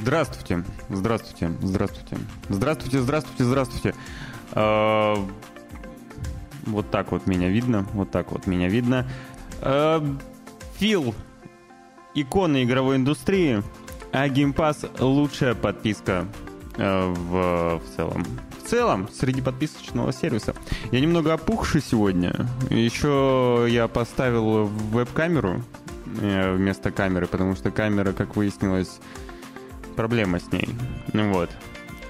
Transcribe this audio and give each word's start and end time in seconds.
Здравствуйте, 0.00 0.64
здравствуйте, 0.90 1.50
здравствуйте, 1.60 2.18
здравствуйте, 2.48 3.00
здравствуйте, 3.00 3.44
здравствуйте. 3.44 3.94
А, 4.52 5.16
вот 6.66 6.90
так 6.90 7.10
вот 7.10 7.26
меня 7.26 7.48
видно, 7.48 7.84
вот 7.94 8.10
так 8.10 8.30
вот 8.30 8.46
меня 8.46 8.68
видно. 8.68 9.08
А, 9.60 10.04
Фил, 10.76 11.14
икона 12.14 12.62
игровой 12.62 12.96
индустрии, 12.96 13.64
а 14.12 14.28
Game 14.28 14.54
Pass 14.54 14.88
лучшая 15.02 15.54
подписка 15.54 16.26
а, 16.76 17.12
в, 17.12 17.82
в 17.84 17.96
целом. 17.96 18.24
В 18.62 18.68
целом, 18.68 19.08
среди 19.12 19.42
подписочного 19.42 20.12
сервиса. 20.12 20.54
Я 20.92 21.00
немного 21.00 21.32
опухший 21.32 21.82
сегодня. 21.82 22.46
Еще 22.70 23.66
я 23.68 23.88
поставил 23.88 24.66
веб-камеру 24.66 25.62
э, 26.20 26.54
вместо 26.54 26.92
камеры, 26.92 27.26
потому 27.26 27.56
что 27.56 27.70
камера, 27.72 28.12
как 28.12 28.36
выяснилось, 28.36 29.00
проблема 29.98 30.38
с 30.38 30.52
ней. 30.52 30.68
Ну 31.12 31.32
вот. 31.32 31.50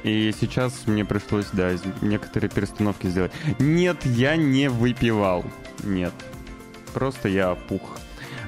И 0.03 0.35
сейчас 0.39 0.87
мне 0.87 1.07
пришлось, 1.07 1.47
да, 1.55 1.71
некоторые 2.03 2.51
перестановки 2.51 3.07
сделать. 3.07 3.33
Нет, 3.59 4.05
я 4.05 4.37
не 4.37 4.69
выпивал. 4.69 5.43
Нет. 5.83 6.13
Просто 6.93 7.31
я 7.31 7.53
опух. 7.53 7.81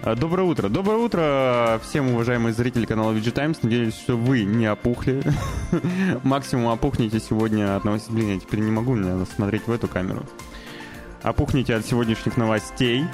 А, 0.03 0.15
доброе 0.15 0.43
утро. 0.43 0.69
Доброе 0.69 0.99
утро 0.99 1.81
всем 1.89 2.11
уважаемые 2.11 2.53
зрители 2.53 2.85
канала 2.85 3.13
VG 3.13 3.31
Times. 3.31 3.63
Надеюсь, 3.63 3.95
что 3.95 4.15
вы 4.15 4.45
не 4.45 4.67
опухли. 4.67 5.23
Максимум 6.23 6.67
опухните 6.67 7.19
сегодня 7.19 7.77
от 7.77 7.85
новостей. 7.85 8.15
Блин, 8.15 8.35
я 8.35 8.41
теперь 8.41 8.61
не 8.61 8.71
могу, 8.71 8.95
надо 8.95 9.25
смотреть 9.25 9.67
в 9.67 9.73
эту 9.73 9.89
камеру. 9.89 10.27
Опухните 11.23 11.75
от 11.77 11.87
сегодняшних 11.87 12.37
новостей. 12.37 13.07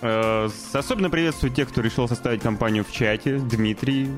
Э, 0.00 0.48
особенно 0.72 1.10
приветствую 1.10 1.52
тех, 1.52 1.68
кто 1.68 1.80
решил 1.80 2.08
составить 2.08 2.42
компанию 2.42 2.84
в 2.84 2.92
чате. 2.92 3.38
Дмитрий, 3.38 4.10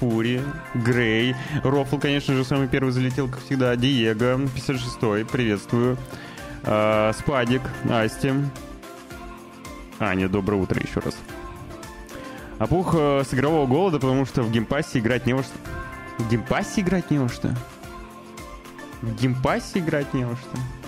Фури, 0.00 0.42
Грей. 0.74 1.36
Рофл, 1.62 1.98
конечно 1.98 2.34
же, 2.34 2.44
самый 2.44 2.68
первый 2.68 2.90
залетел, 2.90 3.28
как 3.28 3.40
всегда. 3.40 3.76
Диего, 3.76 4.38
56-й, 4.38 5.24
приветствую. 5.24 5.96
Э, 6.64 7.12
Спадик, 7.16 7.62
Асти. 7.88 8.32
Аня, 10.00 10.28
доброе 10.28 10.60
утро 10.60 10.80
еще 10.80 11.00
раз. 11.00 11.16
Опух 12.58 12.94
э, 12.96 13.22
с 13.24 13.32
игрового 13.32 13.66
голода, 13.66 13.98
потому 13.98 14.26
что 14.26 14.42
в 14.42 14.50
Game 14.50 14.71
Pass 14.71 14.93
е 14.93 14.98
играть 14.98 15.26
не 15.26 15.34
во 15.34 15.42
что. 15.42 15.52
В 16.18 16.28
геймпассе 16.28 16.80
играть 16.80 17.10
не 17.10 17.18
во 17.18 17.28
что? 17.28 17.54
В 19.00 19.14
геймпассе 19.14 19.78
играть 19.78 20.12
не 20.14 20.24
во 20.24 20.34
что? 20.34 20.81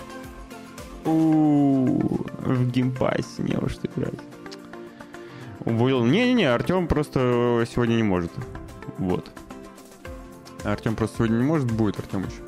В 1.05 2.71
геймпассе 2.71 3.43
не 3.43 3.55
во 3.55 3.69
играть. 3.69 4.19
Не-не-не, 5.65 6.45
Артем 6.45 6.87
просто 6.87 7.65
сегодня 7.71 7.95
не 7.95 8.03
может. 8.03 8.31
Вот. 8.97 9.31
Артем 10.63 10.95
просто 10.95 11.17
сегодня 11.17 11.37
не 11.37 11.43
может, 11.43 11.71
будет 11.71 11.99
Артем 11.99 12.21
еще. 12.21 12.41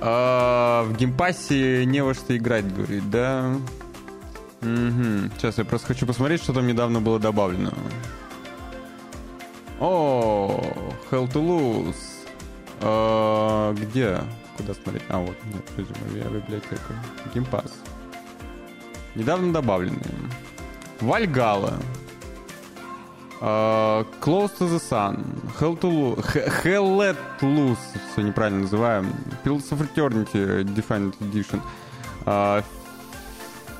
А, 0.00 0.84
в 0.84 0.96
Game 0.96 1.35
Pass 1.35 1.74
е 1.74 1.84
не 1.84 2.02
во 2.02 2.14
что 2.14 2.36
играть, 2.36 2.72
говорит, 2.72 3.10
да? 3.10 3.56
Угу. 4.62 5.30
Сейчас 5.36 5.58
я 5.58 5.64
просто 5.64 5.88
хочу 5.88 6.06
посмотреть, 6.06 6.42
что 6.42 6.52
там 6.52 6.66
недавно 6.66 7.00
было 7.00 7.18
добавлено. 7.18 7.72
О, 9.80 10.60
Hell 11.10 11.32
to 11.32 11.34
Lose. 11.34 11.96
А, 12.80 13.74
где? 13.74 14.20
Куда 14.58 14.74
смотреть? 14.74 15.04
А, 15.08 15.18
вот, 15.18 15.36
нет, 15.54 15.62
резюме, 15.76 16.40
библиотека. 16.40 16.94
Геймпасс. 17.32 17.72
Недавно 19.14 19.52
добавленные. 19.52 20.14
Вальгала. 21.00 21.78
Uh, 23.40 24.04
Close 24.20 24.50
to 24.58 24.66
the 24.68 24.80
Sun, 24.80 25.24
Hell, 25.60 25.78
to 25.78 25.88
Lo- 25.88 26.16
Hell 26.64 26.96
Let 26.96 27.16
Loose, 27.40 27.78
все 28.10 28.22
неправильно 28.22 28.62
называем, 28.62 29.12
Pillars 29.44 29.70
of 29.70 29.88
Eternity 29.94 30.64
Defined 30.74 31.14
Edition, 31.20 31.60
uh, 32.26 32.64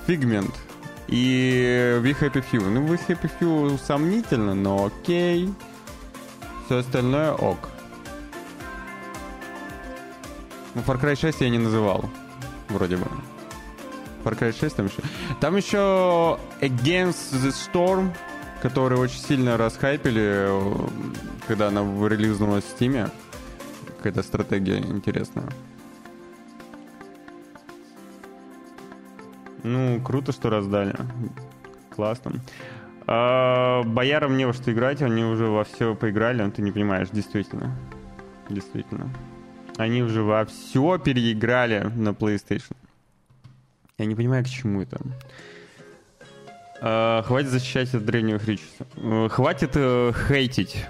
Figment 0.07 0.55
и 1.09 1.99
We 2.05 2.17
Happy 2.21 2.45
Few. 2.53 2.65
Ну, 2.71 2.87
We 2.87 3.01
Happy 3.09 3.29
Few 3.41 3.77
сомнительно, 3.85 4.55
но 4.55 4.87
окей. 4.87 5.53
Все 6.67 6.79
остальное 6.79 7.33
ок. 7.33 7.59
Ну, 10.79 10.85
Far 10.85 11.01
Cry 11.01 11.17
6 11.17 11.41
я 11.41 11.51
не 11.51 11.59
называл, 11.59 12.09
вроде 12.69 12.97
бы. 12.97 13.07
Far 14.23 14.39
Cry 14.39 14.53
6 14.57 14.77
там 14.77 14.87
еще. 14.87 15.03
Там 15.41 15.57
еще 15.57 16.39
Against 16.61 17.35
the 17.35 17.53
Storm, 17.53 18.11
который 18.63 18.97
очень 18.97 19.19
сильно 19.19 19.57
расхайпили, 19.57 20.49
когда 21.49 21.69
она 21.69 21.81
релизнулась 22.07 22.63
в 22.63 22.81
Steam. 22.81 23.11
Какая-то 23.97 24.23
стратегия 24.23 24.79
интересная. 24.79 25.49
Ну, 29.65 30.01
круто, 30.01 30.31
что 30.31 30.49
раздали. 30.49 30.95
Классно. 31.91 32.35
А, 33.09 33.83
боярам 33.83 34.37
не 34.37 34.45
во 34.45 34.53
что 34.53 34.73
играть, 34.73 35.03
они 35.03 35.25
уже 35.25 35.47
во 35.47 35.65
все 35.65 35.97
поиграли, 35.97 36.41
но 36.41 36.53
ты 36.53 36.63
не 36.63 36.71
понимаешь, 36.71 37.09
действительно. 37.11 37.77
Действительно. 38.49 39.11
Они 39.79 40.03
уже 40.03 40.23
во 40.23 40.45
все 40.45 40.99
переиграли 40.99 41.91
на 41.95 42.11
PlayStation. 42.11 42.77
Я 43.97 44.07
не 44.07 44.17
понимаю, 44.17 44.45
к 44.45 44.49
чему 44.49 44.83
это. 44.83 45.01
Uh, 46.81 47.23
хватит 47.25 47.51
защищать 47.51 47.95
от 47.95 48.05
древнего 48.05 48.39
Христа. 48.39 48.85
Uh, 48.97 49.29
хватит 49.29 49.77
uh, 49.77 50.13
хейтить, 50.13 50.85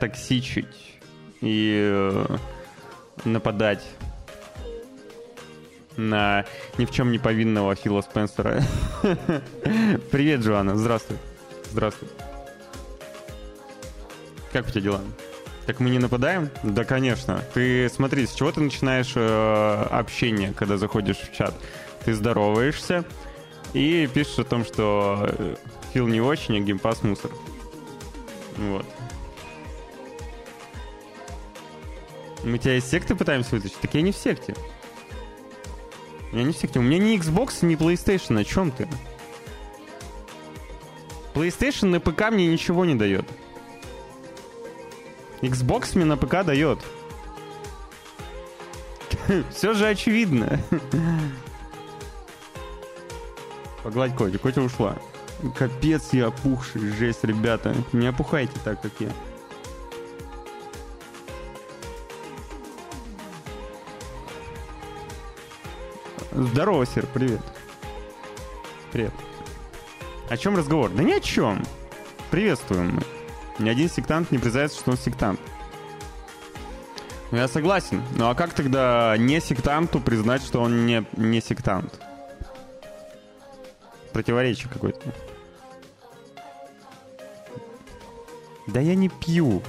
токсичить 0.00 1.00
и 1.42 1.90
э, 1.92 2.36
нападать 3.26 3.84
на 5.96 6.46
ни 6.78 6.86
в 6.86 6.90
чем 6.90 7.12
не 7.12 7.18
повинного 7.18 7.74
Фила 7.74 8.00
Спенсера. 8.00 8.62
Привет, 10.10 10.40
Джоанна. 10.40 10.76
Здравствуй. 10.76 11.18
Здравствуй. 11.70 12.08
Как 14.52 14.66
у 14.66 14.70
тебя 14.70 14.80
дела? 14.80 15.00
Так 15.66 15.80
мы 15.80 15.90
не 15.90 15.98
нападаем? 15.98 16.50
Да, 16.62 16.84
конечно. 16.84 17.42
Ты 17.54 17.88
смотри, 17.88 18.26
с 18.26 18.32
чего 18.34 18.52
ты 18.52 18.60
начинаешь 18.60 19.12
э, 19.14 19.86
общение, 19.90 20.52
когда 20.52 20.76
заходишь 20.76 21.18
в 21.18 21.34
чат? 21.34 21.54
Ты 22.04 22.12
здороваешься 22.12 23.04
и 23.72 24.08
пишешь 24.12 24.38
о 24.38 24.44
том, 24.44 24.64
что 24.64 25.26
э, 25.26 25.56
Фил 25.92 26.06
не 26.06 26.20
очень, 26.20 26.58
а 26.58 26.60
геймпас 26.60 27.02
мусор. 27.02 27.30
Вот. 28.58 28.84
Мы 32.44 32.58
тебя 32.58 32.76
из 32.76 32.84
секты 32.84 33.14
пытаемся 33.14 33.52
вытащить? 33.52 33.78
Так 33.80 33.94
я 33.94 34.02
не 34.02 34.12
в 34.12 34.16
секте. 34.16 34.54
Я 36.32 36.42
не 36.42 36.52
в 36.52 36.56
секте. 36.56 36.78
У 36.78 36.82
меня 36.82 36.98
ни 36.98 37.18
Xbox, 37.18 37.64
ни 37.64 37.74
PlayStation. 37.74 38.38
О 38.38 38.44
чем 38.44 38.70
ты? 38.70 38.86
PlayStation 41.32 41.86
на 41.86 42.00
ПК 42.00 42.30
мне 42.30 42.46
ничего 42.48 42.84
не 42.84 42.94
дает. 42.94 43.24
Xbox 45.44 45.90
мне 45.94 46.06
на 46.06 46.16
ПК 46.16 46.42
дает. 46.44 46.78
Все 49.50 49.74
же 49.74 49.86
очевидно. 49.86 50.58
Погладь 53.82 54.16
Котю. 54.16 54.38
Котя 54.38 54.62
ушла. 54.62 54.96
Капец, 55.54 56.12
я 56.12 56.28
опухший. 56.28 56.80
Жесть, 56.92 57.24
ребята. 57.24 57.74
Не 57.92 58.06
опухайте 58.06 58.58
так, 58.64 58.80
как 58.80 58.92
я. 59.00 59.10
Здорово, 66.32 66.86
Сер, 66.86 67.06
привет. 67.06 67.40
Привет. 68.92 69.12
О 70.30 70.36
чем 70.38 70.56
разговор? 70.56 70.90
Да 70.90 71.02
ни 71.02 71.12
о 71.12 71.20
чем. 71.20 71.62
Приветствуем 72.30 72.96
мы. 72.96 73.13
Ни 73.58 73.68
один 73.68 73.88
сектант 73.88 74.30
не 74.30 74.38
признается, 74.38 74.78
что 74.78 74.90
он 74.90 74.96
сектант. 74.96 75.40
Ну, 77.30 77.38
я 77.38 77.48
согласен. 77.48 78.02
Ну, 78.16 78.28
а 78.28 78.34
как 78.34 78.52
тогда 78.52 79.16
не 79.18 79.40
сектанту 79.40 80.00
признать, 80.00 80.42
что 80.42 80.60
он 80.60 80.86
не, 80.86 81.04
не 81.16 81.40
сектант? 81.40 82.00
Противоречие 84.12 84.70
какое-то. 84.72 85.12
Да 88.66 88.80
я 88.80 88.94
не 88.94 89.08
пью. 89.08 89.62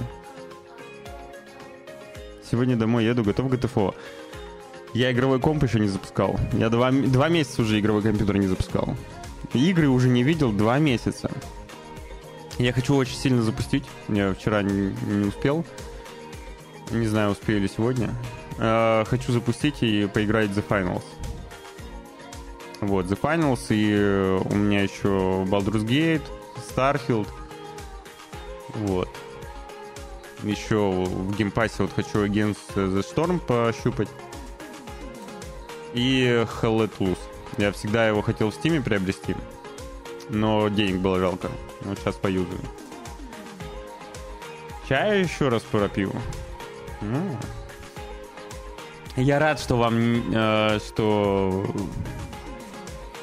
Сегодня 2.48 2.76
домой 2.76 3.04
еду, 3.04 3.24
готов 3.24 3.50
ГТФО. 3.50 3.94
Я 4.94 5.12
игровой 5.12 5.40
комп 5.40 5.64
еще 5.64 5.80
не 5.80 5.88
запускал. 5.88 6.38
Я 6.52 6.70
два, 6.70 6.90
два 6.90 7.28
месяца 7.28 7.62
уже 7.62 7.78
игровой 7.78 8.02
компьютер 8.02 8.38
не 8.38 8.46
запускал. 8.46 8.96
Игры 9.52 9.88
уже 9.88 10.08
не 10.08 10.22
видел 10.22 10.52
два 10.52 10.78
месяца. 10.78 11.30
Я 12.58 12.72
хочу 12.72 12.94
очень 12.96 13.16
сильно 13.16 13.42
запустить. 13.42 13.84
Я 14.08 14.32
вчера 14.32 14.62
не, 14.62 14.94
не 15.06 15.26
успел. 15.26 15.64
Не 16.90 17.06
знаю, 17.06 17.30
успею 17.32 17.60
ли 17.60 17.68
сегодня. 17.68 18.14
Э, 18.58 19.04
хочу 19.06 19.32
запустить 19.32 19.82
и 19.82 20.06
поиграть 20.06 20.50
The 20.50 20.64
Finals. 20.66 21.04
Вот, 22.80 23.06
The 23.06 23.18
Finals, 23.18 23.66
и 23.70 24.38
у 24.48 24.54
меня 24.54 24.82
еще 24.82 25.08
Baldur's 25.48 25.84
Gate, 25.84 26.22
Starfield. 26.56 27.28
Вот. 28.74 29.08
Еще 30.42 30.76
в 30.76 31.34
Game 31.36 31.56
Pass 31.56 31.77
е 31.77 31.82
вот 31.82 31.92
хочу 31.94 32.24
Against 32.26 32.74
the 32.74 33.04
Storm 33.04 33.38
пощупать. 33.38 34.08
И 35.94 36.24
Hell 36.60 36.78
Let 36.78 36.92
Loose. 36.98 37.18
Я 37.56 37.72
всегда 37.72 38.06
его 38.06 38.20
хотел 38.20 38.50
в 38.50 38.54
Steam 38.54 38.77
е 38.77 38.82
приобрести, 38.82 39.34
но 40.28 40.68
денег 40.68 41.00
было 41.00 41.18
жалко. 41.18 41.50
Вот 41.86 41.98
сейчас 41.98 42.16
поюзаю. 42.16 42.60
Чая 44.88 45.22
еще 45.22 45.48
раз 45.48 45.62
пропью. 45.62 46.12
Ну. 47.00 47.36
Я 49.16 49.38
рад, 49.38 49.58
что 49.58 49.76
вам, 49.76 50.34
э, 50.34 50.78
что 50.86 51.66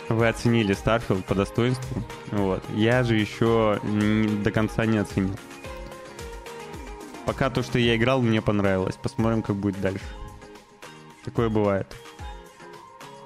вы 0.10 0.27
оценили 0.27 0.75
Starfield 0.75 1.24
по 1.24 1.36
достоинству. 1.36 2.01
Вот. 2.31 2.63
Я 2.74 3.04
же 3.04 3.15
еще 3.15 3.80
до 3.83 4.51
конца 4.51 4.86
не 4.86 4.98
оценил. 4.98 5.38
Пока 7.25 7.50
то, 7.50 7.63
что 7.63 7.80
я 7.80 7.95
играл, 7.95 8.21
мне 8.21 8.42
понравилось. 8.42 8.95
Посмотрим, 8.95 9.42
как 9.44 9.56
будет 9.56 9.80
дальше. 9.80 10.06
Такое 11.24 11.50
бывает. 11.50 11.95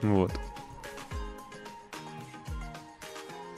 Вот. 0.01 0.31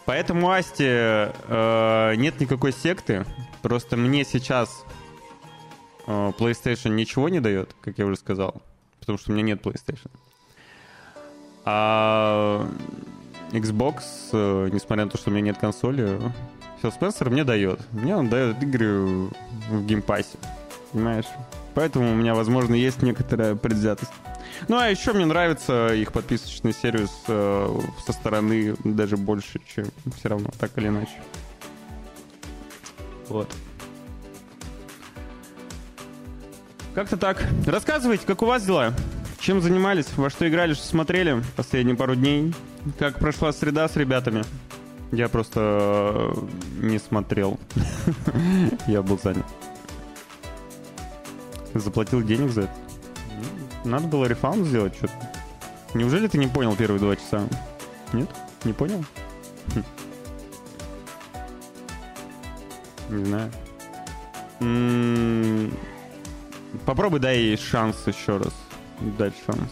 Поэтому 0.09 0.49
Асти 0.49 0.87
э, 0.87 2.15
нет 2.15 2.39
никакой 2.39 2.73
секты. 2.73 3.27
Просто 3.61 3.95
мне 3.95 4.25
сейчас 4.25 4.83
э, 6.07 6.31
PlayStation 6.35 6.95
ничего 6.95 7.29
не 7.29 7.39
дает, 7.39 7.75
как 7.79 7.99
я 7.99 8.07
уже 8.07 8.15
сказал. 8.15 8.59
Потому 8.99 9.19
что 9.19 9.29
у 9.29 9.35
меня 9.35 9.43
нет 9.43 9.61
PlayStation. 9.63 10.09
А 11.63 12.67
Xbox, 13.51 14.01
э, 14.33 14.69
несмотря 14.73 15.05
на 15.05 15.11
то, 15.11 15.19
что 15.19 15.29
у 15.29 15.33
меня 15.33 15.43
нет 15.43 15.59
консоли, 15.59 16.19
Фил 16.81 16.91
Спенсер 16.91 17.29
мне 17.29 17.43
дает. 17.43 17.79
Мне 17.91 18.15
он 18.15 18.29
дает 18.29 18.63
игры 18.63 19.29
в 19.69 19.85
Game 19.85 20.07
Pass 20.07 20.28
е. 20.28 20.39
Понимаешь? 20.91 21.27
Поэтому 21.75 22.13
у 22.13 22.15
меня, 22.15 22.33
возможно, 22.33 22.73
есть 22.73 23.03
некоторая 23.03 23.53
предвзятость. 23.53 24.11
Ну, 24.67 24.77
а 24.77 24.87
еще 24.87 25.13
мне 25.13 25.25
нравится 25.25 25.93
их 25.93 26.11
подписочный 26.11 26.73
сервис 26.73 27.11
э, 27.27 27.79
со 28.05 28.13
стороны 28.13 28.75
даже 28.83 29.17
больше, 29.17 29.59
чем 29.73 29.85
все 30.17 30.29
равно, 30.29 30.49
так 30.59 30.77
или 30.77 30.87
иначе. 30.87 31.13
Вот. 33.27 33.49
Как-то 36.95 37.17
так. 37.17 37.47
Рассказывайте, 37.65 38.25
как 38.25 38.41
у 38.41 38.45
вас 38.45 38.65
дела? 38.65 38.93
Чем 39.39 39.61
занимались? 39.61 40.07
Во 40.17 40.29
что 40.29 40.47
играли, 40.49 40.73
что 40.73 40.85
смотрели 40.85 41.41
последние 41.55 41.95
пару 41.95 42.15
дней? 42.15 42.53
Как 42.97 43.19
прошла 43.19 43.53
среда 43.53 43.87
с 43.87 43.95
ребятами? 43.95 44.43
Я 45.11 45.29
просто 45.29 45.59
э, 45.59 46.33
не 46.81 46.99
смотрел. 46.99 47.59
Я 48.87 49.01
был 49.01 49.17
занят. 49.17 49.45
Заплатил 51.73 52.21
денег 52.21 52.51
за 52.51 52.61
это. 52.61 52.88
Надо 53.83 54.07
было 54.07 54.25
рефаунд 54.25 54.65
сделать 54.65 54.95
что-то. 54.95 55.13
Неужели 55.93 56.27
ты 56.27 56.37
не 56.37 56.47
понял 56.47 56.75
первые 56.75 56.99
два 56.99 57.15
часа? 57.15 57.47
Нет? 58.13 58.29
Не 58.63 58.73
понял? 58.73 59.03
Хм. 59.73 59.83
Не 63.09 63.25
знаю. 63.25 63.51
М-м-м. 64.59 65.73
Попробуй 66.85 67.19
дай 67.19 67.37
ей 67.37 67.57
шанс 67.57 68.05
еще 68.05 68.37
раз. 68.37 68.53
Дать 69.17 69.33
шанс. 69.45 69.71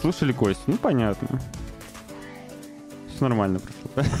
Слушали 0.00 0.32
Кость? 0.32 0.62
Ну, 0.66 0.76
понятно. 0.76 1.40
Все 3.08 3.28
нормально 3.28 3.60
прошло. 3.60 4.12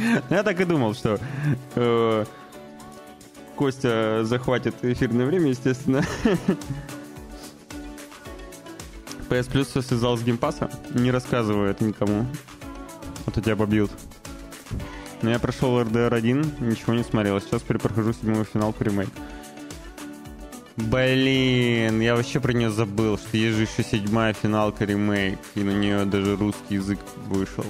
Я 0.30 0.42
так 0.42 0.60
и 0.60 0.64
думал, 0.64 0.94
что 0.94 1.18
э, 1.74 2.24
Костя 3.60 4.24
захватит 4.24 4.74
эфирное 4.82 5.26
время, 5.26 5.50
естественно. 5.50 6.02
PS 9.28 9.50
Plus 9.50 9.64
все 9.64 9.82
слизал 9.82 10.16
с 10.16 10.22
Game 10.22 10.41
Pass 10.41 10.60
а. 10.60 10.70
Не 10.94 11.10
рассказываю 11.10 11.70
это 11.70 11.84
никому. 11.84 12.24
А 13.26 13.30
то 13.30 13.42
тебя 13.42 13.56
побьют. 13.56 13.90
Но 15.20 15.28
я 15.28 15.38
прошел 15.38 15.78
RDR 15.78 16.14
1, 16.14 16.54
ничего 16.60 16.94
не 16.94 17.04
смотрел. 17.04 17.38
Сейчас 17.38 17.60
перепрохожу 17.60 18.14
седьмую 18.14 18.46
финалку 18.46 18.82
ремейк. 18.82 19.10
Блин, 20.76 22.00
я 22.00 22.16
вообще 22.16 22.40
про 22.40 22.54
нее 22.54 22.70
забыл, 22.70 23.18
что 23.18 23.36
есть 23.36 23.58
же 23.58 23.64
еще 23.64 23.84
седьмая 23.84 24.32
финалка 24.32 24.86
ремейк, 24.86 25.38
и 25.54 25.62
на 25.62 25.72
нее 25.72 26.06
даже 26.06 26.34
русский 26.34 26.76
язык 26.76 27.00
вышел. 27.26 27.66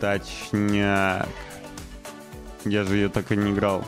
Точняк. 0.00 1.28
Я 2.64 2.84
же 2.84 2.96
ее 2.96 3.08
так 3.08 3.30
и 3.32 3.36
не 3.36 3.52
играл. 3.52 3.84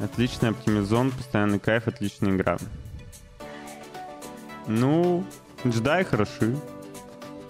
Отличный 0.00 0.50
оптимизон, 0.50 1.10
постоянный 1.12 1.58
кайф, 1.58 1.86
отличная 1.86 2.32
игра. 2.32 2.58
Ну, 4.66 5.24
джедаи 5.66 6.04
хороши. 6.04 6.56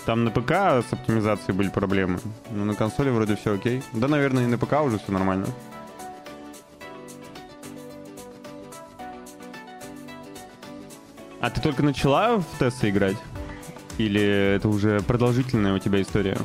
Там 0.05 0.25
на 0.25 0.31
ПК 0.31 0.53
с 0.87 0.93
оптимизацией 0.93 1.57
были 1.57 1.69
проблемы. 1.69 2.21
Но 2.51 2.65
на 2.65 2.75
консоли 2.75 3.11
вроде 3.11 3.37
все 3.37 3.55
окей. 3.55 3.83
Да, 3.93 4.07
наверное, 4.07 4.45
и 4.45 4.47
на 4.47 4.59
ПК 4.59 4.83
уже 4.83 4.99
все 4.99 5.13
нормально. 5.13 5.47
А 11.41 11.51
ты 11.51 11.61
только 11.61 11.83
начала 11.83 12.39
в 12.39 12.45
Тесса 12.59 12.89
играть? 12.89 13.17
Или 13.99 14.57
это 14.57 14.69
уже 14.69 15.01
продолжительная 15.01 15.75
у 15.75 15.79
тебя 15.79 16.03
история? 16.03 16.37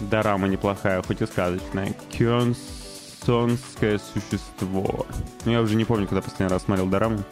Дорама 0.00 0.48
неплохая, 0.48 1.02
хоть 1.02 1.20
и 1.22 1.26
сказочная. 1.26 1.94
Кёнсонское 2.10 3.98
существо. 3.98 5.06
Ну, 5.44 5.52
я 5.52 5.60
уже 5.60 5.76
не 5.76 5.84
помню, 5.84 6.06
когда 6.06 6.22
последний 6.22 6.52
раз 6.52 6.62
смотрел 6.62 6.86
Дораму. 6.86 7.22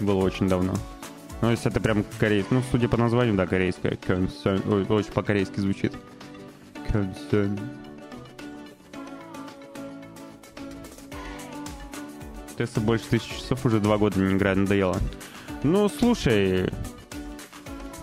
Было 0.00 0.22
очень 0.24 0.48
давно. 0.48 0.74
Ну, 1.42 1.50
если 1.50 1.70
это 1.70 1.80
прям 1.80 2.04
корейский. 2.18 2.54
Ну, 2.54 2.62
судя 2.70 2.88
по 2.88 2.96
названию, 2.96 3.34
да, 3.34 3.46
корейская. 3.46 3.96
Кёнсон. 3.96 4.62
Очень 4.88 5.12
по-корейски 5.12 5.60
звучит. 5.60 5.92
Кёнсон. 6.88 7.58
Тесса 12.56 12.80
больше 12.80 13.06
тысячи 13.06 13.34
часов 13.34 13.64
уже 13.66 13.80
два 13.80 13.98
года 13.98 14.20
не 14.20 14.34
играет, 14.34 14.58
надоело. 14.58 14.98
Ну, 15.64 15.88
слушай, 15.88 16.70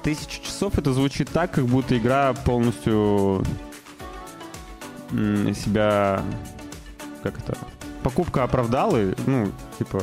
тысяча 0.02 0.42
часов 0.42 0.78
это 0.78 0.94
звучит 0.94 1.30
так, 1.30 1.52
как 1.52 1.66
будто 1.66 1.98
игра 1.98 2.34
полностью 2.34 3.44
себя... 5.12 6.24
Как 7.22 7.38
это? 7.40 7.58
Покупка 8.02 8.44
оправдала, 8.44 9.14
ну, 9.28 9.52
типа, 9.78 10.02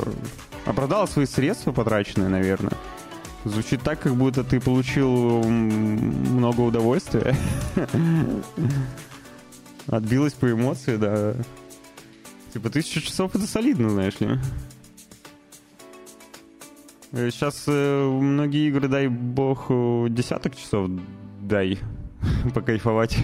оправдала 0.65 1.07
свои 1.07 1.25
средства 1.25 1.71
потраченные, 1.71 2.29
наверное. 2.29 2.73
Звучит 3.43 3.81
так, 3.81 3.99
как 3.99 4.15
будто 4.15 4.43
ты 4.43 4.59
получил 4.59 5.43
много 5.43 6.61
удовольствия. 6.61 7.35
Отбилась 9.87 10.33
по 10.33 10.51
эмоции, 10.51 10.97
да. 10.97 11.33
Типа, 12.53 12.69
тысяча 12.69 13.01
часов 13.01 13.35
это 13.35 13.47
солидно, 13.47 13.89
знаешь 13.89 14.19
ли. 14.19 14.37
Сейчас 17.11 17.63
э, 17.67 18.05
многие 18.05 18.67
игры, 18.67 18.87
дай 18.87 19.07
бог, 19.07 19.67
десяток 20.09 20.55
часов 20.55 20.89
дай 21.41 21.79
покайфовать. 22.53 23.17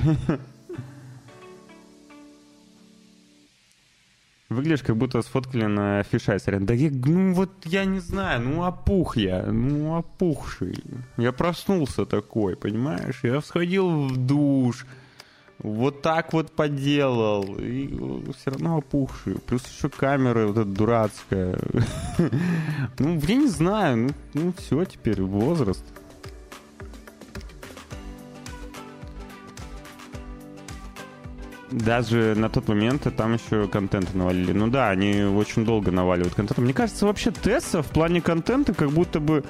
Выглядишь, 4.53 4.83
как 4.83 4.95
будто 4.97 5.21
сфоткали 5.21 5.65
на 5.65 6.03
фишайсере. 6.03 6.59
Да 6.59 6.73
я, 6.73 6.91
ну 6.91 7.33
вот 7.33 7.49
я 7.65 7.85
не 7.85 7.99
знаю, 7.99 8.41
ну 8.41 8.63
опух 8.63 9.17
я, 9.17 9.43
ну 9.51 9.95
опухший. 9.95 10.77
Я 11.17 11.31
проснулся 11.31 12.05
такой, 12.05 12.55
понимаешь? 12.55 13.19
Я 13.23 13.41
сходил 13.41 14.07
в 14.07 14.17
душ, 14.17 14.85
вот 15.59 16.01
так 16.01 16.33
вот 16.33 16.51
поделал, 16.51 17.55
и 17.57 17.87
все 18.37 18.51
равно 18.51 18.77
опухший. 18.77 19.35
Плюс 19.35 19.65
еще 19.67 19.89
камера 19.89 20.47
вот 20.47 20.57
эта 20.57 20.65
дурацкая. 20.65 21.57
Ну, 22.99 23.19
я 23.27 23.35
не 23.35 23.47
знаю, 23.47 23.97
ну, 23.97 24.09
ну 24.33 24.53
все 24.57 24.85
теперь, 24.85 25.21
возраст. 25.21 25.83
даже 31.73 32.35
на 32.37 32.49
тот 32.49 32.67
момент 32.67 33.07
там 33.15 33.33
еще 33.33 33.67
контент 33.67 34.13
навалили. 34.13 34.53
Ну 34.53 34.67
да, 34.67 34.89
они 34.89 35.23
очень 35.23 35.65
долго 35.65 35.91
наваливают 35.91 36.35
контент. 36.35 36.59
Мне 36.59 36.73
кажется, 36.73 37.05
вообще 37.05 37.31
Тесса 37.31 37.81
в 37.81 37.87
плане 37.87 38.21
контента 38.21 38.73
как 38.73 38.91
будто 38.91 39.19
бы 39.19 39.43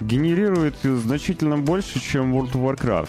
генерирует 0.00 0.76
значительно 0.82 1.58
больше, 1.58 2.00
чем 2.00 2.34
World 2.34 2.52
of 2.52 2.76
Warcraft. 2.76 3.08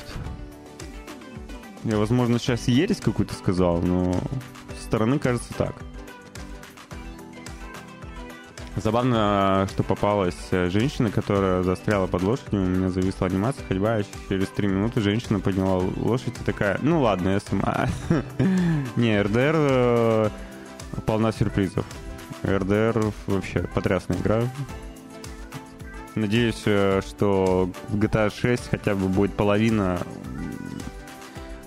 Я, 1.84 1.98
возможно, 1.98 2.38
сейчас 2.38 2.68
ересь 2.68 3.00
какую-то 3.00 3.34
сказал, 3.34 3.82
но 3.82 4.14
со 4.78 4.84
стороны 4.84 5.18
кажется 5.18 5.54
так. 5.54 5.76
Забавно, 8.76 9.68
что 9.72 9.84
попалась 9.84 10.50
женщина, 10.52 11.12
которая 11.12 11.62
застряла 11.62 12.08
под 12.08 12.24
лошадью, 12.24 12.62
у 12.62 12.66
меня 12.66 12.90
зависла 12.90 13.28
анимация, 13.28 13.66
ходьба, 13.66 14.00
и 14.00 14.06
через 14.30 14.48
три 14.48 14.68
минуты 14.68 15.02
женщина 15.02 15.40
подняла 15.40 15.84
лошадь 15.98 16.40
и 16.40 16.44
такая, 16.44 16.80
ну 16.82 17.02
ладно, 17.02 17.30
я 17.30 17.40
сама. 17.40 17.88
Не, 18.96 19.22
РДР 19.22 19.56
э, 19.56 20.30
полна 21.06 21.32
сюрпризов. 21.32 21.86
РДР 22.46 23.12
вообще 23.28 23.68
потрясная 23.74 24.18
игра. 24.18 24.44
Надеюсь, 26.16 26.64
э, 26.66 27.02
что 27.06 27.70
в 27.90 27.98
GTA 27.98 28.34
6 28.34 28.70
хотя 28.70 28.96
бы 28.96 29.08
будет 29.10 29.34
половина 29.34 30.00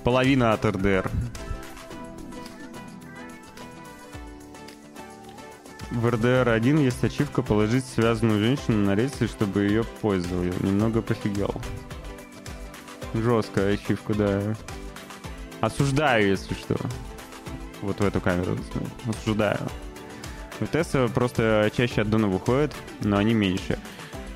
половина 0.05 0.53
от 0.53 0.65
РДР. 0.65 1.11
В 5.91 6.07
RDR1 6.07 6.83
есть 6.85 7.03
ачивка 7.05 7.43
положить 7.43 7.85
связанную 7.87 8.41
женщину 8.41 8.85
на 8.85 8.95
рельсы, 8.95 9.27
чтобы 9.27 9.63
ее 9.63 9.85
пользовали. 9.85 10.53
Немного 10.61 11.03
пофигел. 11.03 11.55
Жесткая 13.15 13.75
ачивка, 13.75 14.15
да. 14.15 14.57
Осуждаю, 15.61 16.29
если 16.29 16.55
что. 16.55 16.77
Вот 17.81 18.01
в 18.01 18.05
эту 18.05 18.21
камеру. 18.21 18.59
Осуждаю. 19.07 19.61
В 20.61 20.67
Тесса 20.67 21.09
просто 21.15 21.71
чаще 21.77 22.03
аддоны 22.03 22.27
выходят, 22.27 22.75
но 23.01 23.17
они 23.17 23.35
меньше. 23.35 23.79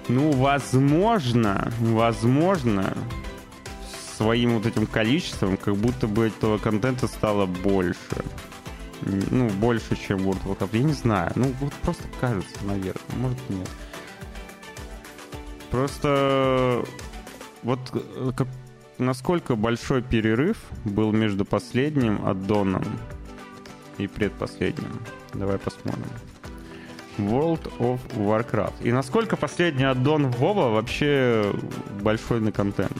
Ну, 0.08 0.30
возможно, 0.32 1.72
возможно, 1.80 2.96
своим 4.18 4.58
вот 4.58 4.66
этим 4.66 4.86
количеством, 4.86 5.56
как 5.56 5.76
будто 5.76 6.08
бы 6.08 6.26
этого 6.26 6.58
контента 6.58 7.06
стало 7.06 7.46
больше 7.46 8.24
ну, 9.30 9.48
больше, 9.48 9.96
чем 9.96 10.18
World 10.18 10.44
of 10.44 10.58
Warcraft. 10.58 10.76
Я 10.76 10.82
не 10.82 10.92
знаю. 10.92 11.32
Ну, 11.36 11.54
вот 11.60 11.72
просто 11.74 12.02
кажется, 12.20 12.64
наверное. 12.64 13.16
Может, 13.16 13.38
нет. 13.48 13.70
Просто 15.70 16.84
вот 17.62 17.78
как, 18.36 18.48
насколько 18.98 19.54
большой 19.54 20.02
перерыв 20.02 20.56
был 20.84 21.12
между 21.12 21.44
последним 21.44 22.26
аддоном 22.26 22.84
и 23.98 24.06
предпоследним. 24.06 25.00
Давай 25.34 25.58
посмотрим. 25.58 26.10
World 27.18 27.70
of 27.78 28.00
Warcraft. 28.16 28.82
И 28.82 28.92
насколько 28.92 29.36
последний 29.36 29.84
аддон 29.84 30.30
Вова 30.30 30.70
вообще 30.70 31.52
большой 32.00 32.40
на 32.40 32.52
контент. 32.52 32.96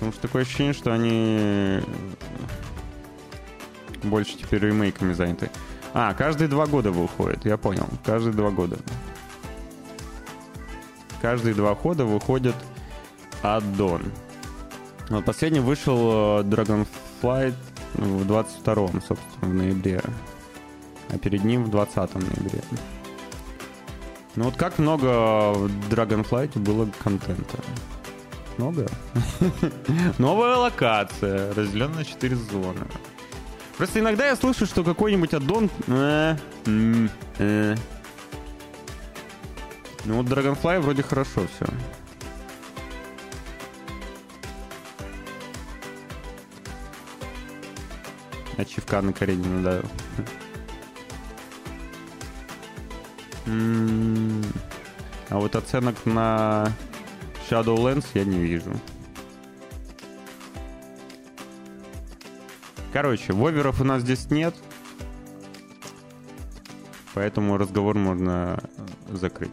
Потому 0.00 0.12
что 0.14 0.22
такое 0.22 0.42
ощущение, 0.44 0.72
что 0.72 0.94
они 0.94 1.82
больше 4.02 4.38
теперь 4.38 4.64
ремейками 4.64 5.12
заняты. 5.12 5.50
А, 5.92 6.14
каждые 6.14 6.48
два 6.48 6.64
года 6.64 6.90
выходит, 6.90 7.44
я 7.44 7.58
понял. 7.58 7.86
Каждые 8.02 8.32
два 8.32 8.48
года. 8.48 8.78
Каждые 11.20 11.54
два 11.54 11.74
хода 11.74 12.06
выходит 12.06 12.54
аддон. 13.42 14.00
Последний 15.26 15.60
вышел 15.60 16.40
э, 16.40 16.44
Dragonflight 16.44 17.54
в 17.92 18.22
22-м, 18.22 19.02
собственно, 19.02 19.18
в 19.42 19.52
ноябре. 19.52 20.00
А 21.10 21.18
перед 21.18 21.44
ним 21.44 21.64
в 21.64 21.70
20 21.70 22.14
ноябре. 22.14 22.62
Ну 24.34 24.44
вот 24.44 24.56
как 24.56 24.78
много 24.78 25.52
в 25.52 25.66
Dragonflight 25.90 26.58
было 26.58 26.88
контента? 27.04 27.58
Много? 28.58 28.86
Новая 30.18 30.56
локация, 30.56 31.54
разделена 31.54 31.94
на 31.94 32.04
4 32.04 32.36
зоны. 32.36 32.86
Просто 33.76 34.00
иногда 34.00 34.26
я 34.26 34.36
слышу, 34.36 34.66
что 34.66 34.84
какой-нибудь 34.84 35.32
аддон... 35.32 35.70
Э, 35.86 36.36
э. 36.66 37.74
Ну 40.04 40.16
вот 40.16 40.26
Dragonfly 40.26 40.80
вроде 40.80 41.02
хорошо 41.02 41.46
все. 41.46 41.66
Ачивка 48.58 49.00
на 49.00 49.14
Каренина, 49.14 49.62
да. 49.62 49.82
А 55.30 55.38
вот 55.38 55.56
оценок 55.56 56.04
на 56.04 56.70
Shadowlands 57.50 58.06
я 58.14 58.24
не 58.24 58.38
вижу. 58.38 58.70
Короче, 62.92 63.32
воверов 63.32 63.80
у 63.80 63.84
нас 63.84 64.02
здесь 64.02 64.30
нет. 64.30 64.54
Поэтому 67.14 67.58
разговор 67.58 67.96
можно 67.96 68.62
э, 69.10 69.16
закрыть. 69.16 69.50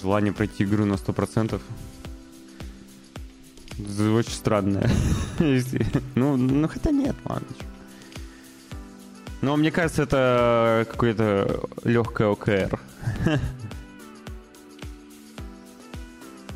Желание 0.00 0.32
пройти 0.32 0.62
игру 0.62 0.84
на 0.84 0.94
100%. 0.94 1.60
Это 3.78 4.12
очень 4.12 4.30
странное. 4.30 4.88
ну, 6.14 6.36
ну, 6.36 6.68
хотя 6.68 6.92
нет, 6.92 7.16
ладно. 7.24 7.48
Но 9.44 9.56
мне 9.56 9.70
кажется, 9.70 10.04
это 10.04 10.86
какое-то 10.90 11.68
легкое 11.84 12.28
ОКР. 12.28 12.80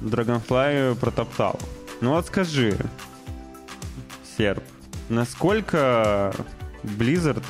Dragonfly 0.01 0.95
протоптал. 0.95 1.61
Ну 2.01 2.13
вот 2.13 2.25
скажи, 2.25 2.79
Серб, 4.39 4.65
насколько 5.11 6.35
Blizzard 6.83 7.45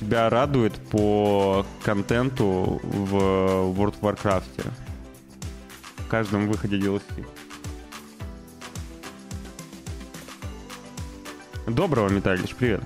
тебя 0.00 0.30
радует 0.30 0.72
по 0.88 1.66
контенту 1.82 2.80
в 2.82 3.14
World 3.78 4.00
of 4.00 4.16
Warcraft? 4.16 4.72
В 5.98 6.08
каждом 6.08 6.48
выходе 6.48 6.78
DLC. 6.78 7.02
Доброго, 11.66 12.08
Металлич, 12.08 12.54
привет. 12.54 12.82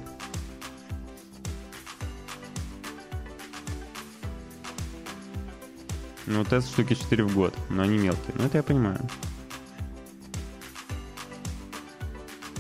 Ну, 6.27 6.45
тест 6.45 6.69
штуки 6.69 6.95
4 6.95 7.25
в 7.25 7.35
год, 7.35 7.55
но 7.69 7.83
они 7.83 7.99
мелкие. 7.99 8.35
Ну, 8.35 8.45
это 8.45 8.59
я 8.59 8.63
понимаю. 8.63 9.01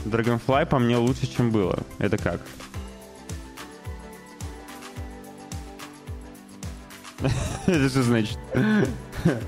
Dragonfly 0.04 0.66
по 0.66 0.78
мне 0.78 0.96
лучше, 0.96 1.26
чем 1.26 1.50
было. 1.50 1.78
Это 1.98 2.18
как? 2.18 2.40
Это 7.66 7.88
что 7.88 8.02
значит? 8.02 8.38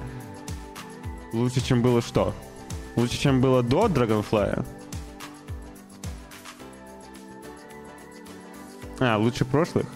Лучше, 1.32 1.60
чем 1.60 1.82
было 1.82 2.00
что? 2.00 2.32
Лучше, 2.94 3.18
чем 3.18 3.40
было 3.40 3.62
до 3.64 3.86
Dragonfly? 3.86 4.64
А, 9.00 9.18
лучше 9.18 9.44
прошлых? 9.44 9.86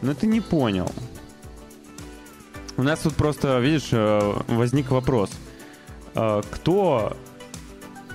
Ну, 0.00 0.14
ты 0.14 0.28
не 0.28 0.40
понял. 0.40 0.88
У 2.76 2.82
нас 2.82 3.00
тут 3.00 3.14
просто, 3.14 3.58
видишь, 3.60 3.88
э, 3.92 4.34
возник 4.48 4.90
вопрос. 4.90 5.30
Э, 6.14 6.40
кто 6.50 7.16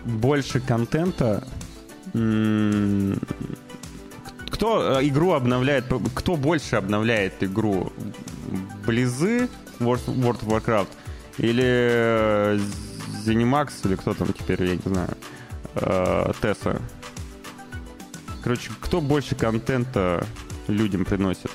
больше 0.05 0.59
контента... 0.59 1.43
Кто 4.49 4.99
э, 4.99 5.07
игру 5.07 5.33
обновляет... 5.33 5.85
Кто 6.15 6.35
больше 6.35 6.75
обновляет 6.75 7.43
игру? 7.43 7.91
Близы 8.85 9.47
World 9.79 10.05
of 10.07 10.47
Warcraft? 10.47 10.87
Или 11.37 12.59
Zenimax? 13.25 13.85
Или 13.85 13.95
кто 13.95 14.15
там 14.15 14.33
теперь, 14.33 14.63
я 14.63 14.75
не 14.75 14.81
знаю. 14.83 15.15
Тесса? 16.41 16.81
Короче, 18.43 18.71
кто 18.81 19.01
больше 19.01 19.35
контента 19.35 20.25
людям 20.67 21.05
приносит? 21.05 21.51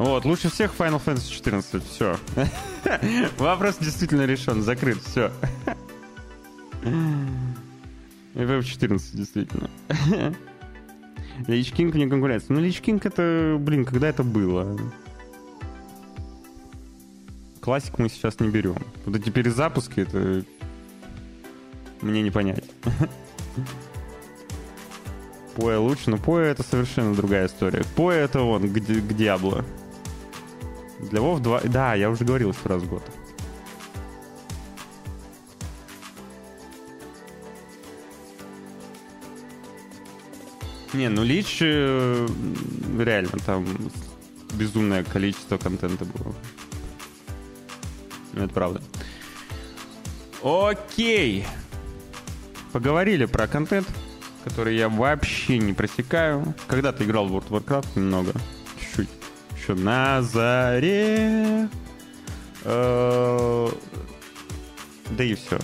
Вот, 0.00 0.24
лучше 0.24 0.48
всех 0.48 0.72
Final 0.78 0.98
Fantasy 1.04 1.30
14. 1.30 1.84
Все. 1.84 2.16
Вопрос 3.38 3.76
действительно 3.76 4.24
решен, 4.24 4.62
закрыт, 4.62 4.96
все. 5.02 5.30
FF 8.32 8.62
14, 8.62 9.14
действительно. 9.14 9.68
Lich 11.46 11.72
King 11.72 11.94
не 11.96 12.08
конкуренция. 12.08 12.54
Ну, 12.54 12.62
Lich 12.62 12.80
King 12.80 13.04
это, 13.04 13.58
блин, 13.60 13.84
когда 13.84 14.08
это 14.08 14.22
было? 14.22 14.80
Classic 17.60 17.98
мы 17.98 18.08
сейчас 18.08 18.40
не 18.40 18.48
берем. 18.48 18.78
Вот 19.04 19.16
эти 19.16 19.28
перезапуски, 19.28 20.00
это 20.00 20.46
мне 22.00 22.22
не 22.22 22.30
понять. 22.30 22.64
PoE 25.56 25.78
лучше, 25.78 26.08
но 26.08 26.16
PoE 26.16 26.46
это 26.46 26.62
совершенно 26.62 27.14
другая 27.14 27.48
история. 27.48 27.84
PoE 27.96 28.20
это 28.20 28.40
он, 28.40 28.66
к, 28.66 28.72
к 28.72 29.14
Diablo. 29.14 29.62
Для 31.02 31.20
Вов 31.20 31.40
2... 31.40 31.60
Да, 31.64 31.94
я 31.94 32.10
уже 32.10 32.24
говорил, 32.24 32.52
что 32.52 32.68
раз 32.68 32.82
в 32.82 32.88
год. 32.88 33.02
Не, 40.92 41.08
ну 41.08 41.22
Лич 41.22 41.58
э, 41.62 42.28
реально 42.98 43.38
там 43.46 43.64
безумное 44.54 45.04
количество 45.04 45.56
контента 45.56 46.04
было. 46.04 46.34
Это 48.34 48.52
правда. 48.52 48.82
Окей. 50.42 51.46
Поговорили 52.72 53.24
про 53.26 53.46
контент, 53.46 53.86
который 54.44 54.76
я 54.76 54.88
вообще 54.88 55.58
не 55.58 55.72
просекаю. 55.72 56.54
Когда 56.66 56.92
ты 56.92 57.04
играл 57.04 57.26
в 57.26 57.36
World 57.36 57.48
of 57.48 57.64
Warcraft 57.64 57.88
немного. 57.96 58.32
Еще 59.70 59.80
на 59.80 60.22
заре. 60.22 61.68
Э, 62.64 63.68
да 65.10 65.24
и 65.24 65.34
все. 65.34 65.58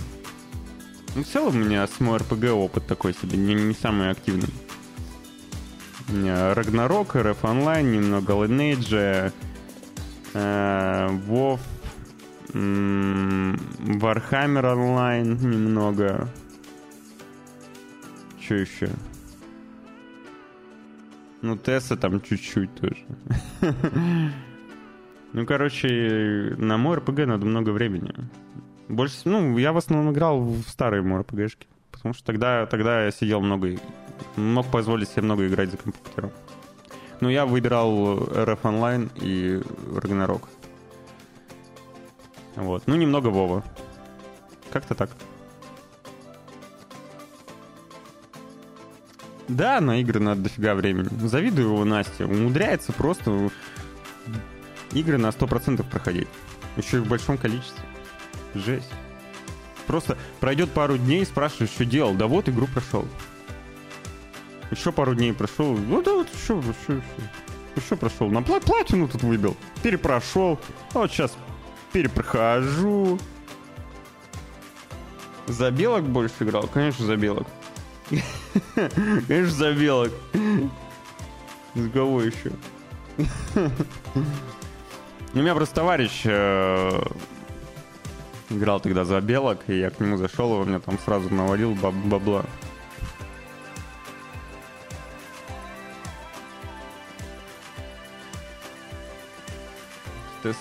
Ну, 1.15 1.25
в 1.25 1.27
целом 1.27 1.57
у 1.57 1.59
меня 1.59 1.87
с 1.87 1.99
мой 1.99 2.19
RPG 2.19 2.51
опыт 2.51 2.87
такой 2.87 3.15
себе, 3.15 3.37
не, 3.37 3.55
не 3.55 3.75
самый 3.75 4.11
активный. 4.11 4.53
У 6.09 6.13
меня 6.13 6.55
Рагнарок, 6.55 7.17
RF 7.17 7.39
Online, 7.43 7.83
немного 7.83 8.35
Lineage, 8.35 9.33
э, 10.35 11.09
WoW, 11.29 11.59
Warhammer 12.53 14.63
Online 14.63 15.45
немного. 15.45 16.29
Что 18.41 18.55
еще? 18.55 18.89
Ну, 21.47 21.57
Тесса 21.57 21.97
там 21.97 22.21
чуть-чуть 22.21 22.75
тоже. 22.75 22.97
Ну, 25.33 25.45
короче, 25.45 26.55
на 26.57 26.79
мой 26.79 26.97
РПГ 26.97 27.26
надо 27.26 27.45
много 27.45 27.71
времени. 27.71 28.15
Больше, 28.88 29.17
ну, 29.26 29.59
я 29.59 29.73
в 29.73 29.76
основном 29.76 30.15
играл 30.15 30.41
в 30.41 30.62
старые 30.62 31.03
мой 31.03 31.21
РПГшки. 31.21 31.67
Потому 31.91 32.15
что 32.15 32.25
тогда, 32.25 32.65
тогда 32.65 33.05
я 33.05 33.11
сидел 33.11 33.43
много, 33.43 33.76
мог 34.37 34.71
позволить 34.71 35.11
себе 35.11 35.23
много 35.23 35.47
играть 35.47 35.71
за 35.71 35.76
компьютером. 35.76 36.31
Ну, 37.21 37.29
я 37.29 37.45
выбирал 37.45 38.19
RF 38.19 38.62
Online 38.62 39.11
и 39.21 39.61
Ragnarok. 39.91 40.45
Вот. 42.55 42.85
Ну, 42.87 42.97
немного 42.97 43.29
Вова. 43.29 43.62
Как-то 44.73 44.95
так. 44.95 45.11
Да, 49.49 49.81
на 49.81 50.00
игры 50.00 50.21
надо 50.21 50.43
дофига 50.43 50.75
времени. 50.75 51.09
Завидую 51.26 51.69
его 51.69 51.85
Насте. 51.85 52.25
Умудряется 52.25 52.93
просто 52.93 53.50
игры 54.93 55.19
на 55.19 55.29
100% 55.29 55.88
проходить. 55.88 56.29
Еще 56.76 56.99
и 56.99 57.00
в 57.00 57.09
большом 57.09 57.38
количестве. 57.38 57.85
Жесть. 58.55 58.91
Просто 59.87 60.19
пройдет 60.41 60.71
пару 60.73 60.99
дней, 60.99 61.25
спрашиваешь, 61.25 61.71
что 61.71 61.85
делал. 61.85 62.15
Да 62.15 62.26
вот, 62.26 62.49
игру 62.49 62.67
прошел. 62.67 63.07
Еще 64.71 64.91
пару 64.91 65.15
дней 65.15 65.33
прошел. 65.33 65.76
Ну 65.76 66.03
да, 66.03 66.15
вот 66.15 66.29
еще, 66.35 66.59
еще, 66.59 66.97
еще. 66.97 67.03
Еще 67.76 67.97
прошел. 67.97 68.29
На 68.31 68.43
пла 68.43 68.59
платину 68.59 69.07
тут 69.07 69.23
выбил. 69.23 69.57
Перепрошел. 69.83 70.59
Вот 70.93 71.11
сейчас 71.11 71.37
перепрохожу. 71.93 73.19
За 75.47 75.71
белок 75.71 76.05
больше 76.05 76.35
играл? 76.41 76.67
Конечно, 76.67 77.07
за 77.07 77.17
белок. 77.17 77.47
Конечно, 79.29 79.51
за 79.51 79.73
белок. 79.73 80.13
С 81.75 81.91
кого 81.91 82.23
еще? 82.23 82.53
У 85.35 85.39
меня 85.39 85.55
просто 85.55 85.75
товарищ 85.75 86.23
э, 86.25 87.03
играл 88.51 88.81
тогда 88.81 89.05
за 89.05 89.21
белок, 89.21 89.61
и 89.66 89.79
я 89.79 89.90
к 89.90 90.01
нему 90.01 90.16
зашел, 90.16 90.55
и 90.55 90.62
он 90.62 90.69
мне 90.69 90.79
там 90.79 90.99
сразу 90.99 91.33
навалил 91.35 91.75
баб 91.75 91.95
бабла. 91.95 92.45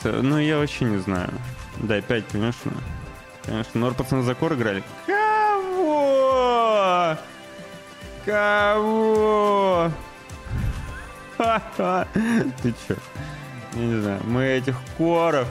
Ну, 0.04 0.40
я 0.40 0.58
вообще 0.58 0.86
не 0.86 0.98
знаю. 0.98 1.30
Да, 1.78 1.96
опять, 1.96 2.26
конечно. 2.32 2.72
Конечно, 3.46 3.80
Нор 3.80 3.94
пацаны 3.94 4.24
за 4.24 4.34
кор 4.34 4.54
играли. 4.54 4.84
Кого? 5.06 5.25
Кого? 8.26 9.92
Ты 12.64 12.74
чё? 12.88 12.96
Я 13.74 13.82
не 13.82 14.02
знаю. 14.02 14.22
Мы 14.24 14.44
этих 14.46 14.76
коров... 14.98 15.48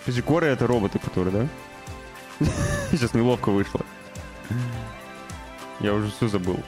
Подожди, 0.00 0.22
коры 0.22 0.46
это 0.48 0.66
роботы, 0.66 0.98
которые, 0.98 1.32
да? 1.32 2.46
Сейчас 2.90 3.14
неловко 3.14 3.50
вышло. 3.50 3.80
Я 5.80 5.94
уже 5.94 6.10
все 6.10 6.28
забыл. 6.28 6.60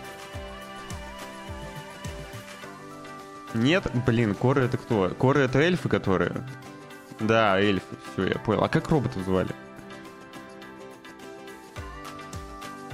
Нет, 3.54 3.84
блин, 4.06 4.34
коры 4.34 4.62
это 4.62 4.78
кто? 4.78 5.10
Коры 5.10 5.40
это 5.40 5.58
эльфы, 5.58 5.88
которые... 5.88 6.32
Да, 7.18 7.60
эльфы, 7.60 7.96
все, 8.12 8.28
я 8.28 8.38
понял. 8.38 8.64
А 8.64 8.68
как 8.68 8.88
роботов 8.88 9.22
звали? 9.24 9.50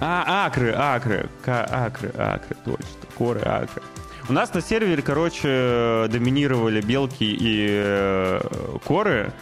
А, 0.01 0.47
акры, 0.47 0.73
акры, 0.73 1.29
К, 1.45 1.65
акры, 1.65 2.13
акры, 2.17 2.57
точно. 2.65 2.87
Коры, 3.17 3.41
акры. 3.41 3.83
У 4.29 4.33
нас 4.33 4.53
на 4.53 4.61
сервере, 4.61 5.03
короче, 5.03 6.07
доминировали 6.11 6.81
белки 6.81 7.25
и 7.25 7.67
э, 7.71 8.41
коры, 8.85 9.33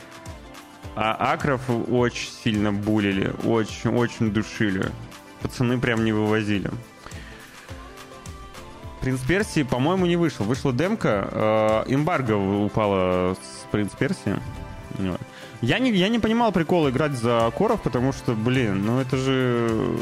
а 0.95 1.33
акров 1.33 1.63
очень 1.91 2.31
сильно 2.45 2.73
булили, 2.73 3.33
очень-очень 3.45 4.31
душили. 4.31 4.91
Пацаны 5.41 5.79
прям 5.79 6.05
не 6.05 6.13
вывозили. 6.13 6.71
Принц 9.01 9.21
Персии, 9.21 9.63
по-моему, 9.63 10.07
не 10.07 10.17
вышел. 10.17 10.47
Вышла 10.47 10.73
демка. 10.73 11.29
Э, 11.87 11.93
эмбарго 11.93 12.33
упала 12.33 13.35
с 13.35 13.67
Принц 13.71 13.93
Персии. 13.93 14.37
Я 15.61 15.79
не, 15.79 15.91
я 15.93 16.09
не 16.09 16.19
понимал 16.19 16.53
прикола 16.53 16.91
играть 16.91 17.13
за 17.13 17.51
коров, 17.57 17.83
потому 17.83 18.13
что, 18.13 18.33
блин, 18.33 18.85
ну 18.85 19.01
это 19.01 19.17
же... 19.17 19.99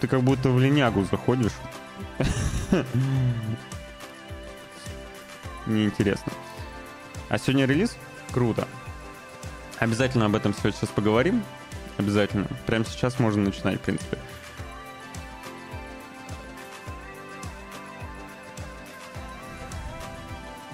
Ты 0.00 0.08
как 0.08 0.22
будто 0.22 0.50
в 0.50 0.58
линягу 0.58 1.04
заходишь. 1.04 1.52
неинтересно. 5.66 6.32
А 7.28 7.38
сегодня 7.38 7.66
релиз? 7.66 7.96
Круто. 8.32 8.66
Обязательно 9.78 10.26
об 10.26 10.34
этом 10.34 10.54
сейчас 10.54 10.90
поговорим. 10.90 11.42
Обязательно. 11.96 12.48
Прямо 12.66 12.84
сейчас 12.84 13.18
можно 13.18 13.42
начинать, 13.42 13.78
в 13.78 13.82
принципе. 13.82 14.18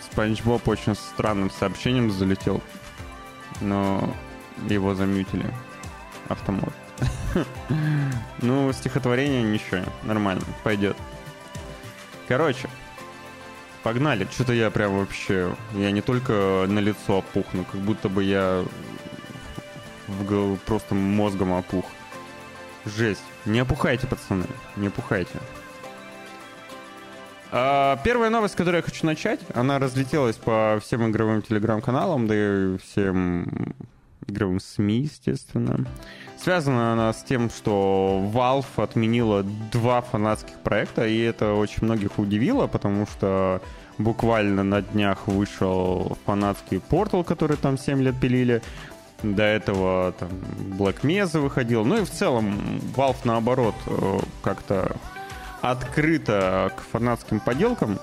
Спанч 0.00 0.42
Боб 0.42 0.66
очень 0.68 0.94
странным 0.94 1.50
сообщением 1.50 2.10
залетел, 2.10 2.62
но 3.60 4.14
его 4.68 4.94
замютили. 4.94 5.52
Автомат. 6.28 6.72
Ну, 8.40 8.72
стихотворение 8.72 9.42
ничего, 9.42 9.84
нормально, 10.04 10.42
пойдет. 10.62 10.96
Короче, 12.28 12.68
Погнали. 13.86 14.26
Что-то 14.32 14.52
я 14.52 14.68
прям 14.72 14.98
вообще... 14.98 15.54
Я 15.72 15.92
не 15.92 16.00
только 16.00 16.64
на 16.66 16.80
лицо 16.80 17.18
опухну, 17.18 17.64
как 17.64 17.80
будто 17.80 18.08
бы 18.08 18.24
я 18.24 18.64
в, 20.08 20.56
просто 20.66 20.96
мозгом 20.96 21.52
опух. 21.52 21.84
Жесть. 22.84 23.22
Не 23.44 23.60
опухайте, 23.60 24.08
пацаны. 24.08 24.46
Не 24.74 24.88
опухайте. 24.88 25.38
А, 27.52 27.96
первая 28.02 28.28
новость, 28.28 28.54
с 28.54 28.56
которой 28.56 28.78
я 28.78 28.82
хочу 28.82 29.06
начать, 29.06 29.38
она 29.54 29.78
разлетелась 29.78 30.34
по 30.34 30.80
всем 30.82 31.08
игровым 31.08 31.42
телеграм-каналам, 31.42 32.26
да 32.26 32.34
и 32.34 32.78
всем 32.78 33.72
игровым 34.26 34.60
СМИ, 34.60 35.02
естественно. 35.02 35.86
Связана 36.38 36.92
она 36.92 37.12
с 37.12 37.22
тем, 37.22 37.50
что 37.50 38.22
Valve 38.32 38.82
отменила 38.82 39.42
два 39.72 40.00
фанатских 40.00 40.54
проекта, 40.60 41.06
и 41.06 41.18
это 41.18 41.54
очень 41.54 41.84
многих 41.84 42.18
удивило, 42.18 42.66
потому 42.66 43.06
что 43.06 43.62
буквально 43.98 44.62
на 44.62 44.82
днях 44.82 45.26
вышел 45.26 46.18
фанатский 46.26 46.80
портал, 46.80 47.24
который 47.24 47.56
там 47.56 47.78
7 47.78 48.02
лет 48.02 48.20
пилили. 48.20 48.62
До 49.22 49.42
этого 49.42 50.12
там 50.12 50.28
Black 50.78 51.00
Mesa 51.00 51.40
выходил. 51.40 51.84
Ну 51.84 52.02
и 52.02 52.04
в 52.04 52.10
целом 52.10 52.60
Valve 52.94 53.16
наоборот 53.24 53.74
э, 53.86 54.18
как-то 54.42 54.94
открыто 55.62 56.70
к 56.76 56.80
фанатским 56.92 57.40
поделкам. 57.40 57.98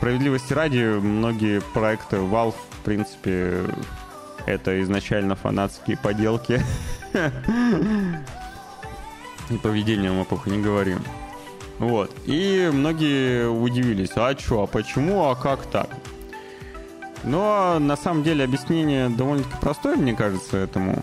Справедливости 0.00 0.54
ради, 0.54 0.98
многие 0.98 1.60
проекты 1.60 2.16
Valve, 2.16 2.54
в 2.70 2.84
принципе, 2.86 3.66
это 4.46 4.80
изначально 4.80 5.36
фанатские 5.36 5.98
поделки. 5.98 6.62
И 9.50 9.58
поведением 9.58 10.14
мы 10.14 10.26
не 10.46 10.62
говорим. 10.62 11.00
Вот. 11.78 12.10
И 12.24 12.70
многие 12.72 13.46
удивились, 13.46 14.12
а 14.16 14.34
что, 14.38 14.62
а 14.62 14.66
почему, 14.66 15.24
а 15.28 15.34
как 15.34 15.66
так? 15.66 15.90
Но 17.22 17.78
на 17.78 17.98
самом 17.98 18.22
деле 18.22 18.44
объяснение 18.44 19.10
довольно-таки 19.10 19.56
простое, 19.60 19.96
мне 19.96 20.14
кажется, 20.14 20.56
этому, 20.56 21.02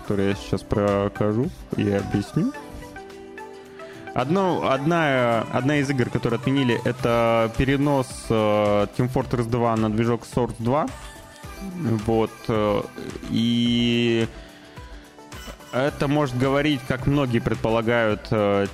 которое 0.00 0.30
я 0.30 0.34
сейчас 0.36 0.62
прокажу 0.62 1.50
и 1.76 1.90
объясню. 1.90 2.50
Одно, 4.16 4.70
одна, 4.70 5.42
одна 5.52 5.76
из 5.76 5.90
игр, 5.90 6.08
которые 6.08 6.38
отменили, 6.38 6.80
это 6.84 7.52
перенос 7.58 8.08
э, 8.30 8.86
Team 8.96 9.12
Fortress 9.12 9.44
2 9.44 9.76
на 9.76 9.90
движок 9.90 10.22
Source 10.22 10.54
2. 10.58 10.86
Вот. 12.06 12.30
Э, 12.48 12.80
и 13.28 14.26
это 15.70 16.08
может 16.08 16.38
говорить, 16.38 16.80
как 16.88 17.06
многие 17.06 17.40
предполагают, 17.40 18.28
э, 18.30 18.68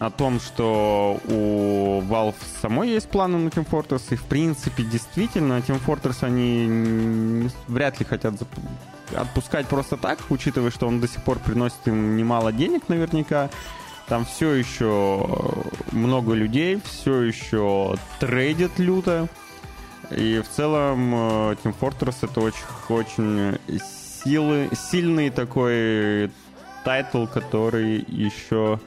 о 0.00 0.10
том, 0.10 0.40
что 0.40 1.20
у 1.28 2.00
Valve 2.02 2.34
самой 2.60 2.88
есть 2.88 3.08
планы 3.08 3.38
на 3.38 3.50
Team 3.50 3.64
Fortress, 3.64 4.02
и 4.10 4.16
в 4.16 4.24
принципе 4.24 4.82
действительно 4.82 5.58
Team 5.60 5.80
Fortress 5.86 6.24
они 6.24 7.48
вряд 7.68 8.00
ли 8.00 8.04
хотят 8.04 8.34
отпускать 9.14 9.68
просто 9.68 9.96
так, 9.96 10.18
учитывая, 10.30 10.72
что 10.72 10.88
он 10.88 11.00
до 11.00 11.06
сих 11.06 11.22
пор 11.22 11.38
приносит 11.38 11.86
им 11.86 12.16
немало 12.16 12.52
денег 12.52 12.88
наверняка. 12.88 13.50
Там 14.08 14.24
все 14.24 14.52
еще 14.54 15.26
много 15.92 16.32
людей, 16.32 16.80
все 16.84 17.22
еще 17.22 17.96
трейдят 18.20 18.78
люто. 18.78 19.28
И 20.10 20.40
в 20.40 20.48
целом 20.48 21.14
э, 21.14 21.56
Team 21.62 21.74
Fortress 21.78 22.16
это 22.22 22.40
очень, 22.40 22.64
очень 22.88 23.58
силы, 24.24 24.70
сильный 24.90 25.28
такой 25.28 26.30
title, 26.84 27.26
который 27.26 28.04
еще 28.08 28.80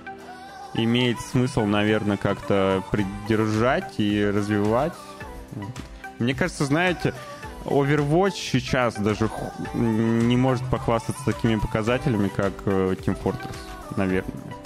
имеет 0.73 1.19
смысл, 1.19 1.65
наверное, 1.65 2.17
как-то 2.17 2.84
придержать 2.89 3.99
и 3.99 4.25
развивать. 4.25 4.93
Мне 6.17 6.34
кажется, 6.34 6.65
знаете, 6.65 7.13
Overwatch 7.65 8.34
сейчас 8.34 8.95
даже 8.95 9.29
не 9.75 10.38
может 10.38 10.63
похвастаться 10.71 11.23
такими 11.25 11.57
показателями, 11.57 12.29
как 12.29 12.53
э, 12.65 12.95
Team 12.99 13.15
Fortress, 13.21 13.55
наверное. 13.95 14.61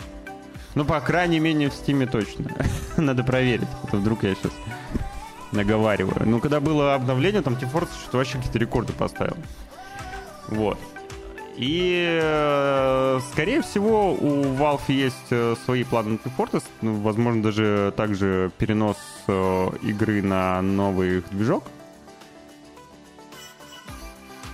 Ну, 0.76 0.84
по 0.84 1.00
крайней 1.00 1.40
мере, 1.40 1.70
в 1.70 1.74
Steam 1.74 2.06
точно. 2.06 2.52
Надо 2.98 3.24
проверить, 3.24 3.68
а 3.84 3.88
то 3.88 3.98
вдруг 3.98 4.24
я 4.24 4.36
сейчас 4.36 4.52
наговариваю. 5.54 6.28
Ну, 6.28 6.40
когда 6.40 6.60
было 6.60 6.94
обновление, 6.96 7.42
там 7.42 7.54
Fortress 7.56 7.98
что-то 8.02 8.18
вообще 8.18 8.38
какие-то 8.38 8.60
рекорды 8.60 8.94
поставил. 8.94 9.38
Вот. 10.50 10.78
И, 11.56 12.20
э, 12.22 13.20
скорее 13.32 13.62
всего, 13.62 14.12
у 14.14 14.44
Valve 14.44 14.92
есть 14.92 15.16
э, 15.30 15.56
свои 15.64 15.86
планы 15.86 16.12
на 16.12 16.16
Team 16.16 16.32
Fortress. 16.38 16.64
Ну, 16.82 16.96
возможно, 17.02 17.42
даже 17.42 17.94
также 17.96 18.52
перенос 18.58 18.98
э, 19.28 19.70
игры 19.84 20.22
на 20.22 20.62
новый 20.62 21.24
движок. 21.32 21.64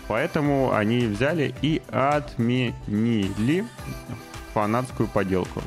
Поэтому 0.08 0.74
они 0.74 1.08
взяли 1.08 1.56
и 1.64 1.82
отменили 1.90 3.66
фанатскую 4.54 5.08
поделку. 5.08 5.62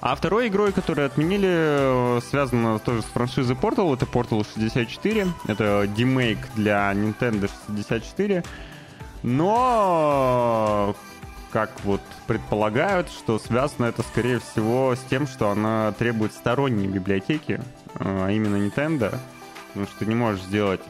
А 0.00 0.14
второй 0.14 0.48
игрой, 0.48 0.72
которую 0.72 1.06
отменили, 1.06 1.48
э, 1.50 2.20
связано 2.28 2.78
тоже 2.78 3.02
с 3.02 3.06
франшизой 3.06 3.56
Portal, 3.56 3.94
это 3.94 4.04
Portal 4.04 4.44
64. 4.44 5.26
Это 5.46 5.86
демейк 5.86 6.38
для 6.54 6.92
Nintendo 6.92 7.50
64. 7.66 8.44
Но, 9.22 10.94
как 11.50 11.70
вот 11.84 12.02
предполагают, 12.26 13.08
что 13.08 13.38
связано 13.38 13.86
это, 13.86 14.02
скорее 14.02 14.38
всего, 14.38 14.94
с 14.94 15.00
тем, 15.08 15.26
что 15.26 15.50
она 15.50 15.92
требует 15.92 16.32
сторонней 16.32 16.86
библиотеки, 16.86 17.60
а 17.98 18.28
именно 18.28 18.56
Nintendo. 18.56 19.18
Потому 19.68 19.86
что 19.86 19.98
ты 19.98 20.06
не 20.06 20.14
можешь 20.14 20.42
сделать 20.42 20.80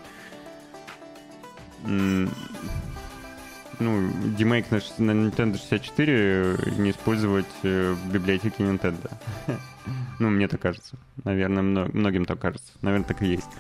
ну, 3.79 4.11
демейк 4.37 4.71
на, 4.71 4.79
на 4.99 5.11
Nintendo 5.11 5.57
64 5.57 6.77
не 6.79 6.91
использовать 6.91 7.47
э, 7.63 7.95
библиотеки 8.13 8.63
Nintendo. 8.63 9.11
ну, 10.19 10.31
мне 10.31 10.49
так 10.49 10.61
кажется. 10.61 10.97
Наверное, 11.25 11.63
многим 11.63 12.25
так 12.25 12.39
кажется. 12.39 12.73
Наверное, 12.83 13.07
так 13.07 13.23
и 13.23 13.27
есть. 13.27 13.51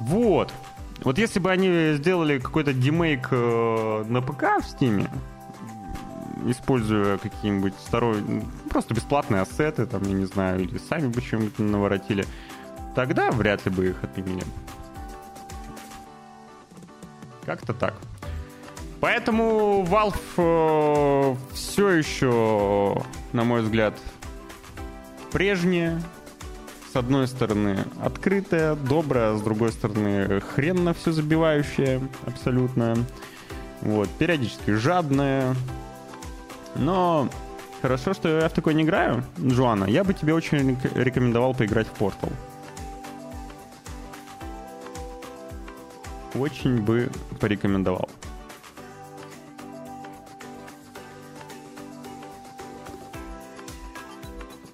Вот. 0.00 0.52
Вот 1.02 1.18
если 1.18 1.38
бы 1.38 1.50
они 1.50 1.94
сделали 1.94 2.38
какой-то 2.38 2.72
демейк 2.72 3.28
э, 3.30 4.04
на 4.08 4.20
ПК 4.20 4.42
в 4.60 4.66
Steam, 4.66 5.08
используя 6.46 7.18
какие-нибудь 7.18 7.74
сторонние, 7.78 8.44
просто 8.70 8.94
бесплатные 8.94 9.42
ассеты, 9.42 9.86
там, 9.86 10.02
я 10.02 10.12
не 10.12 10.24
знаю, 10.24 10.60
или 10.60 10.78
сами 10.78 11.08
бы 11.08 11.20
чем-нибудь 11.20 11.58
наворотили, 11.58 12.24
тогда 12.94 13.30
вряд 13.30 13.64
ли 13.66 13.72
бы 13.72 13.88
их 13.88 14.02
отменили. 14.02 14.44
Как-то 17.44 17.72
так. 17.72 17.94
Поэтому 19.00 19.84
Valve 19.84 20.16
э, 20.36 21.36
все 21.54 21.88
еще, 21.90 23.00
на 23.32 23.44
мой 23.44 23.62
взгляд, 23.62 23.94
прежняя. 25.30 26.02
С 26.92 26.96
одной 26.96 27.28
стороны, 27.28 27.84
открытая, 28.02 28.74
добрая, 28.74 29.36
с 29.36 29.42
другой 29.42 29.72
стороны, 29.72 30.40
хрен 30.40 30.84
на 30.84 30.94
все 30.94 31.12
забивающая, 31.12 32.00
абсолютно. 32.26 32.96
Вот, 33.82 34.08
периодически 34.08 34.72
жадная. 34.72 35.54
Но 36.74 37.28
хорошо, 37.82 38.14
что 38.14 38.28
я 38.40 38.48
в 38.48 38.52
такой 38.52 38.74
не 38.74 38.82
играю, 38.82 39.22
Джоанна. 39.38 39.84
Я 39.84 40.02
бы 40.02 40.14
тебе 40.14 40.32
очень 40.32 40.78
рекомендовал 40.94 41.54
поиграть 41.54 41.86
в 41.86 42.00
Portal. 42.00 42.32
Очень 46.34 46.80
бы 46.80 47.10
порекомендовал. 47.38 48.08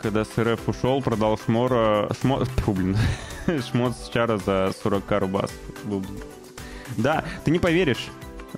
Когда 0.05 0.23
СРФ 0.27 0.69
ушел, 0.69 1.01
продал 1.01 1.39
Шмора... 1.39 2.11
Шмо... 2.21 2.45
Фу, 2.45 2.73
блин. 2.73 2.95
Шмот 3.71 3.97
с 3.97 4.11
Чара 4.11 4.37
за 4.37 4.71
40к 4.85 5.19
рубас. 5.19 5.51
Да, 6.99 7.25
ты 7.43 7.51
не 7.51 7.59
поверишь. 7.59 8.09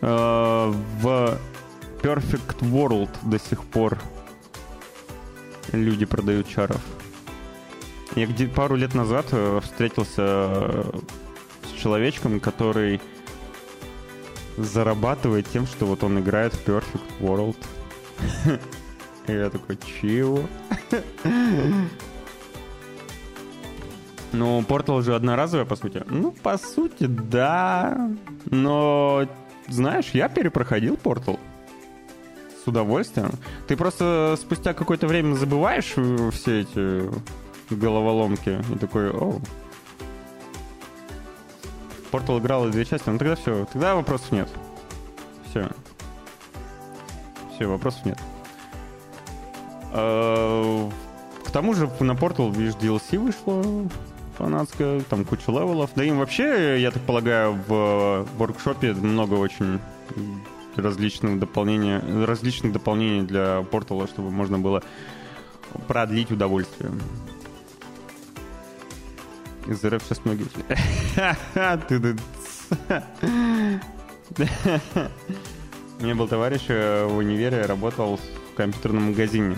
Э, 0.01 0.73
в 1.01 1.39
Perfect 2.03 2.59
World 2.63 3.11
до 3.23 3.39
сих 3.39 3.63
пор 3.63 3.97
люди 5.71 6.05
продают 6.05 6.49
чаров. 6.49 6.81
Я 8.17 8.27
где 8.27 8.49
пару 8.49 8.75
лет 8.75 8.95
назад 8.95 9.27
э, 9.31 9.61
встретился 9.63 10.23
э, 10.23 10.93
с 11.63 11.81
человечком, 11.81 12.41
который 12.41 13.01
зарабатывает 14.57 15.49
тем, 15.49 15.69
что 15.69 15.87
вот 15.87 16.03
он 16.03 16.19
играет 16.19 16.55
в 16.55 16.67
Perfect 16.67 17.21
World. 17.21 17.57
И 19.29 19.33
я 19.33 19.51
такой, 19.51 19.79
чего? 20.01 20.41
Ну, 24.33 24.63
портал 24.63 25.03
же 25.03 25.15
одноразовая, 25.15 25.65
по 25.65 25.77
сути. 25.77 26.03
Ну, 26.09 26.31
по 26.31 26.59
сути, 26.59 27.07
да. 27.07 28.11
Но, 28.47 29.27
знаешь, 29.69 30.11
я 30.13 30.29
перепроходил 30.29 30.97
портал. 30.97 31.39
С 32.63 32.69
удовольствием. 32.69 33.31
Ты 33.67 33.77
просто 33.77 34.37
спустя 34.39 34.75
какое-то 34.75 35.07
время 35.07 35.35
забываешь 35.35 35.95
все 36.35 36.61
эти 36.61 37.11
головоломки. 37.71 38.61
И 38.75 38.79
такой, 38.79 39.11
о. 39.11 39.41
Портал 42.11 42.39
играл 42.39 42.69
две 42.69 42.85
части, 42.85 43.09
ну 43.09 43.19
тогда 43.19 43.37
все. 43.37 43.67
Тогда 43.73 43.95
вопросов 43.95 44.33
нет. 44.33 44.49
Все. 45.49 45.69
Все, 47.55 47.67
вопросов 47.67 48.05
нет. 48.05 48.19
Э, 49.97 50.91
к 51.45 51.51
тому 51.51 51.75
же 51.75 51.91
на 52.01 52.13
Portal, 52.13 52.55
видишь, 52.55 52.75
DLC 52.75 53.19
вышло 53.19 53.89
фанатская, 54.37 55.01
там 55.01 55.25
куча 55.25 55.51
левелов. 55.51 55.91
Да 55.97 56.05
им 56.05 56.19
вообще, 56.19 56.81
я 56.81 56.91
так 56.91 57.03
полагаю, 57.03 57.59
в 57.67 58.27
Workshop 58.37 58.87
е 58.87 58.93
много 58.93 59.35
очень 59.35 59.81
различных 60.77 61.39
дополнений, 61.39 62.25
различных 62.27 62.73
дополнений 62.73 63.23
для 63.23 63.63
портала, 63.63 64.07
чтобы 64.07 64.31
можно 64.31 64.59
было 64.59 64.83
продлить 65.89 66.31
удовольствие. 66.31 66.91
Из 69.67 69.83
РФ 69.83 70.03
сейчас 70.05 70.21
многие... 70.25 70.47
У 75.99 76.03
меня 76.03 76.15
был 76.15 76.29
товарищ 76.29 76.65
э, 76.69 77.07
в 77.07 77.17
универе, 77.17 77.65
работал 77.65 78.19
в 78.19 78.55
компьютерном 78.55 79.05
магазине 79.05 79.57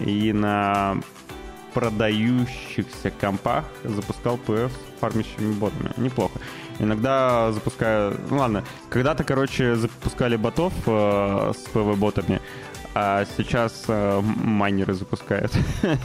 и 0.00 0.32
на 0.32 0.98
продающихся 1.74 3.10
компах 3.10 3.64
запускал 3.84 4.38
PF 4.46 4.70
с 4.70 5.00
фармящими 5.00 5.52
ботами. 5.52 5.90
Неплохо. 5.96 6.38
Иногда 6.78 7.52
запускаю... 7.52 8.18
Ну 8.30 8.38
ладно, 8.38 8.64
когда-то, 8.88 9.24
короче, 9.24 9.76
запускали 9.76 10.36
ботов 10.36 10.72
э, 10.86 11.52
с 11.54 11.68
PV-ботами, 11.72 12.40
а 12.94 13.24
сейчас 13.36 13.84
э, 13.88 14.20
майнеры 14.20 14.94
запускают. 14.94 15.52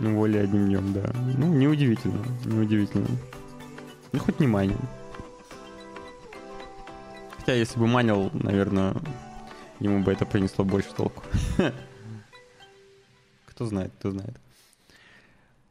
Ну, 0.00 0.14
более 0.14 0.44
одним 0.44 0.66
днем, 0.66 0.92
да. 0.92 1.10
Ну, 1.36 1.46
неудивительно, 1.46 2.24
неудивительно. 2.44 3.08
Ну, 4.12 4.20
хоть 4.20 4.38
не 4.38 4.46
майнинг. 4.46 4.80
Хотя, 7.36 7.54
если 7.54 7.80
бы 7.80 7.88
манил, 7.88 8.30
наверное, 8.32 8.94
ему 9.80 10.02
бы 10.02 10.12
это 10.12 10.26
принесло 10.26 10.64
больше 10.64 10.92
толку. 10.94 11.22
Кто 13.46 13.66
знает, 13.66 13.92
кто 13.98 14.12
знает. 14.12 14.36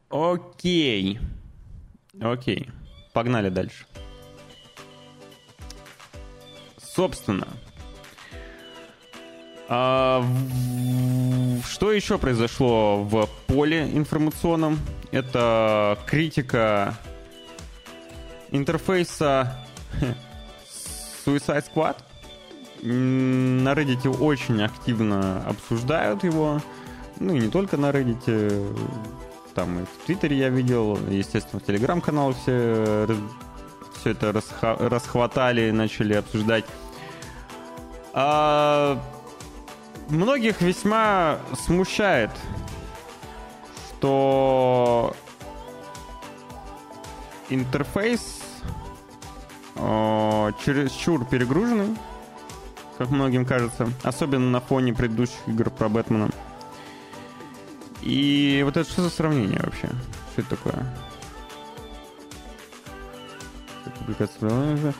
Окей. 0.09 1.19
Окей. 2.19 2.69
Погнали 3.13 3.47
дальше. 3.49 3.85
Собственно, 6.77 7.47
а, 9.69 10.25
что 11.65 11.91
еще 11.91 12.17
произошло 12.17 13.03
в 13.03 13.27
поле 13.47 13.83
информационном? 13.93 14.79
Это 15.11 15.97
критика 16.07 16.97
интерфейса 18.51 19.57
Suicide 21.25 21.65
Squad. 21.73 21.97
На 22.93 23.73
Reddit 23.73 24.07
очень 24.19 24.61
активно 24.61 25.43
обсуждают 25.45 26.23
его. 26.23 26.61
Ну 27.19 27.35
и 27.35 27.39
не 27.39 27.49
только 27.49 27.77
на 27.77 27.89
Reddit. 27.89 28.77
Там 29.53 29.79
и 29.79 29.85
в 29.85 30.05
Твиттере 30.05 30.37
я 30.37 30.49
видел. 30.49 30.97
Естественно, 31.09 31.59
в 31.59 31.65
Телеграм-канал 31.65 32.33
все, 32.33 33.07
все 33.99 34.11
это 34.11 34.31
расхватали, 34.61 35.71
начали 35.71 36.13
обсуждать. 36.13 36.65
А, 38.13 39.01
многих 40.09 40.61
весьма 40.61 41.39
смущает, 41.65 42.31
что 43.89 45.13
интерфейс 47.49 48.39
э, 49.75 50.51
чересчур 50.63 51.25
перегруженный, 51.25 51.95
как 52.97 53.09
многим 53.09 53.45
кажется, 53.45 53.89
особенно 54.03 54.49
на 54.49 54.59
фоне 54.59 54.93
предыдущих 54.93 55.37
игр 55.47 55.69
про 55.69 55.89
Бэтмена. 55.89 56.29
И 58.01 58.61
вот 58.63 58.77
это 58.77 58.89
что 58.89 59.01
за 59.03 59.09
сравнение 59.09 59.59
вообще? 59.63 59.89
Что 60.31 60.41
это 60.41 60.49
такое? 60.51 60.85
Публикация 63.99 64.93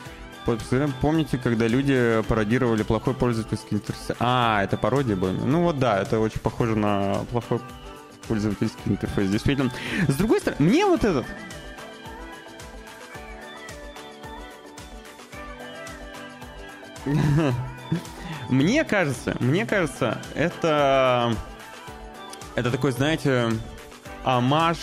Помните, 1.00 1.38
когда 1.38 1.66
люди 1.66 2.22
пародировали 2.26 2.82
плохой 2.82 3.14
пользовательский 3.14 3.76
интерфейс? 3.76 4.16
А, 4.18 4.62
это 4.62 4.78
пародия 4.78 5.14
была? 5.14 5.32
Ну 5.32 5.62
вот 5.62 5.78
да, 5.78 6.00
это 6.00 6.20
очень 6.20 6.40
похоже 6.40 6.74
на 6.74 7.16
плохой 7.30 7.60
пользовательский 8.26 8.92
интерфейс. 8.92 9.30
Действительно. 9.30 9.70
С 10.06 10.14
другой 10.14 10.40
стороны, 10.40 10.64
мне 10.64 10.86
вот 10.86 11.04
этот... 11.04 11.26
Мне 18.48 18.84
кажется, 18.84 19.36
мне 19.40 19.66
кажется, 19.66 20.20
это... 20.34 21.34
Это 22.54 22.70
такой, 22.72 22.90
знаете, 22.90 23.52
амаш 24.24 24.78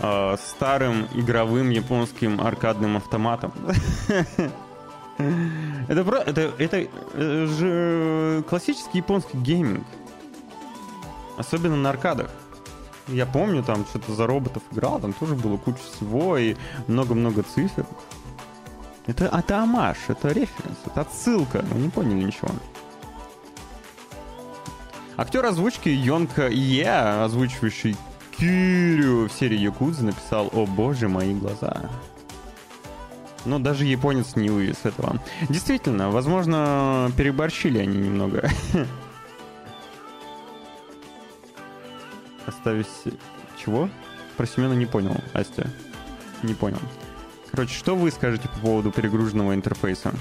э, 0.00 0.36
старым 0.38 1.08
игровым 1.14 1.70
японским 1.70 2.40
аркадным 2.40 2.96
автоматом. 2.96 3.52
Это, 5.88 6.04
про, 6.04 6.18
это, 6.18 6.52
это 6.58 6.86
э, 7.14 7.46
же 7.46 8.44
классический 8.48 8.98
японский 8.98 9.38
гейминг. 9.38 9.86
Особенно 11.38 11.76
на 11.76 11.88
аркадах. 11.88 12.30
Я 13.08 13.24
помню, 13.24 13.62
там 13.62 13.86
что-то 13.86 14.12
за 14.12 14.26
роботов 14.26 14.62
играл, 14.72 15.00
там 15.00 15.12
тоже 15.12 15.34
было 15.34 15.56
куча 15.56 15.78
всего 15.78 16.36
и 16.36 16.56
много-много 16.86 17.42
цифр. 17.42 17.86
Это, 19.06 19.26
это 19.26 19.62
амаш, 19.62 19.96
это 20.08 20.28
референс, 20.28 20.78
это 20.84 21.02
отсылка. 21.02 21.64
Вы 21.70 21.80
не 21.80 21.88
поняли 21.88 22.24
ничего. 22.24 22.48
Актер 25.16 25.46
озвучки 25.46 25.88
Йонка 25.88 26.48
Е, 26.48 27.22
озвучивающий 27.24 27.96
Кирю 28.36 29.28
в 29.28 29.32
серии 29.32 29.58
Якудза 29.58 30.04
написал 30.04 30.50
«О 30.52 30.66
боже, 30.66 31.08
мои 31.08 31.34
глаза». 31.34 31.88
Но 33.46 33.58
даже 33.60 33.84
японец 33.84 34.34
не 34.34 34.50
вывез 34.50 34.78
этого. 34.82 35.22
Действительно, 35.48 36.10
возможно, 36.10 37.10
переборщили 37.16 37.78
они 37.78 37.96
немного. 37.96 38.50
Оставить... 42.46 42.88
Чего? 43.56 43.88
Про 44.36 44.46
Семена 44.46 44.74
не 44.74 44.86
понял, 44.86 45.16
Астя. 45.32 45.70
Не 46.42 46.54
понял. 46.54 46.80
Короче, 47.56 47.74
что 47.74 47.96
вы 47.96 48.10
скажете 48.10 48.48
по 48.50 48.58
поводу 48.58 48.90
перегруженного 48.90 49.54
интерфейса? 49.54 50.12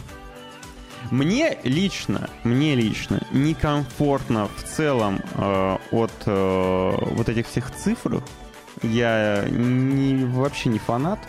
Мне 1.11 1.59
лично, 1.65 2.29
мне 2.45 2.75
лично 2.75 3.19
некомфортно 3.31 4.47
в 4.55 4.63
целом 4.63 5.19
э, 5.33 5.77
от 5.91 6.13
э, 6.25 6.91
вот 7.01 7.27
этих 7.27 7.47
всех 7.47 7.75
цифр. 7.75 8.23
Я 8.81 9.45
не, 9.49 10.23
вообще 10.23 10.69
не 10.69 10.79
фанат. 10.79 11.19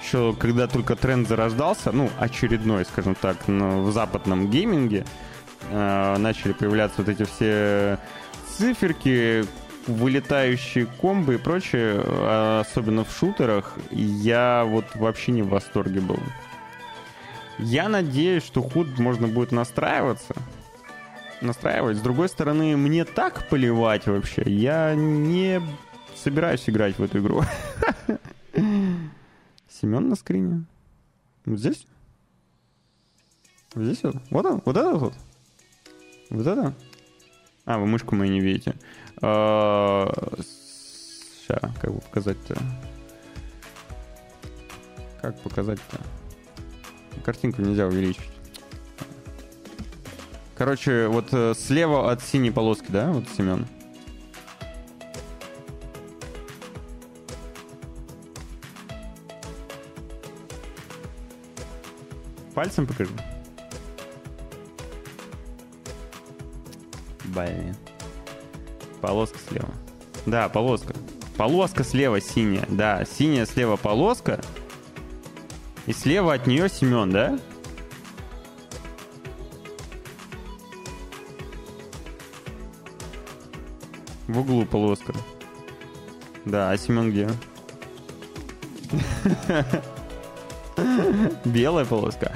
Еще 0.00 0.32
когда 0.38 0.68
только 0.68 0.94
тренд 0.94 1.26
зарождался, 1.26 1.90
ну, 1.90 2.08
очередной, 2.20 2.84
скажем 2.84 3.16
так, 3.16 3.36
в 3.48 3.90
западном 3.90 4.48
гейминге, 4.48 5.04
э, 5.70 6.16
начали 6.18 6.52
появляться 6.52 7.02
вот 7.02 7.08
эти 7.08 7.24
все 7.24 7.98
циферки, 8.56 9.44
вылетающие 9.86 10.86
комбы 10.86 11.34
и 11.34 11.38
прочее, 11.38 12.00
особенно 12.60 13.04
в 13.04 13.12
шутерах, 13.12 13.76
я 13.90 14.64
вот 14.66 14.84
вообще 14.94 15.32
не 15.32 15.42
в 15.42 15.48
восторге 15.48 16.00
был. 16.00 16.18
Я 17.58 17.88
надеюсь, 17.88 18.44
что 18.44 18.62
худ 18.62 18.98
можно 18.98 19.28
будет 19.28 19.52
настраиваться. 19.52 20.34
Настраивать. 21.40 21.98
С 21.98 22.00
другой 22.00 22.28
стороны, 22.28 22.76
мне 22.76 23.04
так 23.04 23.48
поливать 23.48 24.06
вообще. 24.06 24.42
Я 24.46 24.94
не 24.94 25.60
собираюсь 26.14 26.68
играть 26.68 26.98
в 26.98 27.02
эту 27.02 27.18
игру. 27.18 27.42
Семен 29.68 30.08
на 30.08 30.16
скрине. 30.16 30.64
Вот 31.44 31.58
здесь? 31.58 31.86
Вот 33.74 33.84
здесь 33.84 34.02
вот? 34.02 34.16
Вот 34.30 34.46
он? 34.46 34.62
Вот 34.64 34.76
это 34.76 34.94
вот? 34.94 35.14
Вот 36.30 36.46
это? 36.46 36.74
А, 37.64 37.78
вы 37.78 37.86
мышку 37.86 38.14
мою 38.14 38.30
не 38.30 38.40
видите. 38.40 38.74
Сейчас, 39.22 40.42
как 41.80 41.94
бы 41.94 42.00
показать-то? 42.00 42.56
Как 45.20 45.38
показать-то? 45.42 46.00
Картинку 47.24 47.62
нельзя 47.62 47.86
увеличить. 47.86 48.32
Короче, 50.56 51.06
вот 51.06 51.28
э, 51.32 51.54
слева 51.56 52.10
от 52.10 52.20
синей 52.22 52.50
полоски, 52.50 52.86
да, 52.88 53.12
вот 53.12 53.28
Семен? 53.28 53.66
Пальцем 62.54 62.86
покажи. 62.86 63.12
Блин. 67.24 67.76
Полоска 69.02 69.38
слева. 69.48 69.68
Да, 70.26 70.48
полоска. 70.48 70.94
Полоска 71.36 71.82
слева 71.82 72.20
синяя. 72.20 72.64
Да, 72.68 73.04
синяя 73.04 73.46
слева 73.46 73.76
полоска. 73.76 74.40
И 75.88 75.92
слева 75.92 76.34
от 76.34 76.46
нее 76.46 76.68
Семен, 76.68 77.10
да? 77.10 77.36
В 84.28 84.38
углу 84.38 84.64
полоска. 84.64 85.12
Да, 86.44 86.70
а 86.70 86.78
Семен 86.78 87.10
где? 87.10 87.28
Белая 91.44 91.84
полоска. 91.84 92.32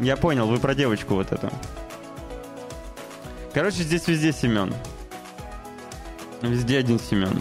Я 0.00 0.16
понял, 0.16 0.46
вы 0.46 0.58
про 0.58 0.74
девочку 0.74 1.14
вот 1.14 1.32
эту. 1.32 1.50
Короче, 3.52 3.82
здесь 3.82 4.06
везде 4.06 4.32
Семен. 4.32 4.72
Везде 6.42 6.78
один 6.78 7.00
Семен. 7.00 7.40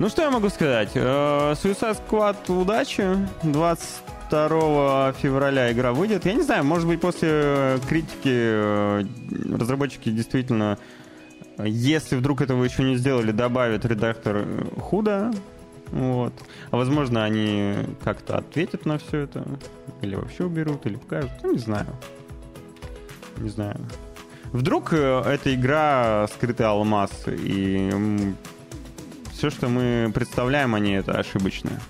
Ну 0.00 0.08
что 0.08 0.22
я 0.22 0.30
могу 0.30 0.48
сказать? 0.48 0.90
Э, 0.94 1.52
Suicide 1.52 1.98
Squad 2.08 2.50
удачи. 2.50 3.04
22 3.42 5.12
февраля 5.12 5.70
игра 5.70 5.92
выйдет. 5.92 6.24
Я 6.24 6.32
не 6.32 6.42
знаю, 6.42 6.64
может 6.64 6.88
быть 6.88 7.00
после 7.00 7.78
критики 7.88 8.24
э, 8.26 9.04
разработчики 9.56 10.08
действительно, 10.10 10.78
если 11.58 12.16
вдруг 12.16 12.40
этого 12.40 12.64
еще 12.64 12.82
не 12.82 12.96
сделали, 12.96 13.30
добавят 13.30 13.84
редактор 13.84 14.46
худо. 14.80 15.30
Вот. 15.92 16.32
А 16.70 16.76
возможно, 16.76 17.24
они 17.24 17.74
как-то 18.02 18.38
ответят 18.38 18.86
на 18.86 18.98
все 18.98 19.20
это. 19.20 19.44
Или 20.02 20.14
вообще 20.14 20.44
уберут, 20.44 20.86
или 20.86 20.96
покажут. 20.96 21.30
Ну, 21.42 21.52
не 21.52 21.58
знаю. 21.58 21.86
Не 23.38 23.48
знаю. 23.48 23.76
Вдруг 24.52 24.92
э, 24.92 25.22
эта 25.26 25.54
игра 25.54 26.26
скрытый 26.34 26.66
алмаз, 26.66 27.10
и 27.28 27.90
все, 29.32 29.50
что 29.50 29.68
мы 29.68 30.10
представляем 30.12 30.74
о 30.74 30.80
ней, 30.80 30.98
это 30.98 31.12
ошибочное. 31.12 31.80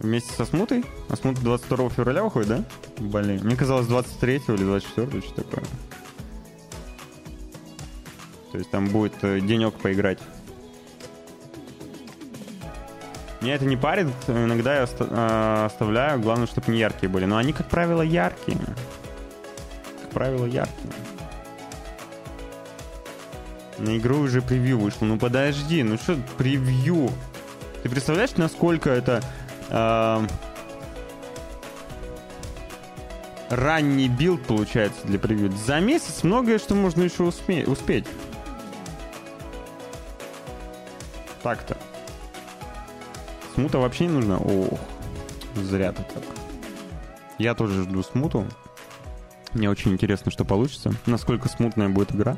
Вместе 0.00 0.32
со 0.32 0.44
Смутой? 0.44 0.84
А 1.08 1.16
Смута 1.16 1.40
22 1.42 1.88
февраля 1.90 2.22
выходит, 2.22 2.48
да? 2.48 2.64
Блин, 2.98 3.40
мне 3.44 3.56
казалось 3.56 3.86
23 3.86 4.42
или 4.48 4.64
24, 4.64 5.22
что 5.22 5.42
такое. 5.42 5.64
То 8.52 8.58
есть 8.58 8.70
там 8.70 8.88
будет 8.88 9.14
э, 9.22 9.40
денек 9.40 9.74
поиграть. 9.74 10.18
Меня 13.40 13.54
это 13.54 13.64
не 13.64 13.76
парит, 13.76 14.08
иногда 14.26 14.74
я 14.80 14.88
э, 14.98 15.64
оставляю, 15.66 16.20
главное, 16.20 16.48
чтобы 16.48 16.72
не 16.72 16.80
яркие 16.80 17.08
были. 17.08 17.24
Но 17.24 17.36
они, 17.36 17.52
как 17.52 17.68
правило, 17.68 18.02
яркие. 18.02 18.58
Как 20.02 20.10
правило, 20.10 20.44
яркие. 20.44 20.92
На 23.78 23.96
игру 23.96 24.18
уже 24.18 24.42
превью 24.42 24.80
вышло. 24.80 25.04
Ну 25.04 25.18
подожди, 25.18 25.84
ну 25.84 25.96
что 25.98 26.16
превью? 26.36 27.10
Ты 27.84 27.88
представляешь, 27.88 28.32
насколько 28.36 28.90
это 28.90 29.22
э, 29.70 30.26
ранний 33.50 34.08
build 34.08 34.42
получается 34.42 35.06
для 35.06 35.20
превью? 35.20 35.52
За 35.52 35.78
месяц 35.78 36.24
многое 36.24 36.58
что 36.58 36.74
можно 36.74 37.04
еще 37.04 37.22
усме- 37.22 37.70
успеть. 37.70 38.06
Так-то. 41.44 41.76
Смута 43.58 43.78
вообще 43.78 44.06
не 44.06 44.12
нужна? 44.12 44.38
Ох, 44.38 44.78
зря 45.56 45.90
так. 45.90 46.06
Я 47.38 47.56
тоже 47.56 47.82
жду 47.82 48.04
смуту. 48.04 48.46
Мне 49.52 49.68
очень 49.68 49.90
интересно, 49.90 50.30
что 50.30 50.44
получится. 50.44 50.92
Насколько 51.06 51.48
смутная 51.48 51.88
будет 51.88 52.14
игра. 52.14 52.36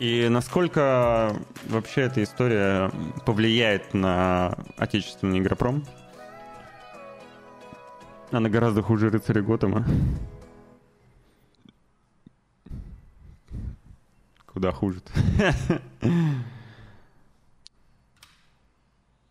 И 0.00 0.26
насколько 0.28 1.36
вообще 1.68 2.00
эта 2.00 2.24
история 2.24 2.90
повлияет 3.24 3.94
на 3.94 4.58
отечественный 4.78 5.38
игропром? 5.38 5.84
Она 8.32 8.48
гораздо 8.48 8.82
хуже 8.82 9.10
рыцаря 9.10 9.42
Готэма. 9.42 9.86
Куда 14.44 14.72
хуже 14.72 14.98
-то? 14.98 15.80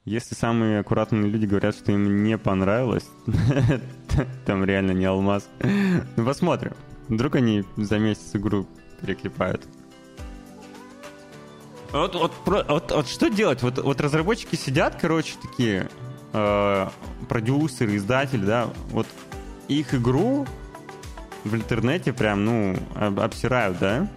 Если 0.06 0.36
самые 0.36 0.80
аккуратные 0.80 1.30
люди 1.30 1.46
говорят, 1.46 1.76
что 1.76 1.94
им 1.94 2.24
не 2.24 2.38
понравилось, 2.38 3.08
там 4.46 4.66
реально 4.66 4.92
не 4.92 5.06
алмаз. 5.06 5.48
Ну, 6.18 6.26
посмотрим. 6.26 6.74
Вдруг 7.08 7.36
они 7.36 7.63
за 7.78 8.00
месяц 8.00 8.32
игру 8.34 8.68
переклепают. 9.02 9.66
Вот, 11.94 12.16
вот, 12.16 12.34
вот, 12.46 12.92
вот 12.92 13.08
что 13.08 13.30
делать? 13.30 13.62
Вот, 13.62 13.78
вот 13.78 14.02
разработчики 14.02 14.56
сидят, 14.56 14.98
короче, 15.00 15.36
такие 15.42 15.88
э, 16.34 16.88
продюсеры, 17.30 17.96
издатели, 17.96 18.44
да, 18.44 18.68
вот 18.89 19.08
их 19.70 19.94
игру 19.94 20.46
в 21.46 21.56
интернете 21.56 22.12
прям, 22.12 22.44
ну, 22.44 22.76
обсирают, 22.96 23.78
да? 23.80 24.08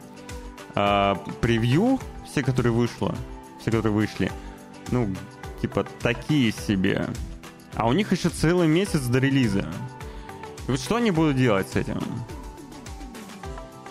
А, 0.74 1.14
превью, 1.40 2.00
все, 2.24 2.42
которые 2.42 2.72
вышло, 2.72 3.14
все, 3.60 3.70
которые 3.70 3.92
вышли, 3.92 4.32
ну, 4.90 5.08
типа, 5.66 5.86
такие 6.00 6.52
себе. 6.52 7.06
А 7.74 7.86
у 7.88 7.92
них 7.92 8.12
еще 8.12 8.28
целый 8.28 8.68
месяц 8.68 9.00
до 9.00 9.18
релиза. 9.18 9.66
И 10.66 10.70
вот 10.70 10.80
что 10.80 10.96
они 10.96 11.10
будут 11.10 11.36
делать 11.36 11.68
с 11.68 11.76
этим? 11.76 12.00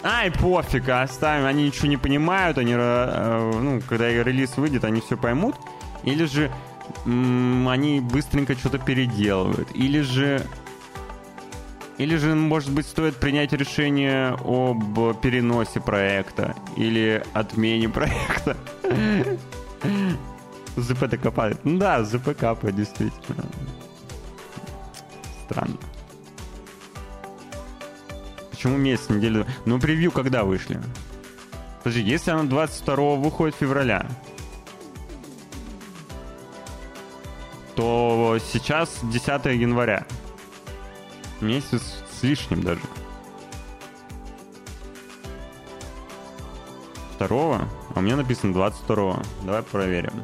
Ай, 0.03 0.31
пофиг, 0.31 0.89
оставим. 0.89 1.45
Они 1.45 1.65
ничего 1.65 1.87
не 1.87 1.97
понимают, 1.97 2.57
они, 2.57 2.73
э, 2.75 3.51
ну, 3.61 3.81
когда 3.87 4.09
релиз 4.09 4.57
выйдет, 4.57 4.83
они 4.83 5.01
все 5.01 5.17
поймут. 5.17 5.55
Или 6.03 6.25
же 6.25 6.51
они 7.05 7.99
быстренько 7.99 8.53
что-то 8.55 8.77
переделывают. 8.77 9.69
Или 9.73 10.01
же 10.01 10.45
или 11.97 12.17
же, 12.17 12.35
может 12.35 12.71
быть, 12.71 12.85
стоит 12.85 13.15
принять 13.15 13.53
решение 13.53 14.35
об 14.43 15.17
переносе 15.21 15.79
проекта 15.79 16.53
или 16.75 17.23
отмене 17.33 17.87
проекта. 17.89 18.57
ЗП-то 20.75 21.17
копает. 21.17 21.63
Ну 21.63 21.77
да, 21.77 22.03
ЗП 22.03 22.35
капает, 22.37 22.75
действительно. 22.75 23.45
Странно. 25.45 25.77
Почему 28.51 28.77
месяц, 28.77 29.09
неделю? 29.09 29.45
Ну, 29.65 29.79
превью 29.79 30.11
когда 30.11 30.43
вышли? 30.43 30.81
Подожди, 31.83 32.01
если 32.01 32.31
оно 32.31 32.45
22 32.45 33.15
выходит 33.15 33.55
февраля, 33.55 34.07
то 37.75 38.37
сейчас 38.51 38.99
10 39.03 39.45
января. 39.45 40.05
Месяц 41.41 42.03
с 42.11 42.23
лишним 42.23 42.63
даже. 42.63 42.81
Второго? 47.13 47.67
А 47.93 47.99
у 47.99 48.01
меня 48.01 48.15
написано 48.15 48.53
22. 48.53 49.21
Давай 49.43 49.63
проверим. 49.63 50.23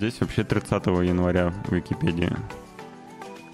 Здесь 0.00 0.18
вообще 0.18 0.44
30 0.44 0.86
января 0.86 1.52
в 1.66 1.72
Википедии. 1.74 2.32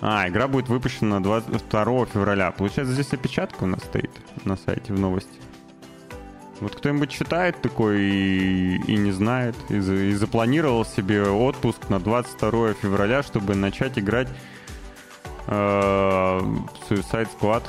А, 0.00 0.28
игра 0.28 0.46
будет 0.46 0.68
выпущена 0.68 1.18
22 1.18 2.06
февраля. 2.06 2.52
Получается, 2.52 2.94
здесь 2.94 3.12
опечатка 3.12 3.64
у 3.64 3.66
нас 3.66 3.80
стоит 3.80 4.12
на 4.44 4.56
сайте 4.56 4.92
в 4.92 5.00
новости. 5.00 5.40
Вот 6.60 6.76
кто-нибудь 6.76 7.10
читает 7.10 7.60
такой 7.60 8.00
и, 8.00 8.76
и 8.76 8.96
не 8.96 9.10
знает, 9.10 9.56
и, 9.70 9.74
и 9.78 10.12
запланировал 10.12 10.84
себе 10.84 11.28
отпуск 11.28 11.88
на 11.88 11.98
22 11.98 12.74
февраля, 12.74 13.24
чтобы 13.24 13.56
начать 13.56 13.98
играть 13.98 14.28
э, 15.48 15.50
Suicide 16.88 17.28
Squad. 17.40 17.64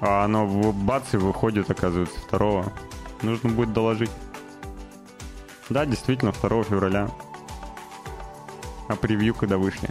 А 0.00 0.24
оно 0.24 0.46
в 0.46 0.74
бац 0.74 1.12
и 1.12 1.18
выходит, 1.18 1.70
оказывается, 1.70 2.16
2 2.30 2.64
Нужно 3.20 3.50
будет 3.50 3.74
доложить. 3.74 4.10
Да, 5.68 5.84
действительно, 5.84 6.32
2 6.32 6.64
февраля. 6.64 7.10
А 8.88 8.96
превью 8.96 9.34
когда 9.34 9.58
вышли? 9.58 9.88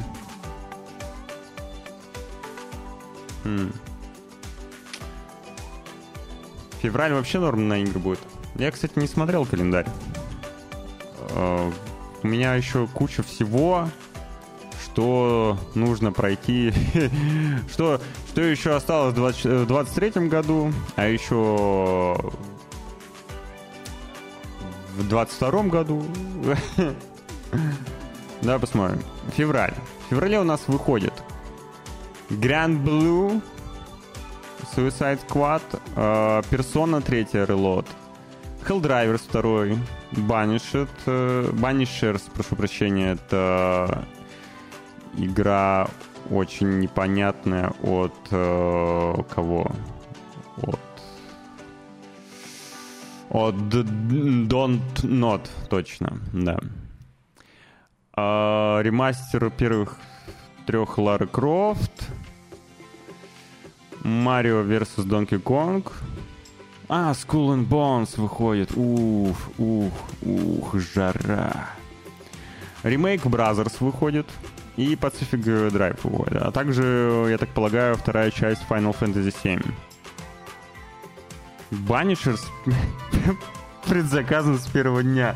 Хм. 3.44 3.72
Февраль 6.82 7.14
вообще 7.14 7.40
норм 7.40 7.68
на 7.68 7.80
игры 7.80 8.00
будет. 8.00 8.20
Я, 8.56 8.72
кстати, 8.72 9.00
не 9.00 9.08
смотрел 9.08 9.46
календарь. 9.46 9.88
Uh, 11.30 11.74
у 12.22 12.28
меня 12.28 12.56
еще 12.56 12.88
куча 12.88 13.24
всего, 13.24 13.90
что 14.84 15.58
нужно 15.76 16.12
пройти. 16.12 16.74
что, 17.72 18.00
что 18.30 18.42
еще 18.42 18.76
осталось 18.76 19.14
в 19.14 19.16
2023 19.16 20.28
году, 20.28 20.72
а 20.96 21.08
еще 21.08 22.16
в 24.96 25.08
22 25.08 25.64
году. 25.64 26.06
Давай 28.44 28.60
посмотрим. 28.60 29.02
Февраль. 29.32 29.74
В 30.06 30.10
феврале 30.10 30.38
у 30.38 30.44
нас 30.44 30.68
выходит 30.68 31.14
Grand 32.30 32.84
Blue, 32.84 33.42
Suicide 34.76 35.20
Squad, 35.26 35.62
э, 35.96 36.42
Persona 36.52 37.02
3 37.02 37.46
Reload, 37.46 37.86
Helldivers 38.68 39.22
2, 39.32 39.78
Banished, 40.28 40.90
э, 41.06 41.50
Banishers, 41.54 42.24
прошу 42.34 42.58
прощения, 42.58 43.14
это 43.14 44.06
игра 45.18 45.88
очень 46.30 46.80
непонятная 46.80 47.72
от 47.82 48.14
э, 48.32 49.14
кого? 49.34 49.72
От 50.58 50.80
от 53.30 53.56
Don't 53.56 55.02
Not, 55.02 55.48
точно, 55.70 56.20
да. 56.34 56.60
А, 58.16 58.82
ремастер 58.82 59.50
первых 59.50 59.98
трех 60.66 60.98
Лары 60.98 61.28
Крофт. 61.28 61.92
Марио 64.04 64.62
vs. 64.62 65.06
Donkey 65.06 65.42
Kong. 65.42 65.90
А, 66.90 67.12
Skull 67.14 67.56
and 67.56 67.68
Bones 67.68 68.20
выходит. 68.20 68.72
Ух, 68.76 69.38
ух, 69.58 69.94
ух, 70.22 70.76
жара. 70.76 71.70
Ремейк 72.84 73.26
Brothers 73.26 73.78
выходит. 73.80 74.28
И 74.76 74.96
Pacific 74.96 75.72
Drive 75.72 76.00
выходит. 76.04 76.42
А 76.42 76.52
также, 76.52 77.28
я 77.30 77.38
так 77.38 77.50
полагаю, 77.50 77.96
вторая 77.96 78.32
часть 78.32 78.64
Final 78.70 78.96
Fantasy 79.00 79.34
VII. 79.44 79.66
Банишерс 81.72 82.46
предзаказом 83.86 84.58
с 84.58 84.68
первого 84.68 85.04
дня. 85.04 85.36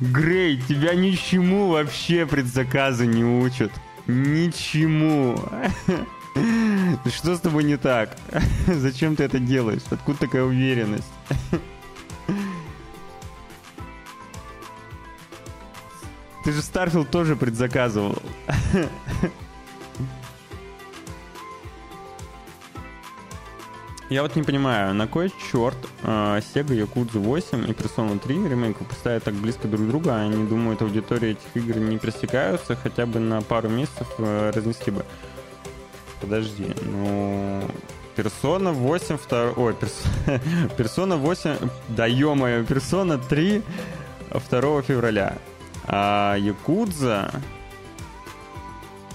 Грей, 0.00 0.60
тебя 0.68 0.94
ничему 0.94 1.68
вообще 1.68 2.26
предзаказы 2.26 3.06
не 3.06 3.24
учат. 3.24 3.72
Ничему. 4.06 5.38
Что 7.06 7.36
с 7.36 7.40
тобой 7.40 7.64
не 7.64 7.76
так? 7.76 8.16
Зачем 8.66 9.16
ты 9.16 9.24
это 9.24 9.38
делаешь? 9.38 9.82
Откуда 9.90 10.18
такая 10.18 10.44
уверенность? 10.44 11.12
Ты 16.44 16.52
же 16.52 16.62
Starfield 16.62 17.10
тоже 17.10 17.36
предзаказывал. 17.36 18.22
Я 24.10 24.22
вот 24.22 24.34
не 24.34 24.42
понимаю, 24.42 24.92
на 24.92 25.06
кой 25.06 25.32
черт 25.52 25.76
э, 26.02 26.40
Sega 26.40 26.74
Yakuza 26.74 27.20
8 27.20 27.70
и 27.70 27.72
Persona 27.72 28.18
3 28.18 28.48
ремейк 28.48 28.78
поставят 28.78 29.22
так 29.22 29.34
близко 29.34 29.68
друг 29.68 29.82
к 29.82 29.88
другу, 29.88 30.10
а 30.10 30.22
они 30.22 30.48
думают, 30.48 30.82
аудитория 30.82 31.30
этих 31.30 31.46
игр 31.54 31.76
не 31.76 31.96
пресекаются, 31.96 32.74
хотя 32.74 33.06
бы 33.06 33.20
на 33.20 33.40
пару 33.40 33.68
месяцев 33.68 34.08
э, 34.18 34.50
разнесли 34.52 34.92
бы. 34.92 35.04
Подожди, 36.20 36.74
ну... 36.86 37.62
Persona 38.16 38.72
8 38.72 39.18
2... 39.28 39.52
Ой, 39.56 39.74
Persona 40.76 41.16
8... 41.16 41.56
Да 41.90 42.06
ё-моё, 42.06 42.64
Persona 42.64 43.16
3 43.28 43.62
2 44.50 44.82
февраля. 44.82 45.38
А 45.84 46.34
Якудза... 46.34 47.30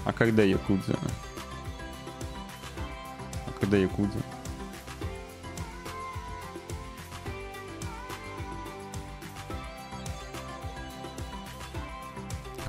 А 0.06 0.12
когда 0.14 0.42
Якудза? 0.42 0.96
А 3.46 3.60
когда 3.60 3.76
Якудза? 3.76 4.35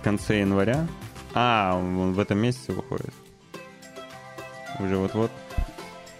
Конце 0.07 0.39
января? 0.39 0.87
А, 1.33 1.75
он 1.75 2.13
в 2.13 2.19
этом 2.19 2.37
месяце 2.37 2.71
выходит. 2.71 3.13
Уже 4.79 4.95
вот-вот. 4.95 5.31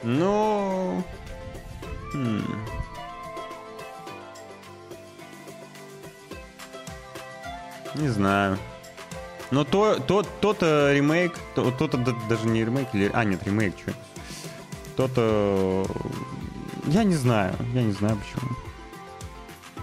Ну... 0.04 1.02
Хм. 2.12 2.44
Не 7.96 8.10
знаю. 8.10 8.58
Но 9.52 9.64
то, 9.64 9.96
то, 10.00 10.22
тот-то 10.42 10.92
ремейк, 10.94 11.40
то, 11.56 11.72
то-то 11.72 11.98
даже 12.28 12.46
не 12.46 12.66
ремейк, 12.66 12.90
или... 12.92 13.10
А, 13.14 13.24
нет, 13.24 13.42
ремейк, 13.44 13.74
что? 13.80 13.94
То-то... 14.98 15.88
Я 16.88 17.06
не 17.06 17.16
знаю, 17.16 17.56
я 17.74 17.84
не 17.84 17.94
знаю 17.94 18.18
почему. 18.18 18.52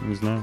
Не 0.03 0.15
знаю. 0.15 0.43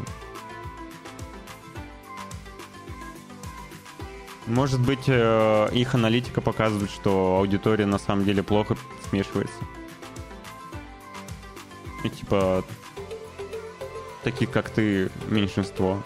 Может 4.52 4.82
быть, 4.82 5.06
э, 5.08 5.70
их 5.72 5.96
аналитика 5.96 6.42
показывает, 6.42 6.92
что 6.92 7.38
аудитория 7.38 7.86
на 7.86 7.98
самом 7.98 8.26
деле 8.26 8.44
плохо 8.44 8.76
смешивается. 9.08 9.56
И 12.04 12.10
типа, 12.10 12.66
таких 14.26 14.52
как 14.52 14.70
ты, 14.70 15.10
меньшинство. 15.30 16.04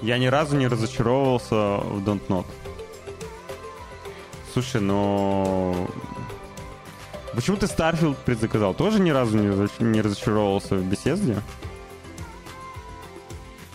Я 0.00 0.18
ни 0.18 0.26
разу 0.26 0.56
не 0.56 0.66
разочаровывался 0.66 1.54
в 1.54 2.02
Don't 2.04 2.26
Not. 2.26 2.46
Слушай, 4.52 4.80
но... 4.80 5.88
Почему 7.32 7.56
ты 7.58 7.66
Starfield 7.66 8.16
предзаказал? 8.24 8.74
Тоже 8.74 8.98
ни 8.98 9.10
разу 9.10 9.38
не 9.38 10.00
разочаровывался 10.00 10.74
в 10.74 10.84
беседе? 10.84 11.40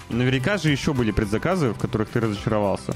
Наверняка 0.09 0.57
же 0.57 0.69
еще 0.69 0.93
были 0.93 1.11
предзаказы, 1.11 1.69
в 1.73 1.77
которых 1.77 2.09
ты 2.09 2.19
разочаровался. 2.19 2.95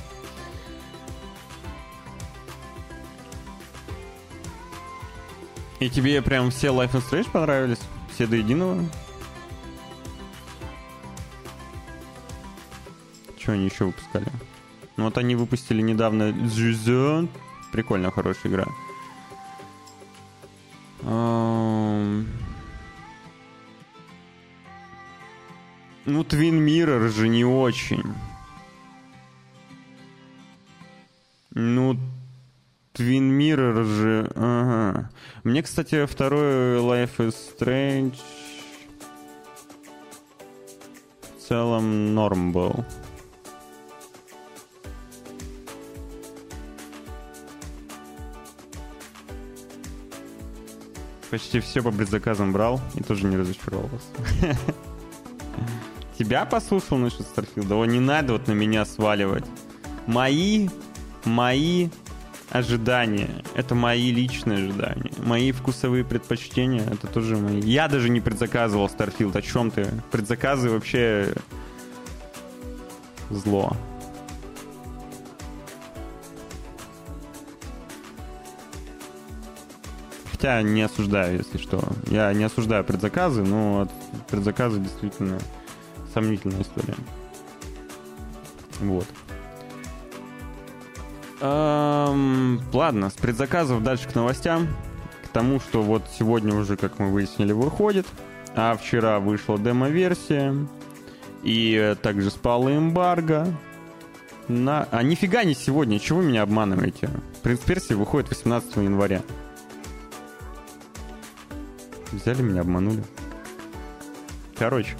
И 5.79 5.89
тебе 5.89 6.21
прям 6.21 6.51
все 6.51 6.67
Life 6.67 6.93
is 6.93 7.03
Strange 7.09 7.31
понравились? 7.31 7.79
Все 8.13 8.27
до 8.27 8.35
единого? 8.35 8.85
Что 13.37 13.53
они 13.53 13.65
еще 13.65 13.85
выпускали? 13.85 14.27
Ну 14.95 15.05
вот 15.05 15.17
они 15.17 15.35
выпустили 15.35 15.81
недавно 15.81 16.29
Zuzon. 16.29 17.27
Прикольно, 17.71 18.11
хорошая 18.11 18.51
игра. 18.51 18.67
Ну, 26.05 26.23
Twin 26.23 26.65
Mirror 26.65 27.09
же 27.09 27.29
не 27.29 27.45
очень. 27.45 28.03
Ну, 31.51 31.93
Twin 32.93 33.37
Mirror 33.37 33.83
же... 33.83 34.31
Ага. 34.35 35.11
Мне, 35.43 35.61
кстати, 35.61 36.05
второй 36.05 36.77
Life 36.79 37.17
is 37.17 37.35
Strange 37.57 38.17
в 41.37 41.47
целом 41.47 42.15
норм 42.15 42.51
был. 42.51 42.83
Почти 51.29 51.59
все 51.59 51.83
по 51.83 51.91
предзаказам 51.91 52.51
брал 52.51 52.81
и 52.95 53.03
тоже 53.03 53.25
не 53.25 53.37
разочаровался. 53.37 54.07
тебя 56.21 56.45
послушал 56.45 56.99
насчет 56.99 57.21
Старфилда? 57.21 57.75
О, 57.75 57.85
не 57.85 57.99
надо 57.99 58.33
вот 58.33 58.47
на 58.47 58.51
меня 58.51 58.85
сваливать. 58.85 59.45
Мои, 60.05 60.69
мои 61.25 61.89
ожидания. 62.51 63.43
Это 63.55 63.73
мои 63.73 64.11
личные 64.11 64.65
ожидания. 64.65 65.11
Мои 65.17 65.51
вкусовые 65.51 66.05
предпочтения. 66.05 66.83
Это 66.83 67.07
тоже 67.07 67.37
мои. 67.37 67.59
Я 67.61 67.87
даже 67.87 68.09
не 68.09 68.21
предзаказывал 68.21 68.85
Starfield. 68.85 69.35
О 69.35 69.41
чем 69.41 69.71
ты? 69.71 69.87
Предзаказы 70.11 70.69
вообще 70.69 71.33
зло. 73.31 73.75
Хотя 80.31 80.61
не 80.61 80.83
осуждаю, 80.83 81.39
если 81.39 81.57
что. 81.57 81.81
Я 82.05 82.31
не 82.33 82.43
осуждаю 82.43 82.83
предзаказы, 82.83 83.41
но 83.41 83.87
предзаказы 84.29 84.79
действительно 84.79 85.39
сомнительная 86.13 86.61
история. 86.61 86.95
Вот. 88.79 89.05
Эм, 91.41 92.61
ладно, 92.71 93.09
с 93.09 93.13
предзаказов 93.13 93.83
дальше 93.83 94.07
к 94.07 94.15
новостям. 94.15 94.67
К 95.25 95.27
тому, 95.29 95.59
что 95.59 95.81
вот 95.81 96.03
сегодня 96.17 96.53
уже, 96.55 96.77
как 96.77 96.99
мы 96.99 97.11
выяснили, 97.11 97.51
выходит. 97.51 98.05
А 98.55 98.75
вчера 98.75 99.19
вышла 99.19 99.57
демо-версия. 99.57 100.55
И 101.43 101.95
также 102.01 102.29
спала 102.29 102.75
эмбарго. 102.75 103.47
На... 104.47 104.87
А 104.91 105.01
нифига 105.03 105.43
не 105.43 105.55
сегодня, 105.55 105.99
чего 105.99 106.19
вы 106.19 106.25
меня 106.25 106.43
обманываете? 106.43 107.09
Принц 107.41 107.59
Персии 107.59 107.93
выходит 107.93 108.29
18 108.29 108.75
января. 108.77 109.21
Взяли 112.11 112.41
меня, 112.41 112.61
обманули. 112.61 113.03
Короче, 114.57 114.95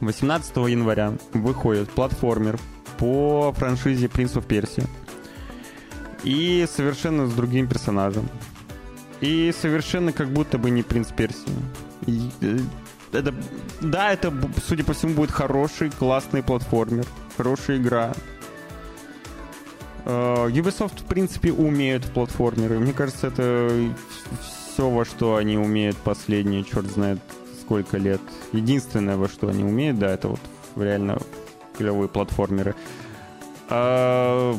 18 0.00 0.56
января 0.68 1.14
выходит 1.32 1.90
платформер 1.90 2.58
по 2.98 3.52
франшизе 3.52 4.06
Prince 4.06 4.34
of. 4.34 4.88
И 6.24 6.66
совершенно 6.70 7.26
с 7.26 7.32
другим 7.32 7.68
персонажем. 7.68 8.28
И 9.20 9.52
совершенно 9.58 10.12
как 10.12 10.28
будто 10.28 10.58
бы 10.58 10.70
не 10.70 10.82
принц 10.82 11.08
Персии. 11.08 11.52
И, 12.06 12.30
э, 12.42 12.58
это, 13.12 13.34
да, 13.80 14.12
это, 14.12 14.32
судя 14.66 14.84
по 14.84 14.92
всему, 14.92 15.14
будет 15.14 15.30
хороший, 15.30 15.90
классный 15.90 16.42
платформер. 16.42 17.06
Хорошая 17.36 17.78
игра. 17.78 18.12
Uh, 20.04 20.48
Ubisoft, 20.52 21.00
в 21.00 21.04
принципе, 21.04 21.50
умеют 21.52 22.04
в 22.04 22.12
платформеры. 22.12 22.78
Мне 22.78 22.92
кажется, 22.92 23.28
это 23.28 23.70
все, 24.40 24.88
во 24.88 25.04
что 25.04 25.36
они 25.36 25.58
умеют 25.58 25.96
последние, 25.96 26.62
черт 26.62 26.86
знает, 26.86 27.18
сколько 27.66 27.98
лет. 27.98 28.20
Единственное, 28.52 29.16
во 29.16 29.28
что 29.28 29.48
они 29.48 29.64
умеют, 29.64 29.98
да, 29.98 30.08
это 30.08 30.28
вот 30.28 30.40
реально 30.76 31.18
клевые 31.76 32.08
платформеры. 32.08 32.74
А... 33.68 34.56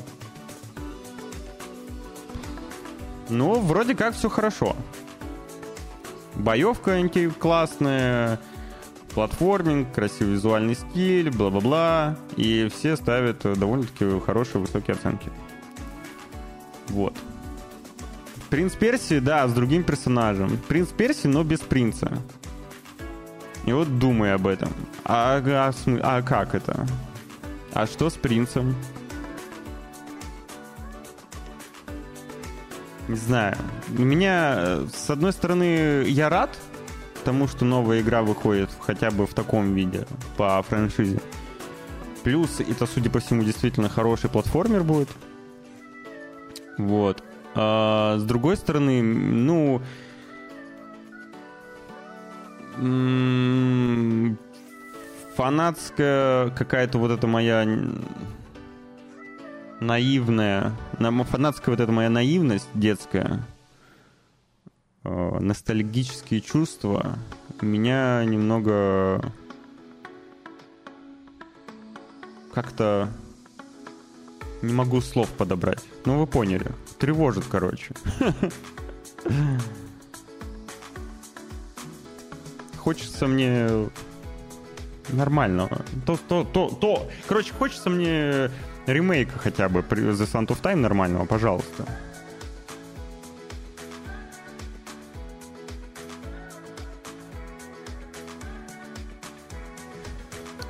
Ну, 3.29 3.59
вроде 3.61 3.95
как 3.95 4.13
все 4.13 4.29
хорошо. 4.29 4.75
Боевка 6.35 7.01
классная, 7.39 8.39
платформинг, 9.13 9.91
красивый 9.93 10.33
визуальный 10.33 10.75
стиль, 10.75 11.29
бла-бла-бла. 11.29 12.17
И 12.35 12.69
все 12.73 12.97
ставят 12.97 13.41
довольно-таки 13.41 14.19
хорошие, 14.19 14.61
высокие 14.61 14.95
оценки. 14.95 15.31
Вот. 16.89 17.13
Принц 18.49 18.75
Перси, 18.75 19.19
да, 19.19 19.47
с 19.47 19.53
другим 19.53 19.83
персонажем. 19.83 20.57
Принц 20.67 20.89
Перси, 20.89 21.27
но 21.27 21.43
без 21.43 21.59
принца. 21.59 22.21
И 23.67 23.73
вот 23.73 23.99
думай 23.99 24.33
об 24.33 24.47
этом. 24.47 24.69
А, 25.03 25.41
а, 25.45 25.73
а 26.01 26.21
как 26.21 26.55
это? 26.55 26.87
А 27.73 27.85
что 27.85 28.09
с 28.09 28.13
принцем? 28.13 28.73
Не 33.09 33.17
знаю. 33.17 33.57
У 33.97 34.03
меня, 34.03 34.55
э, 34.57 34.87
с 34.93 35.09
одной 35.09 35.33
стороны, 35.33 36.05
я 36.07 36.29
рад 36.29 36.57
тому, 37.25 37.49
что 37.49 37.65
новая 37.65 37.99
игра 37.99 38.21
выходит 38.21 38.69
хотя 38.79 39.11
бы 39.11 39.27
в 39.27 39.33
таком 39.33 39.73
виде 39.73 40.07
по 40.37 40.63
франшизе. 40.63 41.19
Плюс 42.23 42.61
это, 42.61 42.85
судя 42.85 43.09
по 43.09 43.19
всему, 43.19 43.43
действительно 43.43 43.89
хороший 43.89 44.29
платформер 44.29 44.83
будет. 44.83 45.09
Вот. 46.77 47.21
А, 47.53 48.17
с 48.17 48.23
другой 48.23 48.55
стороны, 48.55 49.01
ну... 49.01 49.81
Фанатская 55.35 56.49
какая-то 56.51 56.99
вот 56.99 57.11
эта 57.11 57.27
моя 57.27 57.65
наивная, 59.79 60.73
фанатская 60.99 61.75
вот 61.75 61.81
эта 61.81 61.91
моя 61.91 62.09
наивность 62.09 62.67
детская, 62.73 63.43
э, 65.03 65.39
ностальгические 65.39 66.41
чувства 66.41 67.17
меня 67.61 68.23
немного 68.25 69.21
как-то 72.53 73.09
не 74.61 74.73
могу 74.73 75.01
слов 75.01 75.29
подобрать. 75.29 75.83
Ну, 76.05 76.19
вы 76.19 76.27
поняли. 76.27 76.71
Тревожит, 76.99 77.45
короче. 77.49 77.93
Хочется 82.87 83.27
мне 83.27 83.67
нормального. 85.09 85.81
То, 86.05 86.15
то, 86.15 86.45
то, 86.45 86.69
то. 86.69 87.09
Короче, 87.27 87.51
хочется 87.51 87.89
мне 87.89 88.49
ремейка 88.85 89.37
хотя 89.37 89.67
бы 89.67 89.81
The 89.81 90.13
Sands 90.13 90.47
of 90.47 90.61
Time 90.61 90.77
нормального, 90.77 91.25
пожалуйста. 91.25 91.85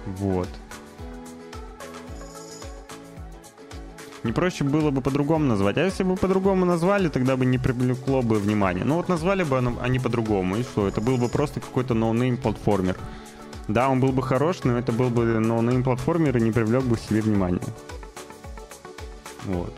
Вот. 0.08 0.50
Не 4.28 4.34
проще 4.34 4.66
было 4.66 4.92
бы 4.92 5.00
по-другому 5.00 5.46
назвать. 5.46 5.78
А 5.78 5.86
если 5.86 6.04
бы 6.04 6.18
по-другому 6.18 6.66
назвали, 6.66 7.08
тогда 7.08 7.38
бы 7.38 7.46
не 7.46 7.58
привлекло 7.58 8.22
бы 8.22 8.40
внимание. 8.40 8.84
Ну 8.84 8.96
вот 8.96 9.08
назвали 9.08 9.44
бы 9.44 9.58
они 9.82 10.00
по-другому. 10.00 10.58
И 10.58 10.64
что? 10.64 10.86
Это 10.86 11.00
был 11.00 11.18
бы 11.18 11.30
просто 11.30 11.62
какой-то 11.62 11.94
no-name 11.94 12.36
платформер. 12.36 12.98
Да, 13.70 13.88
он 13.88 14.02
был 14.02 14.12
бы 14.12 14.22
хорош, 14.22 14.66
но 14.66 14.78
это 14.78 14.92
был 14.92 15.10
бы 15.10 15.24
no-name 15.40 15.82
платформер 15.82 16.36
и 16.36 16.42
не 16.42 16.52
привлек 16.52 16.84
бы 16.84 16.98
к 16.98 17.00
себе 17.00 17.22
внимание. 17.22 17.62
Вот. 19.46 19.74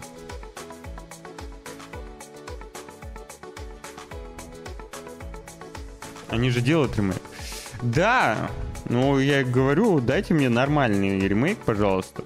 Они 6.29 6.49
же 6.49 6.61
делают 6.61 6.97
ремейк. 6.97 7.21
Да, 7.83 8.49
ну 8.85 9.19
я 9.19 9.43
говорю, 9.43 9.99
дайте 9.99 10.33
мне 10.33 10.49
нормальный 10.49 11.19
ремейк, 11.19 11.59
пожалуйста. 11.59 12.23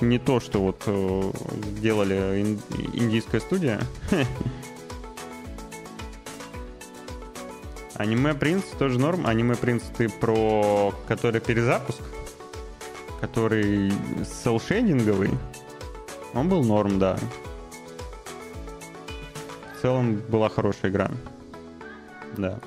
Не 0.00 0.18
то, 0.18 0.40
что 0.40 0.60
вот 0.60 0.82
э, 0.86 1.30
делали 1.80 2.42
ин- 2.42 2.60
индийская 2.92 3.40
студия. 3.40 3.80
Аниме 7.94 8.34
Принц 8.34 8.64
тоже 8.78 8.98
норм. 8.98 9.26
Аниме 9.26 9.54
Принц 9.54 9.82
ты 9.96 10.08
про 10.08 10.92
который 11.06 11.40
перезапуск, 11.40 12.00
который 13.20 13.92
селшейдинговый. 14.42 15.30
Он 16.34 16.48
был 16.48 16.64
норм, 16.64 16.98
да. 16.98 17.16
В 19.78 19.82
целом 19.82 20.16
была 20.28 20.48
хорошая 20.48 20.90
игра. 20.90 21.10
Да. 22.36 22.58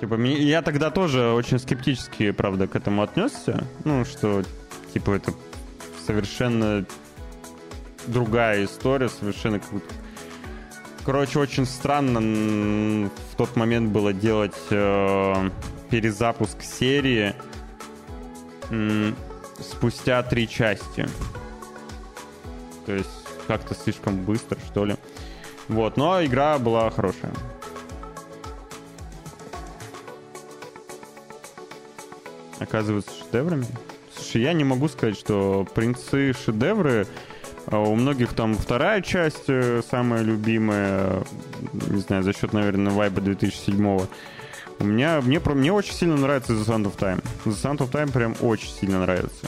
Типа, 0.00 0.14
я 0.16 0.62
тогда 0.62 0.90
тоже 0.90 1.30
очень 1.32 1.58
скептически, 1.58 2.30
правда, 2.30 2.68
к 2.68 2.76
этому 2.76 3.02
отнесся. 3.02 3.64
Ну, 3.84 4.04
что, 4.04 4.42
типа, 4.98 5.12
это 5.12 5.32
совершенно 6.04 6.84
другая 8.06 8.64
история, 8.64 9.08
совершенно 9.08 9.60
как. 9.60 9.68
Короче, 11.04 11.38
очень 11.38 11.66
странно 11.66 12.20
в 12.20 13.36
тот 13.36 13.54
момент 13.56 13.92
было 13.92 14.12
делать 14.12 14.56
э, 14.70 15.50
перезапуск 15.88 16.62
серии 16.62 17.34
э, 18.70 19.12
спустя 19.60 20.22
три 20.24 20.48
части. 20.48 21.08
То 22.84 22.92
есть 22.94 23.08
как-то 23.46 23.74
слишком 23.74 24.16
быстро, 24.24 24.58
что 24.66 24.84
ли. 24.84 24.96
Вот, 25.68 25.96
но 25.96 26.24
игра 26.24 26.58
была 26.58 26.90
хорошая. 26.90 27.32
Оказывается, 32.58 33.12
шедеврами. 33.12 33.66
Слушай, 34.28 34.42
я 34.42 34.52
не 34.52 34.64
могу 34.64 34.88
сказать, 34.88 35.18
что 35.18 35.66
принцы 35.74 36.34
шедевры. 36.34 37.06
А 37.64 37.78
у 37.78 37.94
многих 37.94 38.34
там 38.34 38.54
вторая 38.54 39.00
часть 39.00 39.44
э, 39.48 39.80
самая 39.90 40.22
любимая, 40.22 41.22
не 41.72 42.00
знаю, 42.00 42.22
за 42.22 42.34
счет, 42.34 42.52
наверное, 42.52 42.92
вайба 42.92 43.22
2007 43.22 43.80
-го. 43.80 44.06
У 44.80 44.84
меня, 44.84 45.22
мне, 45.22 45.40
мне 45.40 45.72
очень 45.72 45.94
сильно 45.94 46.16
нравится 46.16 46.52
The 46.52 46.66
Sound 46.66 46.84
of 46.84 46.98
Time. 46.98 47.24
The 47.46 47.52
Sound 47.52 47.78
of 47.78 47.90
Time 47.90 48.12
прям 48.12 48.34
очень 48.42 48.68
сильно 48.68 49.00
нравится. 49.00 49.46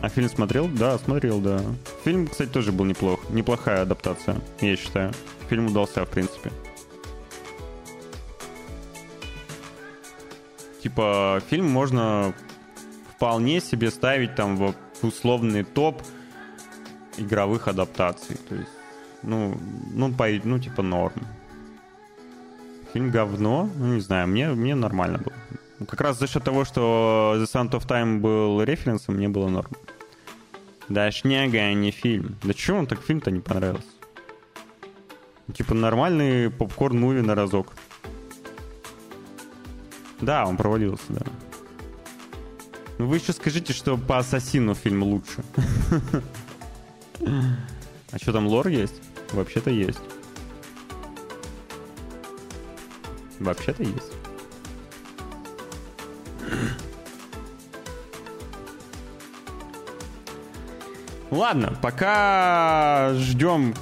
А 0.00 0.08
фильм 0.08 0.28
смотрел? 0.28 0.66
Да, 0.66 0.98
смотрел, 0.98 1.40
да. 1.40 1.60
Фильм, 2.04 2.26
кстати, 2.26 2.48
тоже 2.48 2.72
был 2.72 2.84
неплох. 2.84 3.20
Неплохая 3.30 3.82
адаптация, 3.82 4.40
я 4.60 4.74
считаю. 4.74 5.12
Фильм 5.48 5.66
удался, 5.66 6.04
в 6.04 6.08
принципе. 6.08 6.50
Типа, 10.86 11.42
фильм 11.50 11.68
можно 11.68 12.32
вполне 13.16 13.60
себе 13.60 13.90
ставить 13.90 14.36
там 14.36 14.56
в 14.56 14.72
условный 15.02 15.64
топ 15.64 16.00
игровых 17.16 17.66
адаптаций. 17.66 18.36
То 18.48 18.54
есть, 18.54 18.70
ну, 19.24 19.58
ну, 19.92 20.12
по, 20.14 20.28
ну 20.44 20.60
типа 20.60 20.82
норм. 20.82 21.26
Фильм 22.92 23.10
говно, 23.10 23.68
ну 23.74 23.94
не 23.94 24.00
знаю, 24.00 24.28
мне, 24.28 24.48
мне 24.50 24.76
нормально 24.76 25.18
было. 25.18 25.86
Как 25.88 26.00
раз 26.00 26.20
за 26.20 26.28
счет 26.28 26.44
того, 26.44 26.64
что 26.64 27.34
The 27.36 27.46
Sound 27.46 27.72
of 27.72 27.84
Time 27.88 28.20
был 28.20 28.62
референсом, 28.62 29.16
мне 29.16 29.28
было 29.28 29.48
норм. 29.48 29.72
Да 30.88 31.10
шняга, 31.10 31.58
а 31.58 31.72
не 31.72 31.90
фильм. 31.90 32.36
Да 32.44 32.54
чего 32.54 32.78
он 32.78 32.86
так 32.86 33.00
фильм-то 33.00 33.32
не 33.32 33.40
понравился? 33.40 33.88
Типа 35.52 35.74
нормальный 35.74 36.48
попкорн-муви 36.48 37.22
на 37.22 37.34
разок. 37.34 37.72
Да, 40.20 40.46
он 40.46 40.56
провалился, 40.56 41.04
да. 41.08 41.22
Ну 42.98 43.06
вы 43.06 43.16
еще 43.16 43.32
скажите, 43.32 43.72
что 43.72 43.96
по 43.96 44.18
Ассасину 44.18 44.74
фильм 44.74 45.02
лучше. 45.02 45.44
А 48.12 48.18
что 48.18 48.32
там 48.32 48.46
лор 48.46 48.68
есть? 48.68 48.94
Вообще-то 49.32 49.70
есть. 49.70 50.00
Вообще-то 53.40 53.82
есть. 53.82 54.12
Ладно, 61.30 61.76
пока 61.82 63.12
ждем. 63.14 63.74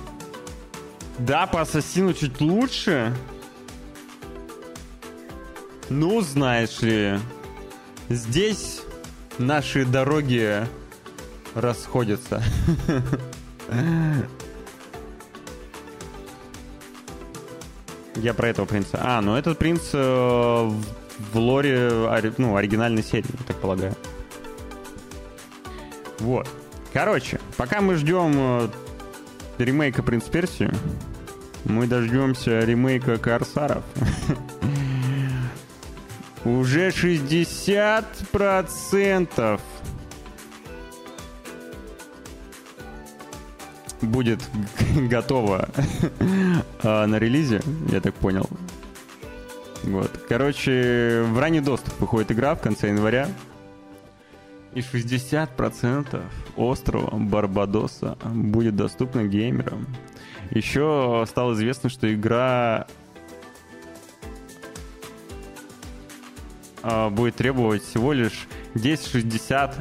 Да, 1.19 1.47
по 1.47 1.61
ассасину 1.61 2.13
чуть 2.13 2.41
лучше. 2.41 3.15
Ну, 5.97 6.21
знаешь 6.23 6.83
ли, 6.83 7.21
здесь 8.09 8.83
наши 9.39 9.85
дороги 9.85 10.67
расходятся. 11.55 12.43
Я 18.17 18.35
про 18.35 18.49
этого 18.49 18.67
принца. 18.67 18.99
А, 19.01 19.21
ну 19.21 19.37
этот 19.37 19.57
принц 19.57 19.91
э, 19.93 19.99
в 19.99 21.39
лоре 21.39 21.93
ну, 22.39 22.57
оригинальной 22.57 23.05
серии, 23.05 23.31
я 23.31 23.45
так 23.47 23.59
полагаю. 23.59 23.95
Вот. 26.19 26.49
Короче, 26.93 27.39
пока 27.57 27.81
мы 27.81 27.95
ждем 27.95 28.33
э, 28.37 28.69
ремейка 29.59 30.03
«Принц 30.03 30.25
Персии», 30.25 30.73
мы 31.65 31.87
дождемся 31.87 32.59
ремейка 32.61 33.17
«Корсаров». 33.17 33.85
Уже 36.45 36.89
60%. 36.89 39.61
будет 44.03 44.41
готова 45.09 45.69
а, 46.83 47.07
на 47.07 47.19
релизе, 47.19 47.61
я 47.91 48.01
так 48.01 48.15
понял. 48.15 48.49
Вот. 49.83 50.11
Короче, 50.29 51.25
в 51.29 51.39
ранний 51.39 51.61
доступ 51.61 51.99
выходит 52.01 52.33
игра 52.33 52.55
в 52.55 52.61
конце 52.61 52.89
января. 52.89 53.29
И 54.73 54.81
60% 54.81 56.23
острова 56.57 57.17
Барбадоса 57.17 58.19
будет 58.25 58.75
доступно 58.75 59.25
геймерам. 59.25 59.87
Еще 60.51 61.25
стало 61.29 61.55
известно, 61.55 61.89
что 61.89 62.13
игра 62.13 62.87
а, 66.87 67.09
будет 67.09 67.37
требовать 67.37 67.83
всего 67.83 68.13
лишь 68.13 68.47
1060 68.75 69.75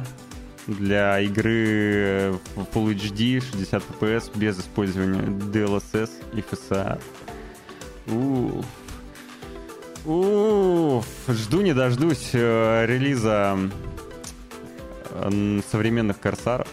для 0.66 1.20
игры 1.20 2.34
в 2.54 2.60
Full 2.74 2.94
HD 2.94 3.40
60 3.40 3.82
FPS 4.00 4.30
без 4.34 4.58
использования 4.58 5.20
DLSS 5.20 6.10
и 6.32 6.38
FSR. 6.38 6.98
Уф. 8.06 8.64
Уф. 10.06 11.06
Жду 11.28 11.60
не 11.60 11.74
дождусь 11.74 12.30
э, 12.32 12.86
релиза 12.86 13.58
э, 15.10 15.60
современных 15.70 16.18
корсаров. 16.20 16.68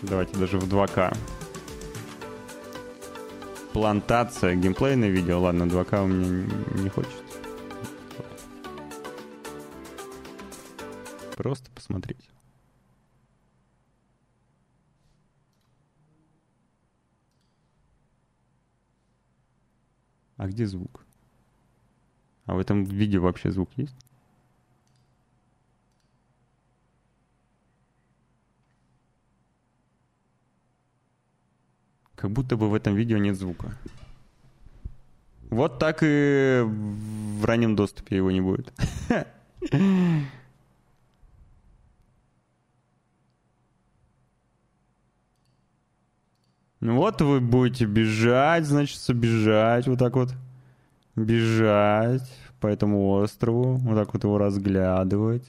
Давайте 0.00 0.38
даже 0.38 0.58
в 0.58 0.64
2К. 0.72 1.14
Плантация, 3.74 4.54
геймплейное 4.54 5.10
видео. 5.10 5.38
Ладно, 5.38 5.64
2К 5.64 6.02
у 6.02 6.06
меня 6.06 6.48
не 6.76 6.88
хочется. 6.88 7.21
Просто 11.36 11.70
посмотреть. 11.70 12.30
А 20.36 20.48
где 20.48 20.66
звук? 20.66 21.04
А 22.46 22.54
в 22.54 22.58
этом 22.58 22.84
видео 22.84 23.22
вообще 23.22 23.50
звук 23.50 23.70
есть? 23.76 23.94
Как 32.16 32.30
будто 32.30 32.56
бы 32.56 32.68
в 32.68 32.74
этом 32.74 32.94
видео 32.94 33.18
нет 33.18 33.36
звука. 33.36 33.76
Вот 35.50 35.78
так 35.78 35.98
и 36.02 36.62
в 36.64 37.44
раннем 37.44 37.76
доступе 37.76 38.16
его 38.16 38.30
не 38.30 38.40
будет. 38.40 38.72
Ну 46.82 46.96
вот 46.96 47.20
вы 47.22 47.40
будете 47.40 47.84
бежать, 47.84 48.64
значит, 48.64 48.98
бежать 49.14 49.86
вот 49.86 50.00
так 50.00 50.16
вот. 50.16 50.34
Бежать 51.14 52.28
по 52.58 52.66
этому 52.66 53.08
острову, 53.08 53.76
вот 53.76 53.94
так 53.94 54.12
вот 54.12 54.24
его 54.24 54.36
разглядывать. 54.36 55.46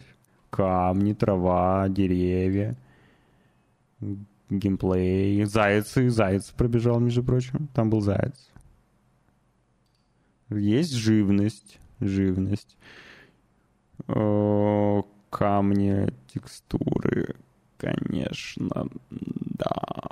Камни, 0.51 1.13
трава, 1.13 1.89
деревья. 1.89 2.77
Геймплей. 4.51 5.43
Зайцы. 5.45 6.11
Заяц 6.11 6.51
пробежал, 6.51 6.99
между 6.99 7.23
прочим. 7.23 7.67
Там 7.73 7.89
был 7.89 8.01
заяц. 8.01 8.51
Есть 10.51 10.93
живность. 10.93 11.79
Живность. 11.99 12.77
О, 14.07 15.03
камни, 15.31 16.13
текстуры. 16.31 17.35
Конечно, 17.79 18.87
да. 19.09 20.03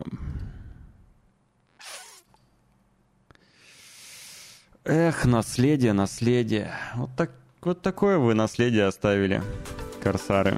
Эх, 4.83 5.25
наследие, 5.25 5.93
наследие. 5.93 6.73
Вот, 6.95 7.11
так, 7.15 7.29
вот 7.61 7.83
такое 7.83 8.17
вы 8.17 8.33
наследие 8.33 8.85
оставили, 8.87 9.43
корсары. 10.01 10.57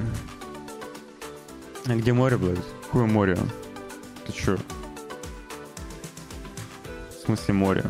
А 1.85 1.93
где 1.93 2.13
море, 2.13 2.37
блядь? 2.37 2.59
Какое 2.85 3.05
море? 3.05 3.37
Ты 4.25 4.31
чё? 4.31 4.57
В 7.09 7.25
смысле 7.25 7.53
море? 7.53 7.83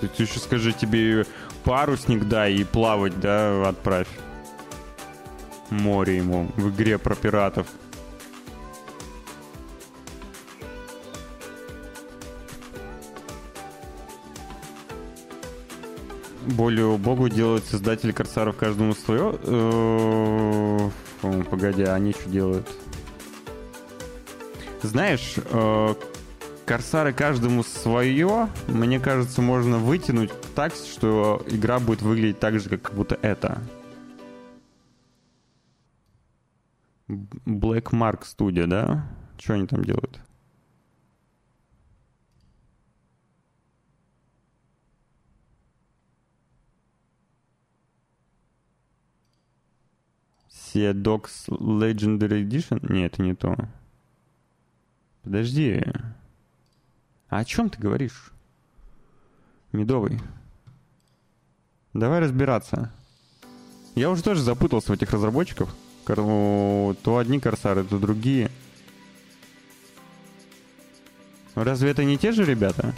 Ты, 0.00 0.08
ты 0.08 0.24
еще 0.24 0.40
скажи, 0.40 0.72
тебе 0.72 1.24
парусник 1.62 2.24
дай 2.24 2.54
и 2.54 2.64
плавать, 2.64 3.20
да, 3.20 3.68
отправь. 3.68 4.08
Море 5.70 6.16
ему 6.16 6.50
в 6.56 6.70
игре 6.70 6.98
про 6.98 7.14
пиратов. 7.14 7.68
Более 16.46 16.96
богу 16.98 17.28
делают 17.28 17.64
создатели 17.64 18.12
Корсаров 18.12 18.56
каждому 18.56 18.94
свое. 18.94 19.38
Э, 19.42 20.90
а 21.22 21.94
они 21.94 22.12
что 22.12 22.28
делают? 22.28 22.68
Знаешь, 24.82 25.36
э, 25.36 25.94
Корсары 26.66 27.12
каждому 27.12 27.62
свое, 27.62 28.48
мне 28.68 28.98
кажется, 28.98 29.42
можно 29.42 29.78
вытянуть 29.78 30.30
так, 30.54 30.74
что 30.74 31.42
игра 31.46 31.78
будет 31.78 32.02
выглядеть 32.02 32.38
так 32.38 32.58
же, 32.58 32.68
как 32.70 32.94
будто 32.94 33.18
это. 33.20 33.62
Black 37.08 37.90
Mark 37.92 38.22
Studio, 38.22 38.66
да? 38.66 39.06
Что 39.38 39.54
они 39.54 39.66
там 39.66 39.84
делают? 39.84 40.20
Sea 50.74 50.92
Dogs 50.92 51.46
Legendary 51.48 52.44
Edition? 52.44 52.92
Нет, 52.92 53.12
это 53.12 53.22
не 53.22 53.34
то. 53.34 53.56
Подожди. 55.22 55.80
А 57.28 57.38
о 57.38 57.44
чем 57.44 57.70
ты 57.70 57.78
говоришь? 57.78 58.32
Медовый. 59.70 60.20
Давай 61.92 62.18
разбираться. 62.18 62.92
Я 63.94 64.10
уже 64.10 64.24
тоже 64.24 64.42
запутался 64.42 64.90
в 64.90 64.94
этих 64.96 65.12
разработчиков. 65.12 65.72
То 66.06 67.16
одни 67.18 67.38
корсары, 67.38 67.84
то 67.84 68.00
другие. 68.00 68.50
Разве 71.54 71.92
это 71.92 72.02
не 72.02 72.18
те 72.18 72.32
же 72.32 72.44
ребята? 72.44 72.92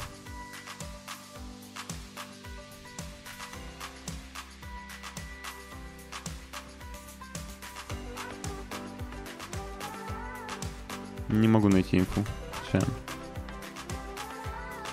Не 11.37 11.49
могу 11.49 11.68
найти 11.68 11.99
инфу. 11.99 12.24
Сейчас. 12.66 12.84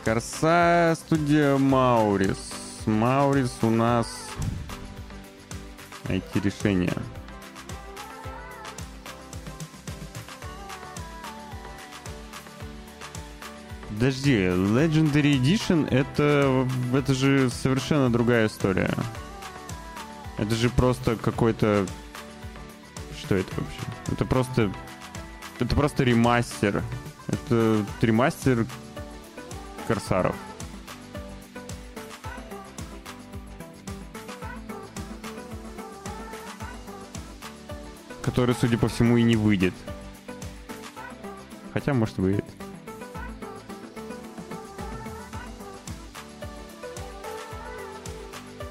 Корса 0.04 0.94
студия 0.98 1.58
Маурис. 1.58 2.52
Маурис 2.86 3.54
у 3.62 3.70
нас 3.70 4.08
IT-решение. 6.06 6.94
Подожди, 13.90 14.36
Legendary 14.36 15.40
Edition 15.40 15.88
это, 15.90 16.68
это 16.94 17.14
же 17.14 17.50
совершенно 17.50 18.12
другая 18.12 18.48
история. 18.48 18.94
Это 20.38 20.56
же 20.56 20.70
просто 20.70 21.16
какой-то... 21.16 21.88
Что 23.18 23.36
это 23.36 23.50
вообще? 23.56 23.80
Это 24.12 24.26
просто 24.26 24.74
это 25.60 25.76
просто 25.76 26.04
ремастер. 26.04 26.84
Это 27.28 27.86
ремастер 28.02 28.66
Корсаров. 29.88 30.36
Который, 38.22 38.56
судя 38.56 38.78
по 38.78 38.88
всему, 38.88 39.18
и 39.18 39.24
не 39.24 39.36
выйдет. 39.36 39.74
Хотя, 41.74 41.94
может, 41.94 42.18
выйдет. 42.18 42.46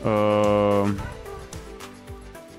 Эм, 0.05 0.99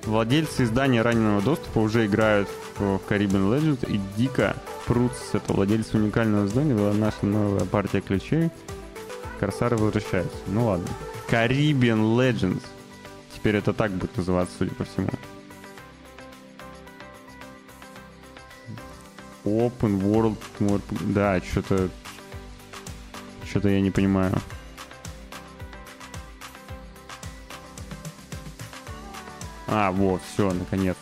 владельцы 0.03 0.63
издания 0.63 1.01
раненого 1.01 1.41
доступа 1.41 1.79
уже 1.79 2.05
играют 2.05 2.47
в 2.47 2.62
Caribbean 2.79 3.49
Legends 3.51 3.89
и 3.89 3.99
дико 4.17 4.55
прут 4.85 5.13
с 5.13 5.35
этого 5.35 5.57
владельца 5.57 5.97
уникального 5.97 6.47
здания 6.47 6.73
была 6.73 6.93
наша 6.93 7.25
новая 7.25 7.65
партия 7.65 8.01
ключей. 8.01 8.49
Корсары 9.39 9.77
возвращаются. 9.77 10.37
Ну 10.47 10.65
ладно. 10.65 10.87
Caribbean 11.29 12.15
Legends. 12.15 12.63
Теперь 13.33 13.57
это 13.57 13.73
так 13.73 13.91
будет 13.91 14.15
называться, 14.17 14.55
судя 14.57 14.73
по 14.75 14.85
всему. 14.85 15.09
Open 19.43 19.99
World. 20.01 20.81
Да, 21.13 21.39
что-то... 21.41 21.89
Что-то 23.45 23.69
я 23.69 23.81
не 23.81 23.91
понимаю. 23.91 24.33
А, 29.67 29.91
вот, 29.91 30.21
все, 30.33 30.51
наконец. 30.51 30.95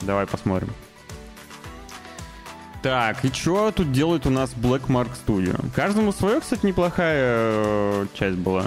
Давай 0.00 0.26
посмотрим. 0.26 0.70
Так, 2.84 3.24
и 3.24 3.32
что 3.32 3.70
тут 3.70 3.92
делает 3.92 4.26
у 4.26 4.30
нас 4.30 4.52
Blackmark 4.52 5.08
Studio? 5.26 5.58
Каждому 5.74 6.12
свое, 6.12 6.38
кстати, 6.38 6.66
неплохая 6.66 7.22
э, 7.24 8.06
часть 8.12 8.36
была. 8.36 8.64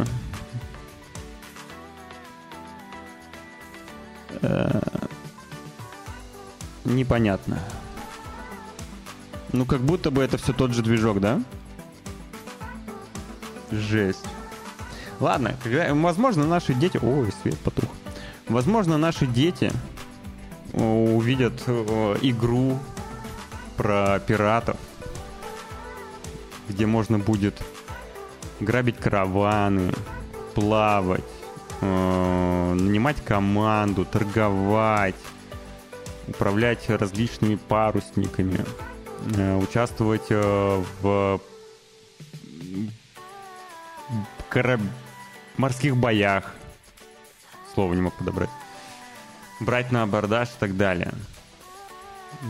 Э, 4.41 4.82
непонятно. 6.84 7.59
Ну, 9.53 9.65
как 9.65 9.82
будто 9.82 10.09
бы 10.09 10.24
это 10.24 10.39
все 10.39 10.51
тот 10.51 10.72
же 10.72 10.82
движок, 10.82 11.20
да? 11.20 11.39
Жесть. 13.70 14.26
Ладно, 15.20 15.55
когда, 15.61 15.93
возможно, 15.93 16.47
наши 16.47 16.74
дети... 16.74 16.99
Ой, 16.99 17.32
свет 17.43 17.59
потух. 17.59 17.91
Возможно, 18.47 18.97
наши 18.97 19.28
дети 19.28 19.72
э, 20.74 20.82
увидят 20.82 21.61
игру 22.24 22.80
про 23.78 24.19
пиратов, 24.19 24.78
где 26.67 26.86
можно 26.86 27.19
будет 27.19 27.61
грабить 28.59 28.97
караваны, 28.97 29.93
плавать, 30.55 31.23
э, 31.82 32.73
нанимать 32.73 33.23
команду, 33.23 34.03
торговать, 34.03 35.15
управлять 36.28 36.89
различными 36.89 37.55
парусниками, 37.55 38.65
э, 39.36 39.55
участвовать 39.55 40.25
э, 40.30 40.84
в 41.01 41.39
кораб... 44.49 44.82
морских 45.57 45.95
боях. 45.95 46.55
Слово 47.73 47.93
не 47.93 48.01
мог 48.01 48.15
подобрать. 48.15 48.49
Брать 49.59 49.91
на 49.91 50.03
абордаж 50.03 50.49
и 50.49 50.59
так 50.59 50.75
далее. 50.75 51.13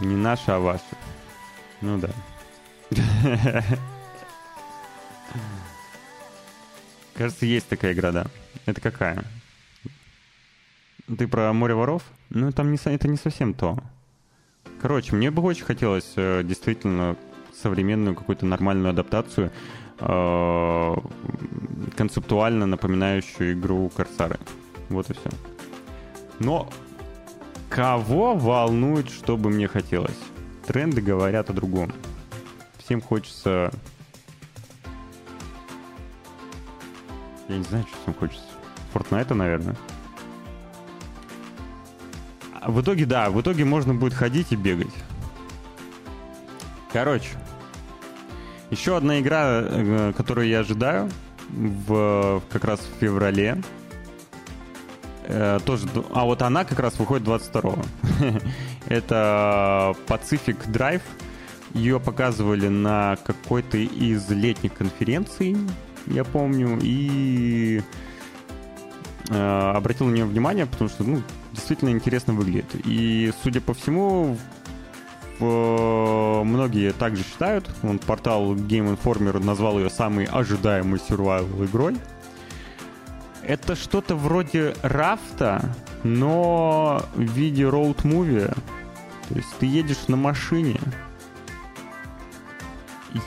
Не 0.01 0.15
наша, 0.15 0.55
а 0.55 0.59
ваша. 0.59 0.84
Ну 1.82 1.99
да. 1.99 2.09
Кажется, 7.13 7.45
есть 7.45 7.67
такая 7.67 7.93
игра, 7.93 8.11
да. 8.11 8.28
Это 8.65 8.82
какая? 8.82 9.23
Ты 11.07 11.28
про 11.28 11.53
море 11.53 11.73
воров? 11.73 12.03
Ну, 12.30 12.51
там 12.51 12.71
не, 12.71 12.78
это 12.84 13.07
не 13.07 13.17
совсем 13.17 13.53
то. 13.53 13.78
Короче, 14.82 15.15
мне 15.15 15.32
бы 15.32 15.41
очень 15.41 15.63
хотелось 15.63 16.13
э, 16.15 16.43
действительно 16.43 17.15
современную 17.61 18.15
какую-то 18.15 18.45
нормальную 18.45 18.91
адаптацию, 18.91 19.51
э, 19.99 20.95
концептуально 21.95 22.65
напоминающую 22.65 23.53
игру 23.53 23.89
Корсары. 23.95 24.38
Вот 24.89 25.09
и 25.09 25.13
все. 25.13 25.30
Но 26.39 26.69
кого 27.69 28.36
волнует, 28.36 29.09
что 29.09 29.38
бы 29.38 29.49
мне 29.49 29.67
хотелось? 29.67 30.17
Тренды 30.68 31.01
говорят 31.01 31.49
о 31.49 31.53
другом. 31.53 31.93
Всем 32.78 33.01
хочется... 33.01 33.72
Я 37.47 37.57
не 37.57 37.63
знаю, 37.63 37.86
что 37.88 38.01
всем 38.01 38.13
хочется. 38.13 38.45
Fortnite, 38.93 39.34
наверное. 39.34 39.78
А 42.59 42.70
в 42.70 42.82
итоге, 42.82 43.05
да, 43.05 43.30
в 43.30 43.39
итоге 43.39 43.63
можно 43.63 43.93
будет 43.93 44.13
ходить 44.13 44.51
и 44.51 44.57
бегать. 44.57 44.93
Короче, 46.91 47.30
еще 48.70 48.97
одна 48.97 49.22
игра, 49.22 49.61
э, 49.63 50.13
которую 50.18 50.49
я 50.49 50.59
ожидаю 50.59 51.09
в, 51.49 52.43
как 52.51 52.65
раз 52.65 52.82
в 52.82 52.99
феврале. 52.99 53.61
Э, 55.28 55.59
тоже, 55.65 55.88
а 56.13 56.23
вот 56.25 56.41
она 56.41 56.63
как 56.63 56.80
раз 56.80 56.97
выходит 56.97 57.28
22-го. 57.28 57.78
Это 58.88 59.95
Pacific 60.07 60.57
Drive. 60.71 61.01
Ее 61.73 61.99
показывали 61.99 62.69
на 62.69 63.17
какой-то 63.25 63.78
из 63.78 64.30
летних 64.30 64.73
конференций, 64.73 65.57
я 66.07 66.23
помню, 66.23 66.80
и 66.82 67.82
э, 69.30 69.71
обратил 69.75 70.07
на 70.07 70.13
нее 70.13 70.25
внимание, 70.25 70.65
потому 70.65 70.89
что, 70.89 71.03
ну, 71.03 71.21
действительно 71.51 71.89
интересно 71.89 72.34
выглядит. 72.34 72.67
И, 72.86 73.34
судя 73.43 73.59
по 73.59 73.73
всему, 73.73 74.38
в, 75.39 76.43
многие 76.45 76.93
также 76.93 77.23
считают. 77.23 77.69
Он 77.84 77.99
портал 77.99 78.55
Game 78.55 78.97
Informer 78.97 79.43
назвал 79.43 79.78
ее 79.78 79.89
самой 79.89 80.25
ожидаемой 80.25 80.99
survival 80.99 81.65
игрой. 81.65 81.97
Это 83.47 83.77
что-то 83.77 84.15
вроде 84.17 84.75
рафта, 84.81 85.73
но 86.03 87.01
в 87.15 87.21
виде 87.21 87.63
роуд-муви. 87.63 88.53
То 89.29 89.35
есть 89.35 89.47
ты 89.57 89.65
едешь 89.65 90.09
на 90.09 90.17
машине, 90.17 90.81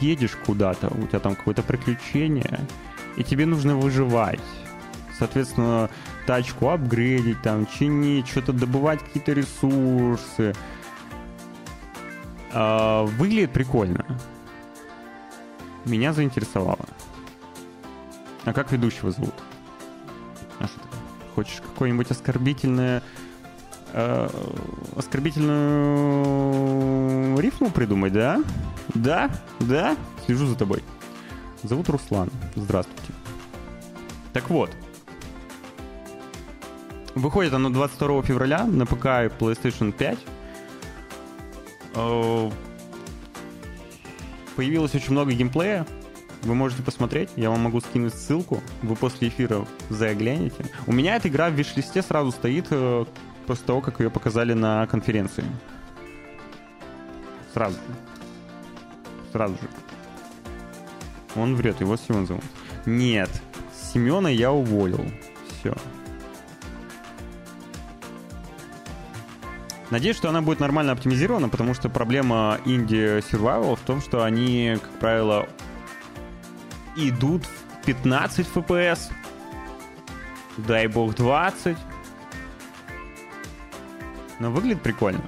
едешь 0.02 0.36
куда-то, 0.44 0.88
у 0.88 1.06
тебя 1.06 1.20
там 1.20 1.34
какое-то 1.34 1.62
приключение, 1.62 2.60
и 3.16 3.24
тебе 3.24 3.46
нужно 3.46 3.76
выживать. 3.76 4.40
Соответственно, 5.18 5.88
тачку 6.26 6.68
апгрейдить, 6.68 7.40
там, 7.40 7.66
чинить, 7.66 8.28
что-то 8.28 8.52
добывать 8.52 9.00
какие-то 9.00 9.32
ресурсы. 9.32 10.54
А, 12.52 13.04
выглядит 13.04 13.52
прикольно. 13.52 14.04
Меня 15.86 16.12
заинтересовало. 16.12 16.86
А 18.44 18.52
как 18.52 18.70
ведущего 18.70 19.10
зовут? 19.10 19.34
Хочешь 21.40 21.62
какое-нибудь 21.62 22.10
оскорбительное 22.10 23.02
э, 23.94 24.28
оскорбительную 24.94 27.40
рифму 27.40 27.70
придумать, 27.70 28.12
да? 28.12 28.44
Да? 28.94 29.30
Да? 29.60 29.96
Слежу 30.26 30.44
за 30.44 30.54
тобой. 30.54 30.84
Зовут 31.62 31.88
Руслан. 31.88 32.28
Здравствуйте. 32.56 33.14
Так 34.34 34.50
вот. 34.50 34.70
Выходит 37.14 37.54
оно 37.54 37.70
22 37.70 38.20
февраля 38.20 38.66
на 38.66 38.84
ПК 38.84 39.06
и 39.06 39.28
PlayStation 39.28 39.92
5. 39.92 40.18
Э, 41.94 42.50
появилось 44.56 44.94
очень 44.94 45.12
много 45.12 45.32
геймплея. 45.32 45.86
Вы 46.42 46.54
можете 46.54 46.82
посмотреть, 46.82 47.30
я 47.36 47.50
вам 47.50 47.60
могу 47.60 47.80
скинуть 47.80 48.14
ссылку, 48.14 48.62
вы 48.82 48.96
после 48.96 49.28
эфира 49.28 49.66
загляните. 49.90 50.64
У 50.86 50.92
меня 50.92 51.16
эта 51.16 51.28
игра 51.28 51.50
в 51.50 51.52
виш-листе 51.54 52.02
сразу 52.02 52.30
стоит 52.30 52.66
э, 52.70 53.04
после 53.46 53.66
того, 53.66 53.82
как 53.82 54.00
ее 54.00 54.10
показали 54.10 54.54
на 54.54 54.86
конференции. 54.86 55.44
Сразу 57.52 57.74
же. 57.74 57.94
Сразу 59.32 59.54
же. 59.54 59.68
Он 61.36 61.54
врет, 61.56 61.80
его 61.80 61.96
Семен 61.96 62.26
зовут. 62.26 62.44
Нет, 62.86 63.30
Семена 63.92 64.30
я 64.30 64.50
уволил. 64.50 65.04
Все. 65.60 65.74
Надеюсь, 69.90 70.16
что 70.16 70.28
она 70.28 70.40
будет 70.40 70.60
нормально 70.60 70.92
оптимизирована, 70.92 71.48
потому 71.48 71.74
что 71.74 71.88
проблема 71.88 72.58
Survival 72.64 73.76
в 73.76 73.80
том, 73.80 74.00
что 74.00 74.22
они, 74.22 74.78
как 74.80 74.92
правило, 75.00 75.48
идут 76.96 77.44
в 77.44 77.84
15 77.86 78.46
FPS, 78.54 79.12
дай 80.56 80.86
бог 80.86 81.14
20. 81.14 81.76
Но 84.38 84.50
выглядит 84.50 84.82
прикольно. 84.82 85.22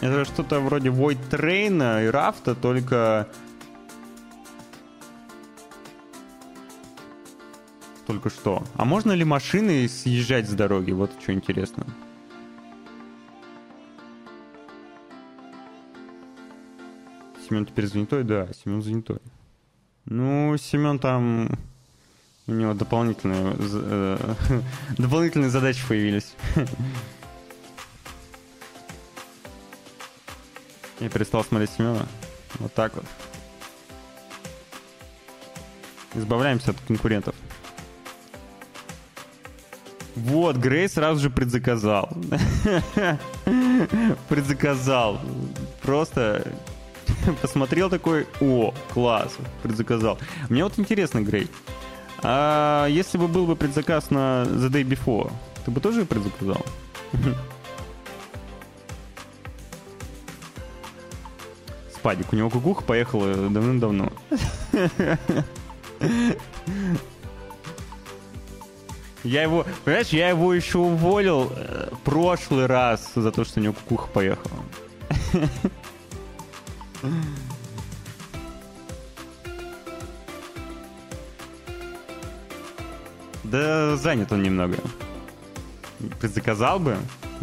Это 0.00 0.24
что-то 0.24 0.60
вроде 0.60 0.88
Void 0.88 1.18
Train 1.30 2.06
и 2.06 2.08
Рафта, 2.08 2.54
только... 2.54 3.28
Только 8.06 8.28
что. 8.28 8.62
А 8.74 8.84
можно 8.84 9.12
ли 9.12 9.24
машины 9.24 9.88
съезжать 9.88 10.48
с 10.48 10.52
дороги? 10.52 10.92
Вот 10.92 11.10
что 11.20 11.32
интересно. 11.32 11.86
Семен 17.48 17.64
теперь 17.64 17.86
занятой? 17.86 18.24
Да, 18.24 18.48
Семен 18.52 18.82
занятой. 18.82 19.20
Ну, 20.06 20.56
Семен 20.58 20.98
там... 20.98 21.58
У 22.46 22.52
него 22.52 22.74
дополнительные, 22.74 23.56
э, 23.58 24.34
дополнительные 24.98 25.48
задачи 25.48 25.80
появились. 25.88 26.34
Я 31.00 31.08
перестал 31.08 31.42
смотреть 31.42 31.70
Семена. 31.70 32.06
Вот 32.58 32.74
так 32.74 32.94
вот. 32.94 33.06
Избавляемся 36.14 36.72
от 36.72 36.76
конкурентов. 36.86 37.34
Вот, 40.14 40.56
Грей 40.56 40.88
сразу 40.88 41.20
же 41.20 41.30
предзаказал. 41.30 42.08
предзаказал. 44.28 45.20
Просто 45.82 46.46
посмотрел 47.42 47.90
такой, 47.90 48.26
о, 48.40 48.74
класс, 48.92 49.36
предзаказал. 49.62 50.18
Мне 50.48 50.64
вот 50.64 50.78
интересно, 50.78 51.20
Грей, 51.20 51.48
а 52.22 52.86
если 52.88 53.18
бы 53.18 53.28
был 53.28 53.46
бы 53.46 53.54
предзаказ 53.56 54.10
на 54.10 54.44
The 54.44 54.70
Day 54.70 54.82
Before, 54.82 55.30
ты 55.64 55.70
бы 55.70 55.80
тоже 55.80 56.04
предзаказал? 56.04 56.64
Спадик, 61.94 62.32
у 62.32 62.36
него 62.36 62.50
кукуха 62.50 62.82
поехала 62.82 63.34
давным-давно. 63.48 64.12
Я 69.24 69.42
его, 69.42 69.64
понимаешь, 69.84 70.08
я 70.08 70.28
его 70.28 70.52
еще 70.52 70.76
уволил 70.78 71.50
э, 71.56 71.88
прошлый 72.04 72.66
раз 72.66 73.10
за 73.14 73.32
то, 73.32 73.44
что 73.44 73.58
у 73.58 73.62
него 73.62 73.72
кукуха 73.72 74.06
поехала. 74.08 74.58
Да 83.44 83.96
занят 83.96 84.32
он 84.32 84.42
немного. 84.42 84.76
Заказал 86.20 86.80
бы? 86.80 86.96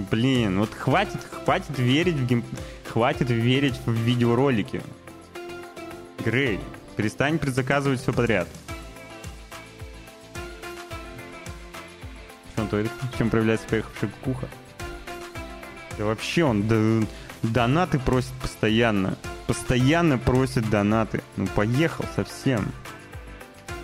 Блин, 0.10 0.60
вот 0.60 0.74
хватит, 0.74 1.20
хватит 1.46 1.78
верить 1.78 2.16
в 2.16 2.26
гейм... 2.26 2.44
Хватит 2.92 3.30
верить 3.30 3.80
в 3.86 3.92
видеоролики. 3.92 4.82
Грей, 6.26 6.60
перестань 6.98 7.40
предзаказывать 7.40 8.02
все 8.02 8.12
подряд. 8.12 8.48
Чем, 12.56 12.68
то, 12.68 12.78
в 12.78 13.18
чем 13.18 13.30
проявляется 13.30 13.68
поехавшая 13.68 14.10
кукуха? 14.10 14.50
Да 15.98 16.06
вообще 16.06 16.44
он 16.44 16.68
да, 16.68 17.08
донаты 17.44 18.00
просит 18.00 18.34
постоянно. 18.42 19.18
Постоянно 19.52 20.18
просит 20.18 20.70
донаты. 20.70 21.22
Ну, 21.36 21.46
поехал 21.46 22.06
совсем. 22.16 22.72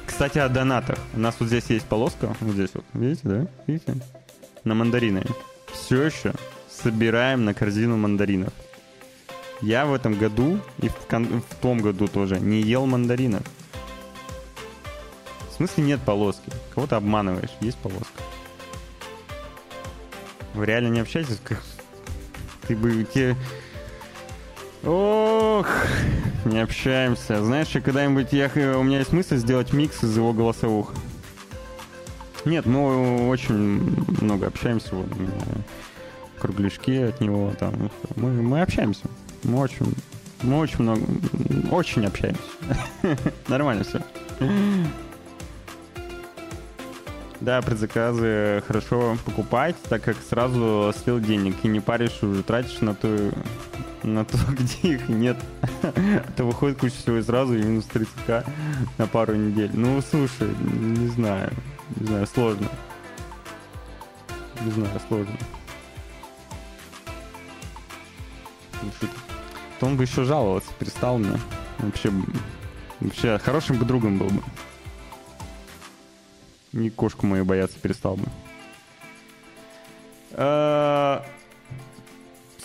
Кстати, 0.06 0.38
о 0.38 0.48
донатах. 0.48 0.98
У 1.14 1.20
нас 1.20 1.36
вот 1.40 1.50
здесь 1.50 1.66
есть 1.68 1.84
полоска. 1.84 2.34
Вот 2.40 2.54
здесь 2.54 2.70
вот. 2.74 2.86
Видите, 2.94 3.22
да? 3.26 3.48
Видите? 3.68 3.96
На 4.64 4.76
мандарины. 4.76 5.26
Все 5.74 6.04
еще 6.04 6.34
собираем 6.70 7.44
на 7.44 7.54
корзину 7.54 7.98
мандаринов. 7.98 8.54
Я 9.60 9.86
в 9.86 9.94
этом 9.94 10.18
году 10.18 10.62
и 10.82 10.88
в, 10.88 10.96
кон- 11.06 11.42
в 11.42 11.56
том 11.56 11.80
году 11.80 12.08
тоже 12.08 12.40
не 12.40 12.62
ел 12.62 12.86
мандаринов. 12.86 13.44
В 15.50 15.54
смысле 15.58 15.84
нет 15.84 16.00
полоски? 16.00 16.50
Кого 16.74 16.88
ты 16.88 16.96
обманываешь? 16.96 17.52
Есть 17.60 17.78
полоска. 17.80 18.24
Вы 20.54 20.66
реально 20.66 20.88
не 20.88 21.02
общаетесь? 21.02 21.42
Ты 22.70 22.78
бы... 22.78 23.04
Те... 23.14 23.36
Ох, 24.84 25.68
не 26.46 26.60
общаемся. 26.60 27.44
Знаешь, 27.44 27.70
когда-нибудь 27.72 28.32
я, 28.32 28.50
у 28.78 28.84
меня 28.84 29.00
есть 29.00 29.14
мысль 29.14 29.38
сделать 29.38 29.74
микс 29.74 30.04
из 30.04 30.16
его 30.16 30.34
голосовых. 30.34 30.94
Нет, 32.46 32.66
мы 32.66 33.28
очень 33.30 33.96
много 34.22 34.48
общаемся. 34.48 34.96
Вот, 34.96 35.08
кругляшки 36.40 37.02
от 37.02 37.20
него 37.20 37.54
там. 37.60 37.92
Мы, 38.16 38.32
мы 38.42 38.62
общаемся. 38.62 39.08
Мы 39.44 39.60
очень, 39.60 39.94
мы 40.44 40.60
очень 40.60 40.82
много, 40.82 41.02
очень 41.72 42.06
общаемся. 42.06 42.42
Нормально 43.48 43.84
все. 43.84 44.02
Да, 47.40 47.62
предзаказы 47.62 48.64
хорошо 48.66 49.16
покупать, 49.24 49.76
так 49.90 50.02
как 50.02 50.18
сразу 50.28 50.94
слил 51.04 51.20
денег 51.20 51.56
и 51.64 51.68
не 51.68 51.80
паришь 51.80 52.24
уже, 52.24 52.42
тратишь 52.42 52.82
на 52.82 52.96
то, 52.96 53.32
на 54.14 54.26
то, 54.26 54.38
где 54.50 54.96
их 54.96 55.10
нет. 55.10 55.38
А 55.84 56.32
то 56.36 56.44
выходит 56.46 56.80
куча 56.80 56.96
всего 56.96 57.18
и 57.18 57.22
сразу, 57.22 57.56
и 57.56 57.64
минус 57.64 57.88
30к 57.94 58.46
на 58.98 59.08
пару 59.08 59.36
недель. 59.36 59.72
Ну, 59.74 60.02
слушай, 60.02 60.50
не 60.60 61.08
знаю, 61.08 61.52
не 61.96 62.08
знаю, 62.08 62.28
сложно. 62.28 62.68
Не 64.62 64.72
знаю, 64.72 65.02
сложно. 65.08 65.38
Шутка. 69.00 69.20
То 69.80 69.86
он 69.86 69.98
бы 69.98 70.04
еще 70.04 70.24
жаловаться 70.24 70.72
перестал 70.80 71.18
мне. 71.18 71.40
Вообще, 71.80 72.12
вообще 73.00 73.38
хорошим 73.38 73.78
бы 73.78 73.86
другом 73.86 74.18
был 74.18 74.28
бы. 74.28 74.42
И 76.74 76.90
кошку 76.90 77.26
мою 77.26 77.46
бояться 77.46 77.80
перестал 77.80 78.16
бы. 78.16 78.26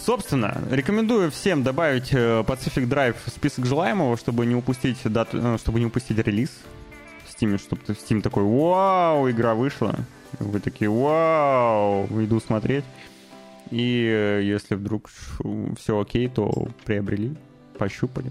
Э, 0.03 0.05
собственно, 0.05 0.63
рекомендую 0.71 1.31
всем 1.31 1.63
добавить 1.63 2.13
э, 2.13 2.43
Pacific 2.47 2.89
Drive 2.89 3.17
в 3.25 3.31
список 3.31 3.67
желаемого, 3.67 4.17
чтобы 4.17 4.47
не 4.47 4.55
упустить 4.55 4.99
дату, 5.05 5.39
э, 5.41 5.59
чтобы 5.59 5.81
не 5.81 5.87
упустить 5.87 6.19
релиз 6.19 6.51
в 7.25 7.35
Steam, 7.35 7.59
чтобы 7.59 7.83
Steam 7.87 8.21
такой, 8.21 8.43
вау, 8.45 9.31
игра 9.31 9.55
вышла. 9.55 9.95
Вы 10.39 10.61
такие, 10.61 10.91
вау, 10.91 12.07
иду 12.23 12.41
смотреть. 12.41 12.85
И 13.71 14.43
если 14.45 14.75
вдруг 14.75 15.11
все 15.79 15.99
окей, 15.99 16.29
то 16.29 16.69
приобрели, 16.85 17.35
пощупали. 17.79 18.31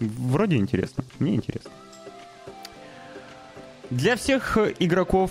Вроде 0.00 0.56
интересно, 0.56 1.04
мне 1.18 1.34
интересно. 1.34 1.70
Для 3.90 4.16
всех 4.16 4.58
игроков 4.78 5.30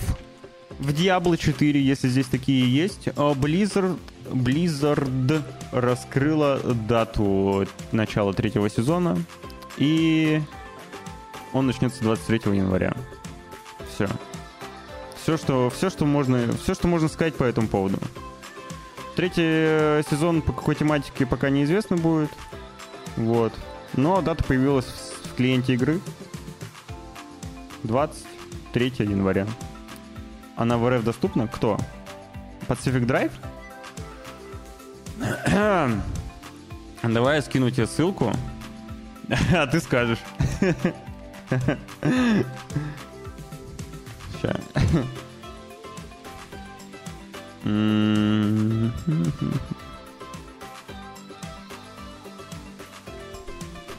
в 0.79 0.89
Diablo 0.89 1.37
4, 1.37 1.79
если 1.79 2.07
здесь 2.07 2.27
такие 2.27 2.73
есть, 2.73 3.07
Blizzard, 3.07 3.99
Blizzard 4.31 5.41
раскрыла 5.71 6.59
дату 6.59 7.67
начала 7.91 8.33
третьего 8.33 8.69
сезона, 8.69 9.17
и 9.77 10.41
он 11.53 11.67
начнется 11.67 12.01
23 12.01 12.57
января. 12.57 12.93
Все. 13.93 14.07
Все, 15.21 15.37
что, 15.37 15.69
все, 15.69 15.89
что 15.89 16.05
можно, 16.05 16.53
все, 16.61 16.73
что 16.73 16.87
можно 16.87 17.07
сказать 17.07 17.35
по 17.35 17.43
этому 17.43 17.67
поводу. 17.67 17.97
Третий 19.15 20.03
сезон 20.09 20.41
по 20.41 20.51
какой 20.51 20.75
тематике 20.75 21.25
пока 21.25 21.49
неизвестно 21.49 21.95
будет. 21.95 22.29
Вот. 23.15 23.53
Но 23.93 24.21
дата 24.21 24.43
появилась 24.43 24.85
в 25.23 25.35
клиенте 25.35 25.73
игры. 25.73 26.01
23 27.83 28.93
января. 28.99 29.47
Она 30.57 30.77
в 30.77 30.89
РФ 30.89 31.03
доступна? 31.03 31.47
Кто? 31.47 31.77
Pacific 32.67 33.05
Drive? 33.05 33.31
Давай 37.03 37.35
я 37.37 37.41
скину 37.41 37.71
тебе 37.71 37.87
ссылку. 37.87 38.31
А 39.53 39.65
ты 39.65 39.79
скажешь. 39.79 40.19
Сейчас. 44.33 44.57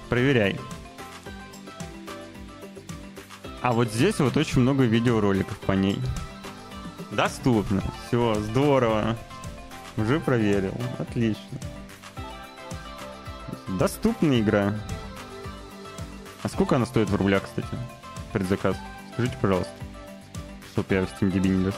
Проверяй. 0.08 0.56
А 3.62 3.72
вот 3.72 3.92
здесь 3.92 4.20
вот 4.20 4.36
очень 4.36 4.60
много 4.60 4.84
видеороликов 4.84 5.58
по 5.58 5.72
ней. 5.72 5.98
Доступно. 7.10 7.82
Все, 8.06 8.34
здорово. 8.34 9.16
Уже 9.96 10.20
проверил. 10.20 10.74
Отлично. 10.98 11.58
Доступная 13.78 14.40
игра. 14.40 14.74
А 16.42 16.48
сколько 16.48 16.76
она 16.76 16.86
стоит 16.86 17.10
в 17.10 17.16
рублях, 17.16 17.44
кстати? 17.44 17.68
Предзаказ. 18.32 18.76
Скажите, 19.12 19.36
пожалуйста. 19.40 19.72
Чтоб 20.72 20.90
я 20.92 21.06
в 21.06 21.22
SteamDB 21.22 21.48
не 21.48 21.64
лез. 21.64 21.74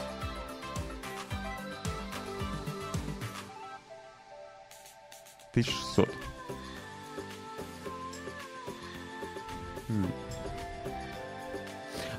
Шестьсот. 5.55 6.09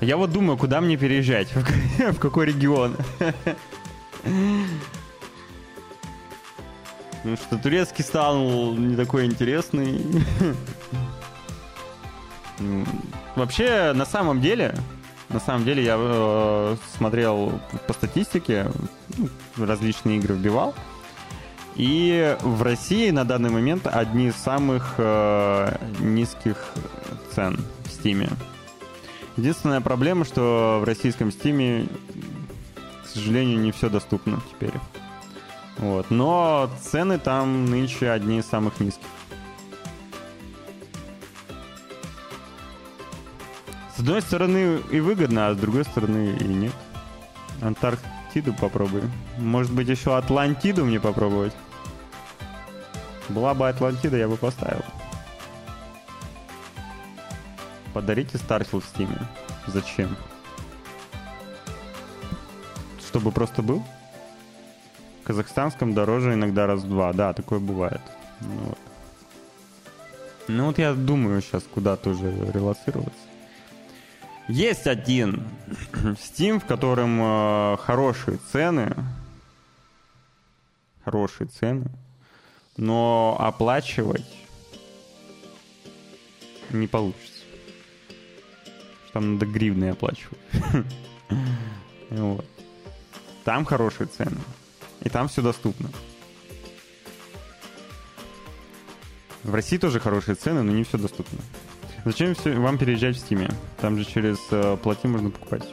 Я 0.01 0.17
вот 0.17 0.31
думаю, 0.31 0.57
куда 0.57 0.81
мне 0.81 0.97
переезжать, 0.97 1.53
в 1.55 2.19
какой 2.19 2.47
регион. 2.47 2.95
Что 7.23 7.57
турецкий 7.57 8.03
стал 8.03 8.73
не 8.73 8.95
такой 8.95 9.25
интересный. 9.25 10.03
Вообще, 13.35 13.93
на 13.93 14.05
самом 14.05 14.41
деле, 14.41 14.75
на 15.29 15.39
самом 15.39 15.63
деле 15.63 15.83
я 15.83 15.95
э, 15.97 16.75
смотрел 16.97 17.59
по 17.87 17.93
статистике, 17.93 18.67
ну, 19.17 19.29
различные 19.65 20.17
игры 20.17 20.35
вбивал. 20.35 20.73
И 21.75 22.35
в 22.41 22.61
России 22.63 23.11
на 23.11 23.23
данный 23.23 23.49
момент 23.49 23.87
одни 23.87 24.27
из 24.27 24.35
самых 24.35 24.95
э, 24.97 25.77
низких 25.99 26.57
цен 27.33 27.59
в 27.85 27.91
Стиме. 27.91 28.29
Единственная 29.37 29.81
проблема, 29.81 30.25
что 30.25 30.79
в 30.81 30.83
российском 30.83 31.31
Стиме, 31.31 31.87
к 33.05 33.07
сожалению, 33.07 33.59
не 33.59 33.71
все 33.71 33.89
доступно 33.89 34.41
теперь. 34.51 34.73
Вот. 35.81 36.11
Но 36.11 36.69
цены 36.79 37.17
там 37.17 37.65
нынче 37.65 38.11
одни 38.11 38.39
из 38.39 38.45
самых 38.45 38.79
низких. 38.79 39.07
С 43.95 43.99
одной 43.99 44.21
стороны 44.21 44.79
и 44.91 44.99
выгодно, 44.99 45.47
а 45.47 45.53
с 45.53 45.57
другой 45.57 45.83
стороны 45.83 46.37
и 46.39 46.43
нет. 46.43 46.73
Антарктиду 47.61 48.53
попробую. 48.53 49.11
Может 49.37 49.73
быть, 49.73 49.87
еще 49.87 50.15
Атлантиду 50.15 50.85
мне 50.85 50.99
попробовать? 50.99 51.53
Была 53.29 53.53
бы 53.53 53.67
Атлантида, 53.67 54.17
я 54.17 54.27
бы 54.27 54.37
поставил. 54.37 54.83
Подарите 57.93 58.37
Starfield 58.37 58.81
в 58.81 58.85
Стиме. 58.85 59.17
Зачем? 59.67 60.15
Чтобы 62.99 63.31
просто 63.31 63.61
был? 63.61 63.83
Казахстанском 65.23 65.93
дороже 65.93 66.33
иногда 66.33 66.67
раз 66.67 66.81
в 66.81 66.89
два. 66.89 67.13
Да, 67.13 67.33
такое 67.33 67.59
бывает. 67.59 68.01
Ну 68.41 68.55
вот. 68.65 68.77
Ну 70.47 70.65
вот 70.65 70.77
я 70.79 70.93
думаю 70.93 71.41
сейчас 71.41 71.63
куда 71.63 71.95
тоже 71.95 72.31
релацироваться. 72.53 73.13
Есть 74.47 74.87
один 74.87 75.43
Steam, 75.93 76.59
в 76.59 76.65
котором 76.65 77.19
э, 77.21 77.77
хорошие 77.77 78.37
цены. 78.51 78.93
Хорошие 81.05 81.47
цены. 81.47 81.85
Но 82.77 83.37
оплачивать 83.39 84.25
не 86.71 86.87
получится. 86.87 87.43
Там 89.13 89.33
надо 89.33 89.45
гривны 89.45 89.89
оплачивать. 89.89 90.39
Там 93.43 93.65
хорошие 93.65 94.07
цены. 94.07 94.37
И 95.01 95.09
там 95.09 95.27
все 95.27 95.41
доступно. 95.41 95.89
В 99.43 99.53
России 99.53 99.77
тоже 99.77 99.99
хорошие 99.99 100.35
цены, 100.35 100.61
но 100.61 100.71
не 100.71 100.83
все 100.83 100.97
доступно. 100.97 101.39
Зачем 102.05 102.35
все, 102.35 102.57
вам 102.57 102.77
переезжать 102.77 103.15
в 103.15 103.19
Стиме? 103.19 103.49
Там 103.79 103.97
же 103.97 104.05
через 104.05 104.37
э, 104.51 104.77
плати 104.77 105.07
можно 105.07 105.29
покупать. 105.29 105.67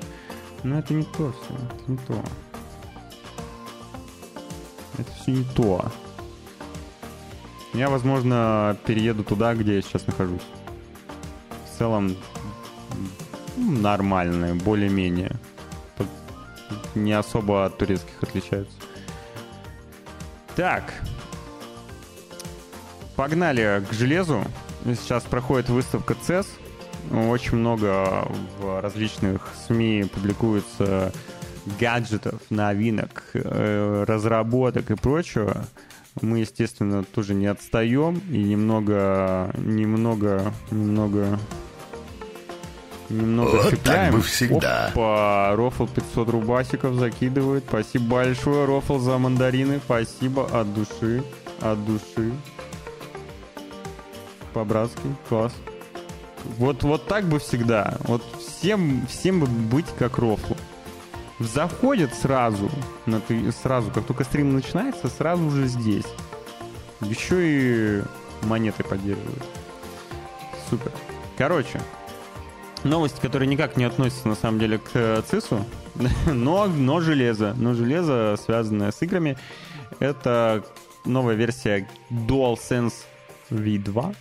Но 0.62 0.79
это 0.79 0.95
не 0.95 1.05
то 1.05 1.33
все. 1.33 1.55
Это 1.55 1.91
не 1.91 1.99
то. 1.99 2.24
Это 4.99 5.12
все 5.12 5.33
не 5.33 5.45
то. 5.45 5.91
Я, 7.74 7.91
возможно, 7.91 8.76
перееду 8.87 9.24
туда, 9.24 9.55
где 9.55 9.76
я 9.76 9.83
сейчас 9.83 10.07
нахожусь. 10.07 10.47
В 11.66 11.79
целом, 11.79 12.16
нормальные, 13.57 14.55
более-менее. 14.55 15.33
Не 16.95 17.12
особо 17.12 17.66
от 17.66 17.79
турецких 17.79 18.22
отличаются. 18.22 18.78
Так. 20.59 20.93
Погнали 23.15 23.81
к 23.89 23.93
железу. 23.93 24.43
Сейчас 24.85 25.23
проходит 25.23 25.69
выставка 25.69 26.15
CES. 26.15 26.47
Очень 27.13 27.59
много 27.59 28.27
в 28.59 28.81
различных 28.81 29.55
СМИ 29.69 30.11
публикуется 30.13 31.13
гаджетов, 31.79 32.41
новинок, 32.51 33.23
э, 33.35 34.05
разработок 34.05 34.91
и 34.91 34.97
прочего. 34.97 35.65
Мы, 36.23 36.41
естественно, 36.41 37.05
тоже 37.05 37.35
не 37.35 37.47
отстаем 37.47 38.21
и 38.29 38.43
немного, 38.43 39.55
немного, 39.59 40.53
немного 40.73 41.39
немного 43.11 43.57
вот 43.57 43.71
цепляем. 43.71 44.13
так 44.13 44.21
бы 44.21 44.27
всегда. 44.27 44.87
Опа, 44.89 45.55
Рофл 45.57 45.87
500 45.87 46.29
рубасиков 46.29 46.95
закидывает. 46.95 47.65
Спасибо 47.69 48.05
большое, 48.17 48.65
Рофл, 48.65 48.99
за 48.99 49.19
мандарины. 49.19 49.81
Спасибо 49.85 50.47
от 50.47 50.73
души, 50.75 51.23
от 51.61 51.85
души. 51.85 52.33
По-братски, 54.53 55.01
класс. 55.29 55.53
Вот, 56.57 56.83
вот 56.83 57.07
так 57.07 57.25
бы 57.25 57.39
всегда. 57.39 57.99
Вот 58.01 58.23
всем, 58.39 59.07
всем 59.09 59.41
бы 59.41 59.47
быть 59.47 59.87
как 59.99 60.19
Рофлу. 60.19 60.57
Заходит 61.39 62.15
сразу, 62.15 62.69
на 63.07 63.21
ты, 63.21 63.53
сразу, 63.53 63.91
как 63.91 64.05
только 64.05 64.25
стрим 64.25 64.55
начинается, 64.55 65.09
сразу 65.09 65.51
же 65.51 65.67
здесь. 65.67 66.07
Еще 67.01 67.37
и 67.41 68.03
монеты 68.43 68.83
поддерживают. 68.83 69.45
Супер. 70.69 70.91
Короче, 71.37 71.81
новость, 72.89 73.20
которая 73.20 73.49
никак 73.49 73.76
не 73.76 73.84
относится 73.84 74.28
на 74.28 74.34
самом 74.34 74.59
деле 74.59 74.78
к 74.78 74.91
э, 74.95 75.22
ЦИСу, 75.30 75.64
но, 76.26 76.66
но 76.66 77.01
железо, 77.01 77.55
но 77.57 77.74
железо, 77.74 78.36
связанное 78.43 78.91
с 78.91 79.01
играми, 79.03 79.36
это 80.01 80.64
новая 81.05 81.34
версия 81.34 81.89
DualSense 82.11 82.95
V2, 83.51 84.14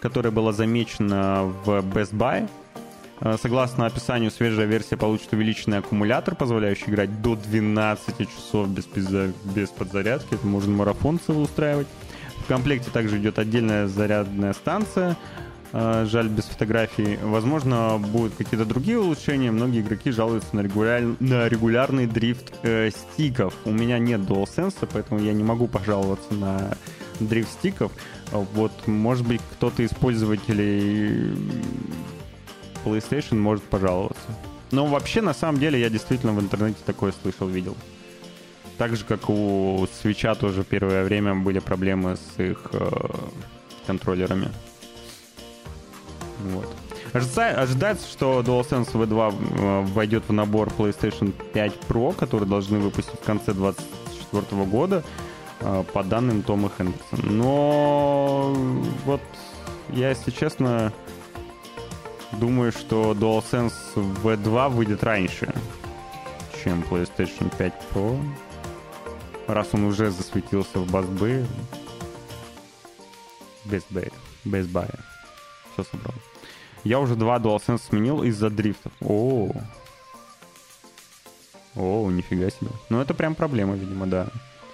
которая 0.00 0.32
была 0.32 0.52
замечена 0.52 1.44
в 1.64 1.70
Best 1.80 2.12
Buy. 2.12 2.48
Э, 3.20 3.36
согласно 3.40 3.86
описанию, 3.86 4.30
свежая 4.30 4.66
версия 4.66 4.96
получит 4.96 5.32
увеличенный 5.32 5.78
аккумулятор, 5.78 6.34
позволяющий 6.34 6.90
играть 6.90 7.22
до 7.22 7.36
12 7.36 8.28
часов 8.28 8.68
без, 8.68 8.86
без 9.44 9.68
подзарядки. 9.70 10.34
Это 10.34 10.46
можно 10.46 10.72
марафон 10.72 11.18
целый 11.24 11.44
устраивать. 11.44 11.88
В 12.38 12.48
комплекте 12.48 12.90
также 12.90 13.18
идет 13.18 13.38
отдельная 13.38 13.88
зарядная 13.88 14.52
станция, 14.52 15.16
жаль, 16.06 16.28
без 16.28 16.44
фотографий. 16.44 17.18
Возможно, 17.22 17.98
будут 17.98 18.34
какие-то 18.36 18.64
другие 18.64 18.98
улучшения. 18.98 19.50
Многие 19.50 19.80
игроки 19.80 20.10
жалуются 20.10 20.54
на, 20.54 20.60
регуляр... 20.60 21.02
на 21.20 21.48
регулярный 21.48 22.06
дрифт 22.06 22.52
э, 22.62 22.90
стиков. 22.90 23.54
У 23.64 23.72
меня 23.72 23.98
нет 23.98 24.20
DualSense, 24.20 24.88
поэтому 24.92 25.20
я 25.20 25.32
не 25.32 25.44
могу 25.44 25.66
пожаловаться 25.66 26.32
на 26.34 26.76
дрифт 27.20 27.52
стиков. 27.52 27.92
Вот, 28.32 28.72
может 28.86 29.26
быть, 29.26 29.40
кто-то 29.52 29.82
из 29.82 29.90
пользователей 29.90 31.36
PlayStation 32.84 33.36
может 33.36 33.64
пожаловаться. 33.64 34.28
Но 34.70 34.86
вообще, 34.86 35.20
на 35.20 35.34
самом 35.34 35.60
деле, 35.60 35.80
я 35.80 35.90
действительно 35.90 36.32
в 36.32 36.40
интернете 36.40 36.78
такое 36.84 37.12
слышал, 37.22 37.48
видел. 37.48 37.76
Так 38.78 38.96
же, 38.96 39.04
как 39.04 39.30
у 39.30 39.86
свеча 40.00 40.34
тоже 40.34 40.64
первое 40.64 41.04
время 41.04 41.34
были 41.34 41.60
проблемы 41.60 42.16
с 42.16 42.40
их 42.40 42.68
э, 42.72 42.90
контроллерами. 43.86 44.50
Вот. 46.40 46.68
Ожидается, 47.12 48.08
что 48.08 48.40
DualSense 48.40 48.92
V2 48.92 49.34
э, 49.58 49.86
войдет 49.92 50.24
в 50.28 50.32
набор 50.32 50.68
PlayStation 50.68 51.32
5 51.52 51.72
Pro, 51.88 52.14
который 52.14 52.46
должны 52.46 52.78
выпустить 52.78 53.20
в 53.20 53.24
конце 53.24 53.52
2024 53.52 54.64
года, 54.64 55.02
э, 55.60 55.84
по 55.92 56.02
данным 56.02 56.42
Тома 56.42 56.70
Хендерсона. 56.76 57.30
Но 57.30 58.54
вот 59.04 59.22
я, 59.90 60.10
если 60.10 60.30
честно, 60.30 60.92
думаю, 62.32 62.72
что 62.72 63.12
DualSense 63.12 63.72
V2 63.94 64.68
выйдет 64.68 65.02
раньше, 65.02 65.54
чем 66.62 66.82
PlayStation 66.90 67.54
5 67.56 67.72
Pro. 67.92 68.20
Раз 69.46 69.68
он 69.72 69.84
уже 69.84 70.10
засветился 70.10 70.80
в 70.80 70.94
Best 70.94 71.18
Buy. 71.18 71.46
Best 73.64 73.86
Buy. 73.90 74.12
Best 74.44 74.72
Buy. 74.72 75.15
Все 75.76 75.84
собрал. 75.90 76.14
Я 76.84 77.00
уже 77.00 77.16
два 77.16 77.38
DualSense 77.38 77.82
сменил 77.88 78.22
из-за 78.22 78.48
дрифтов. 78.48 78.92
О, 79.00 79.50
о, 81.74 82.10
нифига 82.10 82.48
себе. 82.48 82.70
Ну, 82.88 83.00
это 83.00 83.12
прям 83.12 83.34
проблема, 83.34 83.74
видимо, 83.74 84.06
да. 84.06 84.28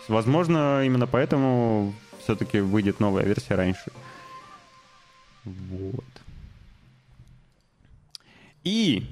Возможно, 0.06 0.84
именно 0.84 1.08
поэтому 1.08 1.92
все-таки 2.22 2.60
выйдет 2.60 3.00
новая 3.00 3.24
версия 3.24 3.56
раньше. 3.56 3.90
Вот. 5.44 6.04
И 8.62 9.10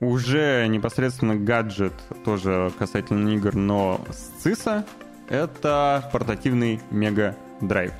уже 0.00 0.66
непосредственно 0.68 1.36
гаджет, 1.36 1.94
тоже 2.24 2.70
касательно 2.78 3.30
игр, 3.30 3.54
но 3.54 4.04
с 4.10 4.42
ЦИСа, 4.42 4.84
это 5.28 6.08
портативный 6.12 6.80
Мега 6.90 7.36
Драйв. 7.62 7.92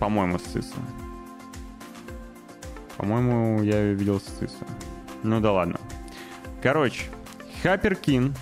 По-моему, 0.00 0.38
с. 0.38 0.72
По-моему, 2.96 3.62
я 3.62 3.92
видел 3.92 4.18
с. 4.18 4.40
Ну 5.22 5.40
да 5.40 5.52
ладно. 5.52 5.78
Короче, 6.62 7.04
Хаперкин 7.62 8.34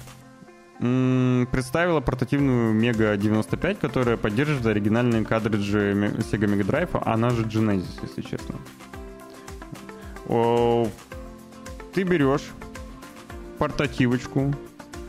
представила 0.79 2.01
портативную 2.01 2.73
Mega 2.81 3.17
95, 3.17 3.81
которая 3.81 4.17
поддерживает 4.17 4.67
оригинальные 4.67 5.25
картриджи 5.25 5.93
Sega 6.19 6.47
Mega 6.47 6.63
Drive, 6.63 7.03
она 7.05 7.31
же 7.31 7.43
Genesis, 7.45 7.99
если 8.03 8.23
честно. 8.23 8.55
Ты 11.93 12.03
берешь 12.05 12.47
портативочку, 13.59 14.55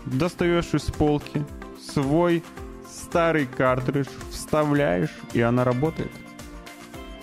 достаешь 0.05 0.73
из 0.73 0.83
полки 0.85 1.45
свой 1.79 2.43
старый 2.91 3.45
картридж, 3.45 4.07
вставляешь, 4.31 5.15
и 5.33 5.41
она 5.41 5.63
работает. 5.63 6.11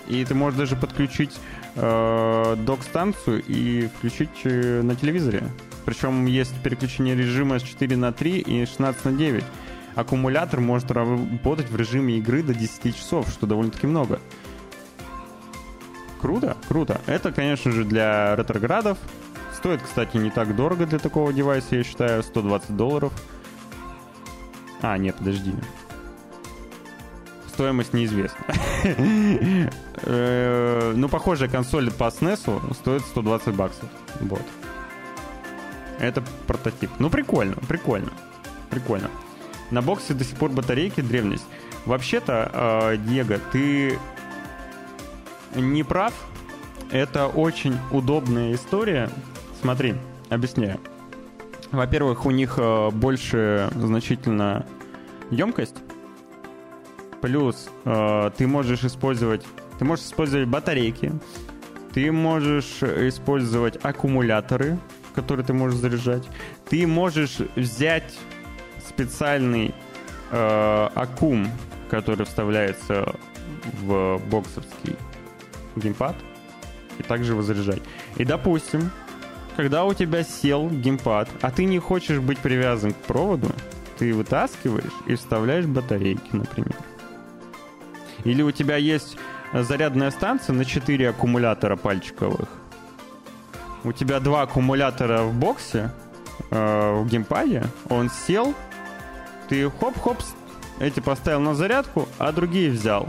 И 0.07 0.23
ты 0.23 0.33
можешь 0.33 0.57
даже 0.57 0.75
подключить 0.75 1.37
э, 1.75 2.55
док-станцию 2.59 3.43
и 3.45 3.87
включить 3.87 4.41
э, 4.45 4.81
на 4.81 4.95
телевизоре. 4.95 5.43
Причем 5.85 6.25
есть 6.25 6.53
переключение 6.63 7.15
режима 7.15 7.59
с 7.59 7.63
4 7.63 7.95
на 7.97 8.11
3 8.11 8.39
и 8.39 8.65
16 8.65 9.05
на 9.05 9.11
9. 9.13 9.43
Аккумулятор 9.95 10.59
может 10.59 10.91
работать 10.91 11.69
в 11.69 11.75
режиме 11.75 12.17
игры 12.17 12.43
до 12.43 12.53
10 12.53 12.95
часов, 12.95 13.29
что 13.29 13.47
довольно-таки 13.47 13.87
много. 13.87 14.19
Круто, 16.21 16.57
круто. 16.67 17.01
Это, 17.05 17.31
конечно 17.31 17.71
же, 17.71 17.83
для 17.83 18.35
ретроградов. 18.35 18.97
Стоит, 19.55 19.81
кстати, 19.81 20.17
не 20.17 20.29
так 20.29 20.55
дорого 20.55 20.85
для 20.85 20.99
такого 20.99 21.33
девайса, 21.33 21.77
я 21.77 21.83
считаю, 21.83 22.21
120 22.21 22.75
долларов. 22.75 23.13
А, 24.81 24.97
нет, 24.97 25.15
подожди. 25.17 25.53
Стоимость 27.47 27.93
неизвестна. 27.93 28.45
Э, 30.03 30.93
ну, 30.95 31.09
похожая 31.09 31.49
консоль 31.49 31.91
по 31.91 32.05
SNES 32.05 32.73
стоит 32.75 33.01
120 33.01 33.55
баксов. 33.55 33.89
Вот. 34.19 34.43
Это 35.99 36.23
прототип. 36.45 36.91
Ну, 36.99 37.09
прикольно, 37.09 37.55
прикольно. 37.67 38.11
Прикольно. 38.69 39.09
На 39.71 39.81
боксе 39.81 40.13
до 40.13 40.23
сих 40.23 40.37
пор 40.37 40.51
батарейки 40.51 41.01
древность. 41.01 41.45
Вообще-то, 41.85 42.51
э, 42.53 42.97
Диего, 42.97 43.39
ты 43.51 43.97
не 45.55 45.83
прав. 45.83 46.13
Это 46.91 47.27
очень 47.27 47.77
удобная 47.91 48.53
история. 48.53 49.09
Смотри, 49.61 49.95
объясняю. 50.29 50.79
Во-первых, 51.71 52.25
у 52.25 52.31
них 52.31 52.53
э, 52.57 52.91
больше 52.91 53.69
значительно 53.75 54.65
емкость. 55.31 55.75
Плюс 57.19 57.67
ты 57.83 58.45
можешь 58.45 58.83
использовать, 58.83 59.43
ты 59.79 59.85
можешь 59.85 60.05
использовать 60.05 60.47
батарейки, 60.47 61.11
ты 61.93 62.11
можешь 62.11 62.83
использовать 62.83 63.83
аккумуляторы, 63.83 64.77
которые 65.15 65.45
ты 65.45 65.53
можешь 65.53 65.79
заряжать. 65.79 66.23
Ты 66.69 66.85
можешь 66.85 67.39
взять 67.55 68.13
специальный 68.87 69.73
э, 70.31 70.89
аккум, 70.93 71.49
который 71.89 72.25
вставляется 72.25 73.15
в 73.81 74.21
боксовский 74.29 74.95
геймпад, 75.75 76.15
и 76.99 77.03
также 77.03 77.33
его 77.33 77.41
заряжать. 77.41 77.81
И 78.17 78.25
допустим, 78.25 78.91
когда 79.55 79.85
у 79.85 79.93
тебя 79.93 80.23
сел 80.23 80.69
геймпад, 80.69 81.29
а 81.41 81.49
ты 81.49 81.65
не 81.65 81.79
хочешь 81.79 82.19
быть 82.19 82.37
привязан 82.37 82.93
к 82.93 82.97
проводу, 82.97 83.49
ты 83.97 84.13
вытаскиваешь 84.13 84.93
и 85.07 85.15
вставляешь 85.15 85.65
батарейки, 85.65 86.29
например. 86.31 86.75
Или 88.23 88.43
у 88.43 88.51
тебя 88.51 88.77
есть 88.77 89.17
зарядная 89.53 90.11
станция 90.11 90.53
на 90.53 90.65
4 90.65 91.09
аккумулятора 91.09 91.75
пальчиковых. 91.75 92.49
У 93.83 93.91
тебя 93.91 94.19
два 94.19 94.41
аккумулятора 94.41 95.23
в 95.23 95.33
боксе, 95.33 95.91
э, 96.51 97.01
в 97.01 97.07
геймпаде, 97.07 97.63
он 97.89 98.09
сел, 98.09 98.53
ты 99.47 99.69
хоп-хоп, 99.69 100.17
эти 100.79 100.99
поставил 100.99 101.39
на 101.39 101.55
зарядку, 101.55 102.07
а 102.17 102.31
другие 102.31 102.69
взял. 102.69 103.07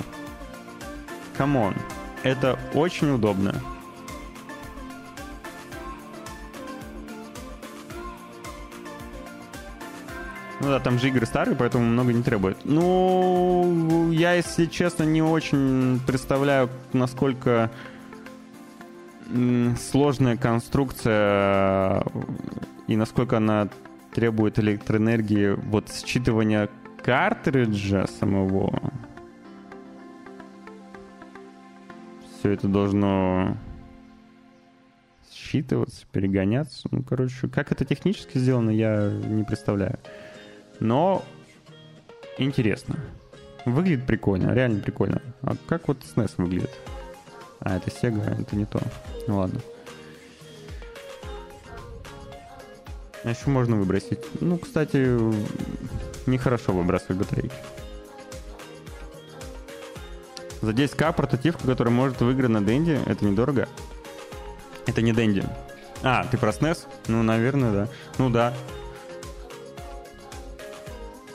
Come 1.36 1.58
on. 1.58 1.74
Это 2.22 2.58
очень 2.74 3.10
удобно. 3.10 3.54
Ну 10.60 10.68
да, 10.68 10.80
там 10.80 10.98
же 10.98 11.08
игры 11.08 11.24
старые, 11.24 11.56
поэтому 11.56 11.84
много 11.84 12.12
не 12.12 12.22
требует. 12.22 12.58
Ну, 12.64 14.10
я, 14.10 14.32
если 14.34 14.66
честно, 14.66 15.04
не 15.04 15.22
очень 15.22 16.00
представляю, 16.06 16.68
насколько 16.92 17.70
сложная 19.90 20.36
конструкция 20.36 22.02
и 22.86 22.96
насколько 22.96 23.36
она 23.36 23.68
требует 24.12 24.58
электроэнергии 24.58 25.50
вот 25.50 25.90
считывания 25.90 26.68
картриджа 27.04 28.06
самого. 28.06 28.92
Все 32.38 32.50
это 32.50 32.66
должно 32.68 33.56
считываться, 35.30 36.04
перегоняться. 36.10 36.88
Ну, 36.90 37.02
короче, 37.02 37.48
как 37.48 37.70
это 37.70 37.84
технически 37.84 38.38
сделано, 38.38 38.70
я 38.70 39.10
не 39.10 39.44
представляю. 39.44 39.98
Но 40.80 41.24
интересно. 42.38 42.96
Выглядит 43.64 44.06
прикольно, 44.06 44.52
реально 44.52 44.80
прикольно. 44.80 45.22
А 45.42 45.54
как 45.68 45.88
вот 45.88 45.98
SNES 45.98 46.32
выглядит? 46.36 46.70
А, 47.60 47.76
это 47.76 47.90
Sega, 47.90 48.40
это 48.40 48.56
не 48.56 48.64
то. 48.64 48.80
Ну 49.26 49.38
ладно. 49.38 49.60
А 53.24 53.30
еще 53.30 53.50
можно 53.50 53.76
выбросить. 53.76 54.20
Ну, 54.40 54.58
кстати, 54.58 55.18
нехорошо 56.26 56.72
выбрасывать 56.72 57.18
батарейки. 57.18 57.54
За 60.62 60.70
10к 60.70 61.12
портативка, 61.14 61.66
которая 61.66 61.92
может 61.92 62.20
выиграть 62.20 62.50
на 62.50 62.60
Денди, 62.60 62.98
это 63.06 63.24
недорого. 63.24 63.68
Это 64.86 65.02
не 65.02 65.12
Денди. 65.12 65.44
А, 66.02 66.24
ты 66.24 66.38
про 66.38 66.50
SNES? 66.50 66.86
Ну, 67.08 67.22
наверное, 67.22 67.72
да. 67.72 67.88
Ну 68.18 68.30
да, 68.30 68.54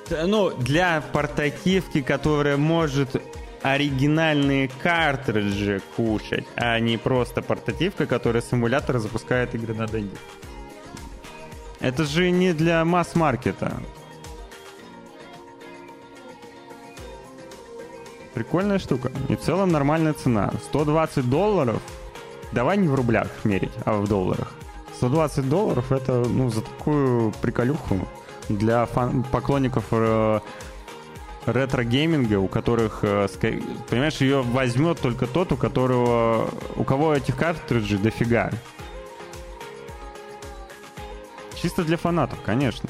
ну, 0.10 0.51
для 0.51 1.01
портативки, 1.01 2.01
которая 2.01 2.58
может 2.58 3.22
оригинальные 3.62 4.70
картриджи 4.82 5.82
кушать, 5.95 6.45
а 6.56 6.80
не 6.80 6.97
просто 6.97 7.41
портативка, 7.41 8.06
которая 8.06 8.41
с 8.41 8.51
запускает 8.99 9.56
игры 9.56 9.74
на 9.74 9.88
деньги. 9.88 10.16
Это 11.80 12.04
же 12.04 12.30
не 12.30 12.54
для 12.54 12.84
масс-маркета. 12.86 13.74
Прикольная 18.34 18.80
штука. 18.80 19.12
И 19.30 19.36
в 19.36 19.41
целом 19.41 19.70
нормальная 19.70 20.14
цена. 20.14 20.51
120 20.66 21.30
долларов. 21.30 21.82
Давай 22.51 22.78
не 22.78 22.88
в 22.88 22.95
рублях 22.95 23.28
мерить, 23.43 23.74
а 23.86 23.93
в 23.93 24.08
долларах. 24.08 24.51
120 24.95 25.49
долларов 25.49 25.91
это, 25.91 26.24
ну, 26.28 26.49
за 26.49 26.62
такую 26.62 27.32
приколюху 27.41 28.08
для 28.50 28.86
фан- 28.86 29.24
поклонников 29.24 29.86
э, 29.91 30.39
ретро-гейминга, 31.46 32.39
у 32.39 32.48
которых, 32.48 33.00
э, 33.04 33.28
понимаешь, 33.89 34.18
ее 34.18 34.41
возьмет 34.41 34.99
только 34.99 35.28
тот, 35.28 35.52
у 35.52 35.57
которого, 35.57 36.49
у 36.76 36.84
кого 36.84 37.14
этих 37.14 37.36
картриджей 37.36 37.98
дофига. 37.98 38.52
Чисто 41.56 41.84
для 41.84 41.98
фанатов, 41.98 42.40
конечно. 42.44 42.90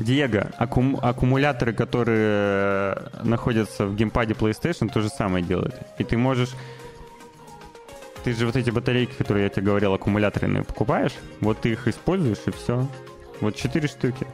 Диего, 0.00 0.50
аккум, 0.56 0.98
аккумуляторы, 1.00 1.74
которые 1.74 3.10
находятся 3.22 3.86
в 3.86 3.94
геймпаде 3.94 4.32
PlayStation, 4.32 4.90
то 4.90 5.00
же 5.00 5.10
самое 5.10 5.44
делают. 5.44 5.74
И 5.98 6.04
ты 6.04 6.16
можешь... 6.16 6.50
Ты 8.24 8.32
же 8.34 8.46
вот 8.46 8.56
эти 8.56 8.70
батарейки, 8.70 9.12
которые 9.14 9.44
я 9.44 9.48
тебе 9.50 9.66
говорил, 9.66 9.94
аккумуляторные 9.94 10.62
покупаешь, 10.62 11.14
вот 11.40 11.60
ты 11.60 11.72
их 11.72 11.86
используешь, 11.88 12.40
и 12.46 12.50
все. 12.50 12.86
Вот 13.40 13.56
четыре 13.56 13.88
штуки. 13.88 14.26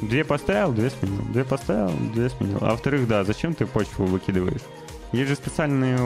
Две 0.00 0.24
поставил, 0.24 0.72
две 0.72 0.90
сменил. 0.90 1.22
Две 1.32 1.44
поставил, 1.44 1.92
две 2.12 2.28
сменил. 2.28 2.58
А 2.60 2.70
во-вторых, 2.70 3.08
да, 3.08 3.24
зачем 3.24 3.54
ты 3.54 3.66
почву 3.66 4.04
выкидываешь? 4.04 4.62
Есть 5.12 5.30
же 5.30 5.34
специальные 5.36 6.00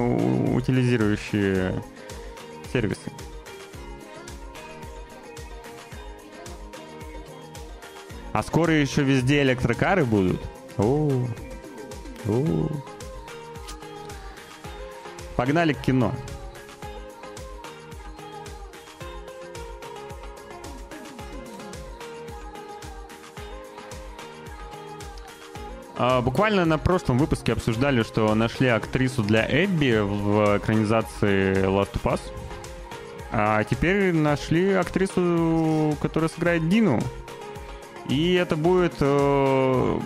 утилизирующие 0.55 1.82
сервисы. 2.72 3.10
А 8.32 8.42
скоро 8.42 8.72
еще 8.72 9.02
везде 9.02 9.42
электрокары 9.42 10.04
будут. 10.04 10.40
О, 10.78 11.10
о. 12.26 12.68
Погнали 15.36 15.74
к 15.74 15.82
кино. 15.82 16.14
А, 25.96 26.22
буквально 26.22 26.64
на 26.64 26.78
прошлом 26.78 27.18
выпуске 27.18 27.52
обсуждали, 27.52 28.02
что 28.02 28.34
нашли 28.34 28.68
актрису 28.68 29.22
для 29.22 29.46
Эбби 29.46 30.00
в 30.00 30.59
экранизации 30.59 31.64
Last 31.66 31.92
of 31.92 32.04
Us. 32.04 32.20
А 33.30 33.62
теперь 33.64 34.12
нашли 34.12 34.72
актрису, 34.72 35.96
которая 36.00 36.28
сыграет 36.28 36.68
Дину 36.68 37.00
и 38.09 38.35
это 38.35 38.57
будет 38.57 38.95
э, 39.01 40.01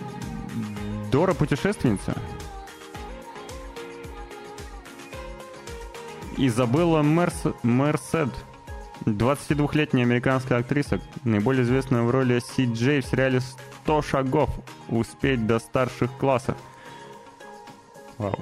Дора 1.10 1.34
путешественница. 1.34 2.14
Изабелла 6.36 7.02
Мерс... 7.02 7.42
Мерсед. 7.62 8.30
22-летняя 9.04 10.04
американская 10.04 10.58
актриса, 10.58 11.00
наиболее 11.22 11.62
известная 11.62 12.02
в 12.02 12.10
роли 12.10 12.40
Си 12.40 12.64
Джей 12.72 13.00
в 13.00 13.06
сериале 13.06 13.40
«100 13.86 14.02
шагов. 14.04 14.50
Успеть 14.88 15.46
до 15.46 15.58
старших 15.58 16.10
классов». 16.18 16.56
Вау. 18.18 18.38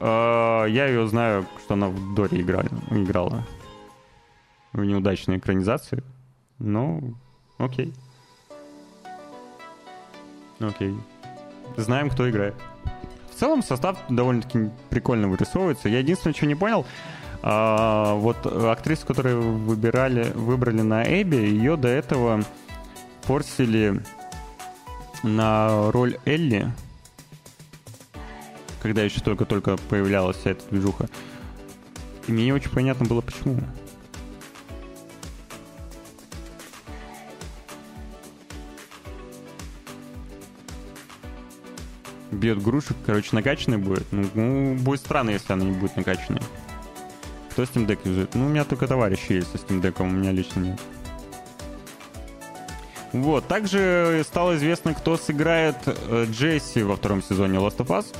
Э, 0.00 0.66
я 0.68 0.86
ее 0.86 1.06
знаю, 1.08 1.46
что 1.64 1.74
она 1.74 1.88
в 1.88 2.14
Доре 2.14 2.40
играла. 2.40 2.68
в 4.72 4.84
неудачной 4.84 5.38
экранизации. 5.38 6.02
Ну, 6.58 7.14
окей. 7.58 7.92
Окей. 10.60 10.96
Знаем, 11.76 12.10
кто 12.10 12.28
играет. 12.28 12.54
В 13.30 13.38
целом 13.38 13.62
состав 13.62 13.98
довольно-таки 14.08 14.70
прикольно 14.90 15.28
вырисовывается. 15.28 15.88
Я 15.88 16.00
единственное, 16.00 16.34
что 16.34 16.46
не 16.46 16.56
понял, 16.56 16.84
а, 17.42 18.14
вот 18.14 18.44
актрису, 18.46 19.06
которую 19.06 19.58
выбирали, 19.58 20.32
выбрали 20.32 20.80
на 20.80 21.02
Эбби, 21.04 21.36
ее 21.36 21.76
до 21.76 21.88
этого 21.88 22.42
форсили 23.22 24.02
на 25.22 25.92
роль 25.92 26.18
Элли, 26.24 26.72
когда 28.82 29.02
еще 29.02 29.20
только-только 29.20 29.76
появлялась 29.88 30.36
вся 30.38 30.50
эта 30.50 30.64
движуха. 30.70 31.08
И 32.26 32.32
мне 32.32 32.46
не 32.46 32.52
очень 32.52 32.70
понятно 32.70 33.06
было, 33.06 33.20
почему. 33.20 33.60
Бьет 42.30 42.62
грушек, 42.62 42.96
короче, 43.06 43.30
накачанный 43.32 43.78
будет. 43.78 44.06
Ну, 44.10 44.26
ну, 44.34 44.74
будет 44.74 45.00
странно, 45.00 45.30
если 45.30 45.52
она 45.52 45.64
не 45.64 45.72
будет 45.72 45.96
накачанной. 45.96 46.42
Кто 47.50 47.62
Steam 47.62 47.86
Deck 47.86 48.00
юзает? 48.04 48.34
Ну, 48.34 48.46
у 48.46 48.48
меня 48.48 48.64
только 48.64 48.86
товарищи 48.86 49.32
есть 49.32 49.50
со 49.50 49.56
Steam 49.56 49.80
Deck, 49.80 50.02
у 50.02 50.06
меня 50.06 50.30
лично 50.32 50.60
нет. 50.60 50.80
Вот, 53.12 53.48
также 53.48 54.22
стало 54.26 54.56
известно, 54.56 54.92
кто 54.92 55.16
сыграет 55.16 55.76
э, 55.86 56.26
Джесси 56.30 56.82
во 56.82 56.96
втором 56.96 57.22
сезоне 57.22 57.58
Last 57.58 57.78
of 57.78 57.86
Us. 57.86 58.14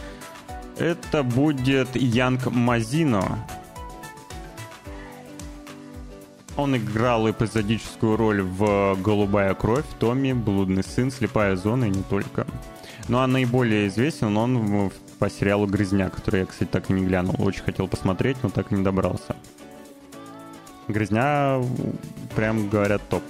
Это 0.79 1.23
будет 1.23 1.95
Янг 1.95 2.47
Мазино. 2.47 3.47
Он 6.57 6.77
играл 6.77 7.31
эпизодическую 7.31 8.17
роль 8.17 8.43
в 8.43 8.97
«Голубая 9.01 9.55
кровь», 9.55 9.85
«Томми», 10.01 10.33
«Блудный 10.33 10.83
сын», 10.83 11.13
«Слепая 11.13 11.55
зона» 11.55 11.85
и 11.85 11.91
не 11.91 12.03
только. 12.03 12.47
Ну 13.09 13.19
а 13.19 13.27
наиболее 13.27 13.89
известен 13.89 14.37
он 14.37 14.93
по 15.19 15.31
сериалу 15.31 15.67
«Грязня», 15.67 16.11
который 16.11 16.41
я, 16.41 16.47
кстати, 16.47 16.69
так 16.69 16.91
и 16.91 16.93
не 16.93 17.07
глянул. 17.07 17.35
Очень 17.39 17.63
хотел 17.63 17.89
посмотреть, 17.89 18.37
но 18.43 18.51
так 18.51 18.71
и 18.71 18.75
не 18.75 18.85
добрался. 18.85 19.35
«Грязня», 20.89 21.63
прям 22.37 22.69
говорят, 22.69 23.03
топ. 23.09 23.23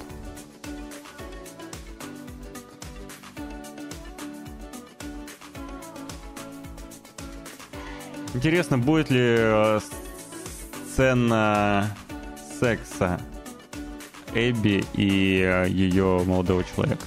Интересно, 8.35 8.79
будет 8.79 9.11
ли 9.11 9.21
э, 9.21 9.81
сцена 10.93 11.97
секса 12.61 13.21
Эбби 14.35 14.85
и 14.95 15.41
э, 15.41 15.69
ее 15.69 16.23
молодого 16.25 16.63
человека? 16.63 17.05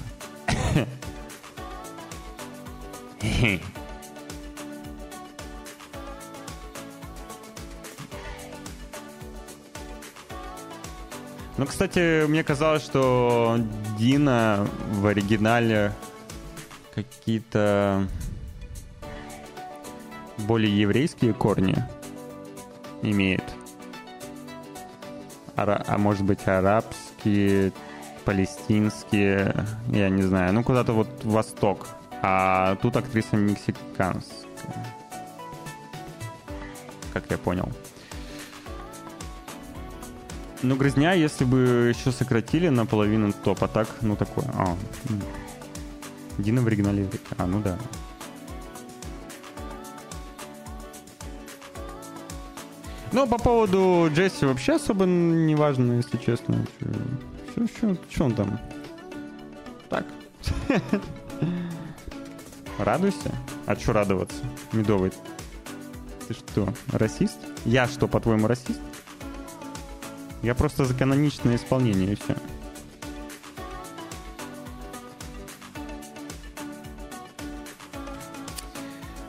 Ну, 11.57 11.67
кстати, 11.67 12.25
мне 12.25 12.43
казалось, 12.43 12.81
что 12.81 13.59
Дина 13.99 14.67
в 14.93 15.05
оригинале 15.05 15.93
какие-то 16.95 18.07
более 20.39 20.75
еврейские 20.75 21.33
корни 21.33 21.75
имеет. 23.03 23.43
Ара- 25.55 25.83
а 25.87 25.97
может 25.99 26.23
быть 26.23 26.47
арабские, 26.47 27.73
палестинские, 28.25 29.53
я 29.89 30.09
не 30.09 30.23
знаю. 30.23 30.53
Ну, 30.53 30.63
куда-то 30.63 30.93
вот 30.93 31.23
восток. 31.23 31.87
А 32.21 32.75
тут 32.75 32.95
актриса 32.95 33.35
мексиканская. 33.35 34.95
Как 37.13 37.23
я 37.29 37.37
понял. 37.37 37.69
Ну, 40.63 40.75
грязня, 40.75 41.13
если 41.13 41.43
бы 41.43 41.91
еще 41.93 42.11
сократили 42.11 42.69
наполовину 42.69 43.33
топ, 43.33 43.63
а 43.63 43.67
так, 43.67 43.87
ну, 44.01 44.15
такое. 44.15 44.45
А, 44.53 44.77
Дина 46.37 46.61
в 46.61 46.67
оригинале. 46.67 47.09
А, 47.37 47.47
ну 47.47 47.59
да. 47.61 47.77
Ну, 53.11 53.27
по 53.27 53.39
поводу 53.39 54.09
Джесси 54.13 54.45
вообще 54.45 54.75
особо 54.75 55.05
не 55.05 55.55
важно, 55.55 55.93
если 55.93 56.17
честно. 56.17 56.65
Что 58.09 58.25
он 58.25 58.35
там? 58.35 58.59
Так. 59.89 60.05
Радуйся? 62.77 63.31
А 63.65 63.75
что 63.75 63.93
радоваться? 63.93 64.43
Медовый. 64.71 65.11
Ты 66.27 66.33
что, 66.33 66.73
расист? 66.91 67.37
Я 67.65 67.87
что, 67.87 68.07
по-твоему, 68.07 68.47
расист? 68.47 68.79
Я 70.41 70.55
просто 70.55 70.85
за 70.85 70.93
каноничное 70.93 71.57
исполнение 71.57 72.13
и 72.13 72.15
все. 72.15 72.35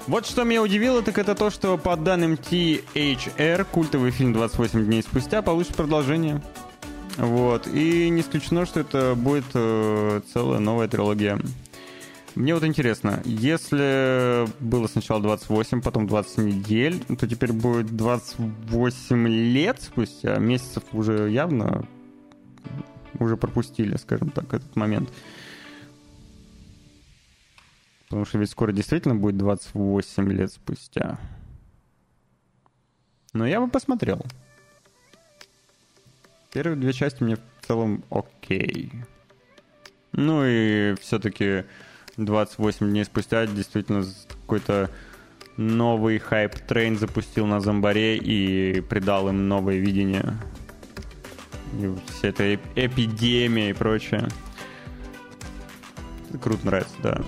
Вот 0.07 0.27
что 0.27 0.45
меня 0.45 0.63
удивило, 0.63 1.01
так 1.01 1.17
это 1.19 1.35
то, 1.35 1.51
что 1.51 1.79
по 1.79 1.97
данным 1.97 2.35
THR, 2.35 3.65
культовый 3.71 4.11
фильм 4.11 4.35
«28 4.35 4.85
дней 4.85 5.03
спустя» 5.03 5.43
получит 5.43 5.77
продолжение. 5.77 6.43
Вот. 7.19 7.67
И 7.67 8.09
не 8.11 8.23
исключено, 8.23 8.67
что 8.67 8.81
это 8.81 9.15
будет 9.17 9.45
э, 9.55 10.21
целая 10.33 10.59
новая 10.59 10.89
трилогия. 10.89 11.39
Мне 12.35 12.55
вот 12.55 12.65
интересно, 12.65 13.21
если 13.25 14.47
было 14.59 14.87
сначала 14.87 15.21
28, 15.21 15.83
потом 15.83 16.07
20 16.07 16.39
недель, 16.39 17.05
то 17.05 17.29
теперь 17.29 17.53
будет 17.53 17.95
28 17.95 19.29
лет 19.29 19.83
спустя, 19.83 20.39
месяцев 20.39 20.83
уже 20.93 21.31
явно 21.31 21.87
уже 23.19 23.37
пропустили, 23.37 23.97
скажем 23.97 24.31
так, 24.31 24.55
этот 24.55 24.75
момент. 24.77 25.11
Потому 28.09 28.25
что 28.25 28.39
ведь 28.39 28.51
скоро 28.51 28.73
действительно 28.73 29.15
будет 29.15 29.37
28 29.37 30.33
лет 30.33 30.53
спустя. 30.53 31.19
Но 33.35 33.47
я 33.47 33.61
бы 33.61 33.69
посмотрел. 33.69 34.25
Первые 36.53 36.79
две 36.79 36.93
части 36.93 37.23
мне 37.23 37.37
в 37.37 37.67
целом 37.67 38.05
окей. 38.11 38.93
Ну 40.13 40.45
и 40.45 40.95
все-таки 41.01 41.65
28 42.17 42.91
дней 42.91 43.05
спустя 43.05 43.47
действительно 43.47 44.05
какой-то 44.43 44.91
новый 45.57 46.19
hype 46.19 46.55
train 46.55 46.99
запустил 46.99 47.47
на 47.47 47.61
зомбарей 47.61 48.17
и 48.17 48.81
придал 48.81 49.29
им 49.29 49.49
новое 49.49 49.77
видение. 49.77 50.39
И 51.79 51.91
вся 52.09 52.29
эта 52.29 52.55
эпидемия 52.55 53.71
и 53.71 53.73
прочее. 53.73 54.29
Круто 56.41 56.67
нравится, 56.67 56.95
да. 57.03 57.21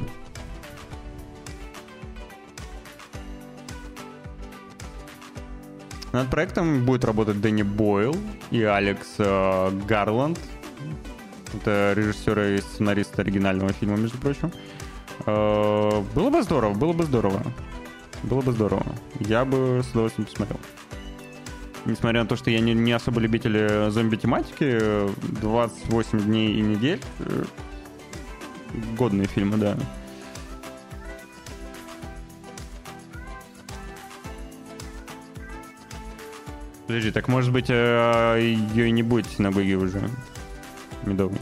Над 6.13 6.31
проектом 6.31 6.85
будет 6.85 7.05
работать 7.05 7.41
Дэнни 7.41 7.63
Бойл 7.63 8.17
и 8.53 8.63
Алекс 8.63 9.15
э, 9.19 9.71
Гарланд. 9.89 10.39
Это 11.55 11.93
режиссеры 11.97 12.57
и 12.57 12.61
сценаристы 12.61 13.23
оригинального 13.23 13.73
фильма, 13.73 13.97
между 13.97 14.19
прочим. 14.19 14.53
Было 15.27 16.31
бы 16.31 16.43
здорово, 16.43 16.75
было 16.75 16.93
бы 16.93 17.05
здорово. 17.05 17.43
Было 18.25 18.41
бы 18.41 18.53
здорово. 18.53 18.87
Я 19.21 19.45
бы 19.45 19.83
с 19.83 19.91
удовольствием 19.91 20.27
посмотрел. 20.27 20.61
Несмотря 21.85 22.23
на 22.23 22.29
то, 22.29 22.37
что 22.37 22.51
я 22.51 22.61
не, 22.61 22.73
не 22.73 22.93
особо 22.93 23.21
любитель 23.21 23.91
зомби-тематики, 23.91 25.11
28 25.41 26.21
дней 26.21 26.55
и 26.55 26.61
недель 26.63 27.01
э, 27.19 27.45
годные 28.97 29.27
фильмы, 29.27 29.59
да. 29.59 29.77
Подожди, 36.87 37.11
так 37.11 37.29
может 37.29 37.53
быть 37.53 37.67
э, 37.69 38.39
ее 38.41 38.89
и 38.89 38.91
не 38.91 39.03
будет 39.03 39.27
синагоги 39.27 39.75
уже 39.75 40.09
медовой? 41.05 41.39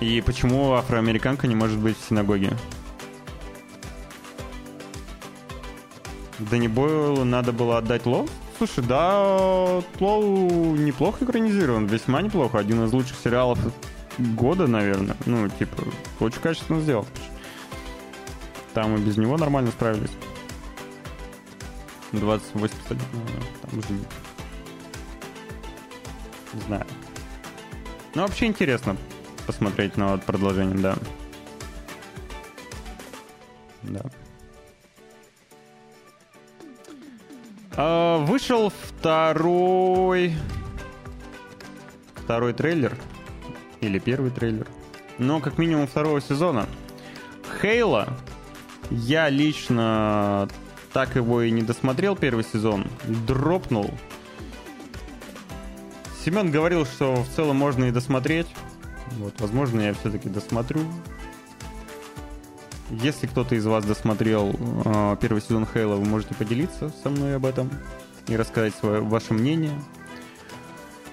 И 0.00 0.20
почему 0.20 0.74
афроамериканка 0.74 1.48
не 1.48 1.56
может 1.56 1.78
быть 1.78 1.98
в 1.98 2.08
синагоге? 2.08 2.56
Дэнни 6.38 6.68
Бойлу 6.68 7.24
надо 7.24 7.52
было 7.52 7.78
отдать 7.78 8.06
лов? 8.06 8.30
Слушай, 8.58 8.84
да, 8.84 9.82
Лоу 9.98 10.76
неплохо 10.76 11.24
экранизирован, 11.24 11.86
весьма 11.86 12.22
неплохо. 12.22 12.58
Один 12.58 12.84
из 12.84 12.92
лучших 12.92 13.16
сериалов 13.18 13.58
года, 14.18 14.68
наверное. 14.68 15.16
Ну, 15.26 15.48
типа, 15.48 15.82
очень 16.20 16.40
качественно 16.40 16.80
сделал. 16.80 17.06
Там 18.74 18.96
и 18.96 19.00
без 19.00 19.16
него 19.16 19.36
нормально 19.36 19.70
справились. 19.72 20.10
28 22.12 22.68
кстати, 22.68 23.00
ну, 23.12 23.20
там 23.62 23.78
уже. 23.78 23.88
Не 26.54 26.60
знаю. 26.66 26.86
Ну, 28.14 28.22
вообще 28.22 28.46
интересно 28.46 28.96
посмотреть 29.48 29.96
на 29.96 30.08
вот 30.08 30.24
продолжение, 30.24 30.76
да. 30.76 30.94
Да. 33.82 34.02
А, 37.74 38.18
вышел 38.18 38.70
второй... 38.70 40.36
Второй 42.14 42.52
трейлер. 42.52 42.94
Или 43.80 43.98
первый 43.98 44.30
трейлер. 44.30 44.66
Но 45.16 45.40
как 45.40 45.56
минимум 45.56 45.86
второго 45.86 46.20
сезона. 46.20 46.66
Хейла. 47.62 48.06
Я 48.90 49.30
лично 49.30 50.46
так 50.92 51.16
его 51.16 51.40
и 51.40 51.50
не 51.50 51.62
досмотрел 51.62 52.16
первый 52.16 52.44
сезон. 52.44 52.86
Дропнул. 53.26 53.90
Семен 56.22 56.50
говорил, 56.50 56.84
что 56.84 57.14
в 57.14 57.28
целом 57.30 57.56
можно 57.56 57.86
и 57.86 57.90
досмотреть. 57.90 58.48
Вот, 59.18 59.40
возможно, 59.40 59.80
я 59.80 59.94
все-таки 59.94 60.28
досмотрю. 60.28 60.80
Если 62.90 63.26
кто-то 63.26 63.54
из 63.54 63.66
вас 63.66 63.84
досмотрел 63.84 64.54
э, 64.84 65.16
первый 65.20 65.42
сезон 65.42 65.66
Хейла, 65.66 65.96
вы 65.96 66.06
можете 66.06 66.34
поделиться 66.34 66.90
со 67.02 67.10
мной 67.10 67.36
об 67.36 67.44
этом 67.44 67.70
и 68.28 68.36
рассказать 68.36 68.74
свое, 68.74 69.00
ваше 69.02 69.34
мнение. 69.34 69.78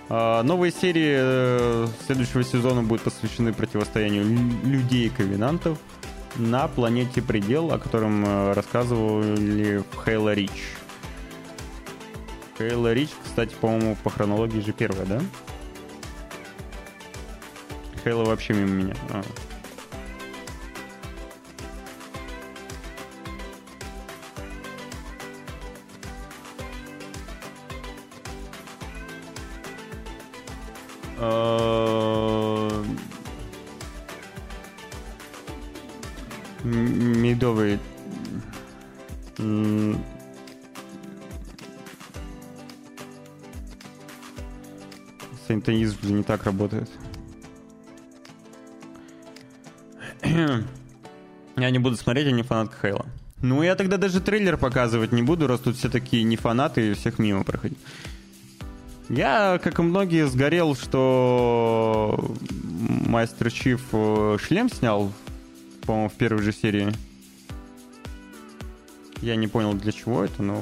Э, 0.10 0.42
новые 0.44 0.72
серии 0.72 1.16
э, 1.18 1.88
следующего 2.06 2.44
сезона 2.44 2.82
будут 2.82 3.04
посвящены 3.04 3.54
противостоянию 3.54 4.24
людей 4.64 5.10
ковенантов 5.10 5.78
на 6.38 6.68
планете 6.68 7.22
Предел, 7.22 7.72
о 7.72 7.80
котором 7.80 8.24
э, 8.26 8.54
рассказывали 8.54 9.84
в 9.92 10.06
Хейла 10.06 10.34
Рич. 10.34 10.76
Хейла 12.58 12.94
Рич, 12.94 13.10
кстати, 13.24 13.54
по-моему, 13.60 13.98
по 14.04 14.10
хронологии 14.10 14.62
же 14.62 14.72
первая, 14.72 15.06
да? 15.06 15.22
Хейла 18.06 18.24
вообще 18.24 18.54
мимо 18.54 18.70
меня. 18.70 18.94
А. 19.10 19.24
А, 31.18 32.84
медовый 36.64 37.80
Синтонизм 45.48 45.98
же 46.04 46.14
не 46.14 46.22
так 46.22 46.44
работает. 46.44 46.88
я 51.58 51.70
не 51.70 51.80
буду 51.80 51.96
смотреть, 51.96 52.26
я 52.26 52.32
не 52.32 52.44
фанат 52.44 52.72
Хейла. 52.82 53.06
Ну, 53.42 53.64
я 53.64 53.76
тогда 53.76 53.98
даже 53.98 54.22
трейлер 54.22 54.58
показывать 54.58 55.12
не 55.12 55.22
буду, 55.22 55.48
раз 55.48 55.60
тут 55.60 55.78
все 55.78 55.90
такие 55.90 56.24
не 56.24 56.36
фанаты 56.36 56.92
и 56.92 56.94
всех 56.94 57.20
мимо 57.20 57.44
проходить. 57.44 57.78
Я, 59.10 59.60
как 59.64 59.80
и 59.80 59.84
многие, 59.84 60.28
сгорел, 60.28 60.76
что 60.76 62.34
Мастер 63.08 63.52
Чиф 63.52 63.84
э, 63.92 64.38
шлем 64.42 64.70
снял, 64.70 65.12
по-моему, 65.86 66.10
в 66.10 66.14
первой 66.14 66.42
же 66.42 66.52
серии. 66.52 66.92
Я 69.22 69.36
не 69.36 69.48
понял, 69.48 69.74
для 69.74 69.92
чего 69.92 70.24
это, 70.24 70.42
но 70.42 70.62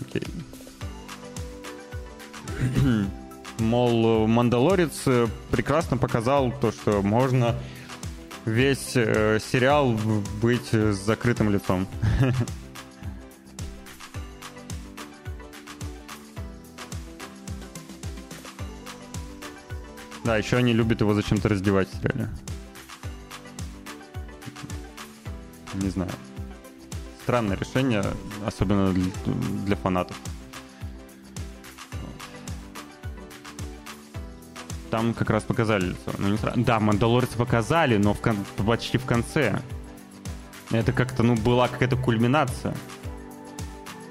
окей. 0.00 0.22
Мол, 3.58 4.26
Мандалорец 4.26 5.02
э, 5.06 5.26
прекрасно 5.50 5.98
показал 5.98 6.50
то, 6.60 6.72
что 6.72 7.02
можно 7.02 7.56
весь 8.44 8.92
э, 8.96 9.38
сериал 9.40 9.98
быть 10.40 10.72
с 10.72 10.96
закрытым 10.96 11.50
лицом. 11.50 11.86
Да, 20.24 20.36
еще 20.36 20.56
они 20.56 20.72
любят 20.72 21.00
его 21.00 21.14
зачем-то 21.14 21.48
раздевать 21.48 21.88
в 21.88 21.96
сериале. 21.96 22.28
Не 25.74 25.88
знаю. 25.88 26.12
Странное 27.22 27.56
решение, 27.56 28.04
особенно 28.46 28.94
для 29.66 29.74
фанатов. 29.74 30.16
Там 34.92 35.14
как 35.14 35.30
раз 35.30 35.42
показали 35.42 35.86
лицо. 35.86 36.12
Ну, 36.18 36.28
не 36.28 36.36
сразу. 36.36 36.60
Да, 36.60 36.78
Мандалорцы 36.78 37.38
показали, 37.38 37.96
но 37.96 38.12
в 38.12 38.20
кон... 38.20 38.36
почти 38.58 38.98
в 38.98 39.06
конце. 39.06 39.58
Это 40.70 40.92
как-то, 40.92 41.22
ну, 41.22 41.34
была 41.34 41.66
какая-то 41.66 41.96
кульминация. 41.96 42.74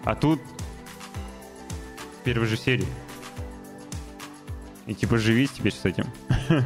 А 0.03 0.15
тут 0.15 0.41
в 2.19 2.23
первой 2.23 2.47
же 2.47 2.57
серии. 2.57 2.87
И 4.87 4.95
типа 4.95 5.19
живи 5.19 5.47
теперь 5.47 5.71
с 5.71 5.85
этим. 5.85 6.05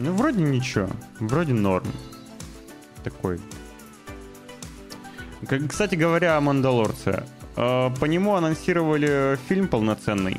Ну, 0.00 0.12
вроде 0.12 0.42
ничего. 0.42 0.88
Вроде 1.18 1.52
норм. 1.52 1.88
Такой. 3.02 3.40
Кстати 5.68 5.96
говоря 5.96 6.36
о 6.36 6.40
Мандалорце. 6.40 7.24
Э, 7.58 7.90
по 7.98 8.04
нему 8.04 8.36
анонсировали 8.36 9.36
фильм 9.48 9.66
полноценный. 9.66 10.36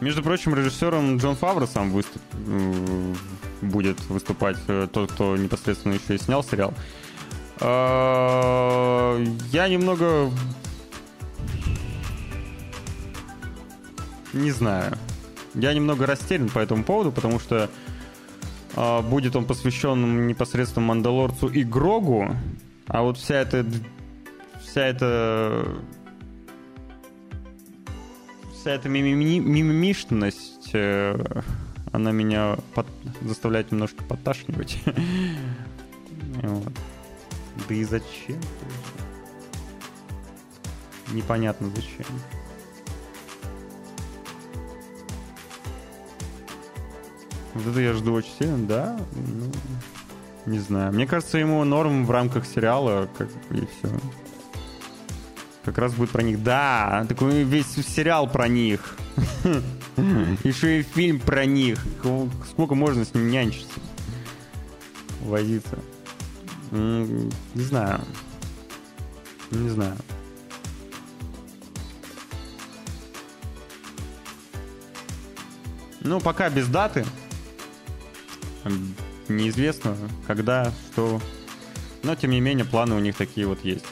Между 0.00 0.22
прочим, 0.22 0.54
режиссером 0.54 1.18
Джон 1.18 1.36
Фавро 1.36 1.66
сам 1.66 1.90
выступ... 1.90 2.22
Э, 2.46 3.14
будет 3.60 4.00
выступать, 4.08 4.56
э, 4.68 4.88
тот, 4.90 5.12
кто 5.12 5.36
непосредственно 5.36 5.92
еще 5.92 6.14
и 6.14 6.18
снял 6.18 6.42
сериал. 6.42 6.72
Я 7.60 7.68
немного... 9.68 10.30
Не 14.32 14.50
знаю. 14.52 14.96
Я 15.52 15.74
немного 15.74 16.06
растерян 16.06 16.48
по 16.48 16.60
этому 16.60 16.84
поводу, 16.84 17.12
потому 17.12 17.38
что 17.38 17.68
будет 19.10 19.36
он 19.36 19.44
посвящен 19.44 20.26
непосредственно 20.26 20.86
Мандалорцу 20.86 21.48
и 21.48 21.62
Грогу, 21.64 22.34
а 22.92 23.02
вот 23.02 23.16
вся 23.16 23.36
эта... 23.36 23.64
Вся 24.60 24.86
эта... 24.86 25.64
Вся 28.52 28.72
эта 28.72 28.88
мимимишность, 28.88 30.70
э, 30.74 31.16
она 31.92 32.10
меня 32.10 32.58
под... 32.74 32.86
заставляет 33.22 33.70
немножко 33.70 34.02
подташнивать. 34.04 34.78
вот. 36.42 36.72
Да 37.68 37.74
и 37.74 37.84
зачем? 37.84 38.40
Непонятно 41.12 41.70
зачем. 41.70 42.06
Вот 47.54 47.66
это 47.68 47.80
я 47.80 47.92
жду 47.92 48.14
очень 48.14 48.32
сильно, 48.36 48.66
да? 48.66 49.00
Ну, 49.12 49.52
не 50.50 50.58
знаю. 50.58 50.92
Мне 50.92 51.06
кажется, 51.06 51.38
ему 51.38 51.62
норм 51.64 52.04
в 52.04 52.10
рамках 52.10 52.44
сериала, 52.44 53.08
как 53.16 53.28
и 53.50 53.66
все. 53.66 54.00
Как 55.64 55.78
раз 55.78 55.94
будет 55.94 56.10
про 56.10 56.22
них. 56.22 56.42
Да, 56.42 57.06
такой 57.08 57.44
весь 57.44 57.68
сериал 57.68 58.28
про 58.28 58.48
них. 58.48 58.96
Еще 60.44 60.80
и 60.80 60.82
фильм 60.82 61.20
про 61.20 61.44
них. 61.44 61.78
Сколько 62.50 62.74
можно 62.74 63.04
с 63.04 63.14
ним 63.14 63.30
нянчиться? 63.30 63.78
Возиться. 65.22 65.78
Не 66.72 67.30
знаю. 67.62 68.00
Не 69.50 69.68
знаю. 69.68 69.96
Ну, 76.00 76.18
пока 76.18 76.48
без 76.50 76.66
даты 76.66 77.04
неизвестно, 79.36 79.96
когда, 80.26 80.72
что. 80.92 81.20
Но, 82.02 82.14
тем 82.14 82.30
не 82.30 82.40
менее, 82.40 82.64
планы 82.64 82.94
у 82.94 82.98
них 82.98 83.16
такие 83.16 83.46
вот 83.46 83.64
есть. 83.64 83.86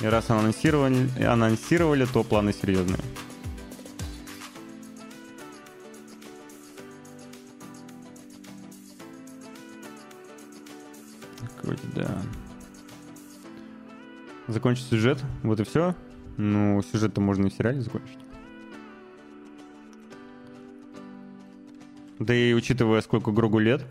И 0.00 0.06
раз 0.06 0.30
анонсировали, 0.30 1.08
анонсировали 1.22 2.04
то 2.04 2.22
планы 2.22 2.52
серьезные. 2.52 3.00
Да. 11.96 12.22
Закончить 14.48 14.86
сюжет, 14.86 15.24
вот 15.42 15.58
и 15.60 15.64
все. 15.64 15.96
Ну, 16.36 16.82
сюжет-то 16.82 17.22
можно 17.22 17.46
и 17.46 17.50
в 17.50 17.54
сериале 17.54 17.80
закончить. 17.80 18.18
Да 22.18 22.34
и 22.34 22.52
учитывая, 22.54 23.00
сколько 23.02 23.30
Грогу 23.30 23.58
лет, 23.58 23.84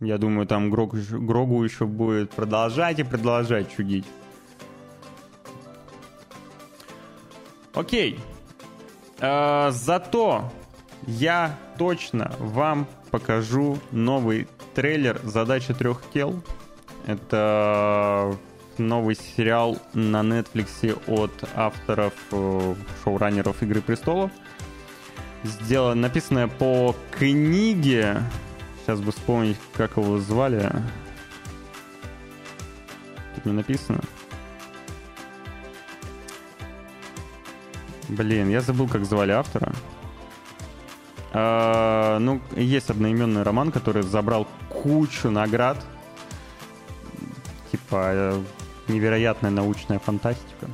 я 0.00 0.18
думаю, 0.18 0.46
там 0.46 0.70
Грог, 0.70 0.94
Грогу 0.94 1.64
еще 1.64 1.86
будет 1.86 2.30
продолжать 2.30 2.98
и 2.98 3.02
продолжать 3.02 3.74
чудить. 3.74 4.04
Окей. 7.74 8.18
А, 9.20 9.70
зато 9.70 10.52
я 11.06 11.58
точно 11.78 12.32
вам 12.38 12.86
покажу 13.10 13.78
новый 13.90 14.46
трейлер 14.74 15.20
«Задача 15.24 15.74
трех 15.74 16.02
тел». 16.12 16.42
Это 17.06 18.36
новый 18.76 19.16
сериал 19.16 19.78
на 19.94 20.20
Netflix 20.20 21.00
от 21.06 21.32
авторов 21.54 22.12
э, 22.30 22.74
шоураннеров 23.02 23.62
«Игры 23.62 23.80
престолов». 23.80 24.30
Сделано, 25.44 26.02
написанное 26.02 26.48
по 26.48 26.96
книге. 27.10 28.22
Сейчас 28.80 29.00
бы 29.00 29.12
вспомнить, 29.12 29.56
как 29.74 29.96
его 29.96 30.18
звали. 30.18 30.70
Тут 33.34 33.44
не 33.44 33.52
написано. 33.52 34.00
Блин, 38.08 38.48
я 38.48 38.60
забыл, 38.62 38.88
как 38.88 39.04
звали 39.04 39.32
автора. 39.32 39.72
А, 41.32 42.18
ну, 42.18 42.40
есть 42.56 42.90
одноименный 42.90 43.42
роман, 43.42 43.70
который 43.70 44.02
забрал 44.02 44.48
кучу 44.68 45.30
наград. 45.30 45.84
Типа 47.70 48.10
э, 48.12 48.42
невероятная 48.88 49.50
научная 49.50 49.98
фантастика. 49.98 50.66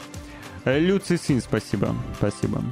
Люций 0.65 1.19
Син, 1.19 1.43
спасибо, 1.43 1.95
спасибо. 2.16 2.62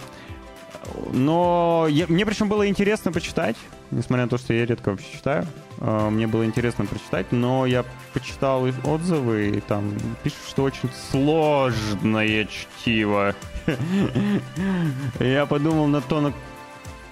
Но 1.13 1.87
я, 1.89 2.07
мне 2.09 2.25
причем 2.27 2.49
было 2.49 2.69
интересно 2.69 3.13
почитать, 3.13 3.57
несмотря 3.91 4.25
на 4.25 4.31
то, 4.31 4.39
что 4.39 4.53
я 4.55 4.67
редко 4.67 4.91
вообще 4.91 5.07
читаю. 5.13 5.47
Э, 5.79 6.09
мне 6.11 6.27
было 6.27 6.45
интересно 6.45 6.87
прочитать, 6.87 7.33
но 7.33 7.67
я 7.67 7.85
почитал 8.13 8.67
отзывы, 8.85 9.51
и 9.51 9.61
там 9.61 9.95
пишут, 10.23 10.41
что 10.49 10.63
очень 10.65 10.91
сложное 11.11 12.47
чтиво. 12.47 13.35
Я 15.21 15.47
подумал 15.47 15.87
на 15.87 16.01
то, 16.01 16.33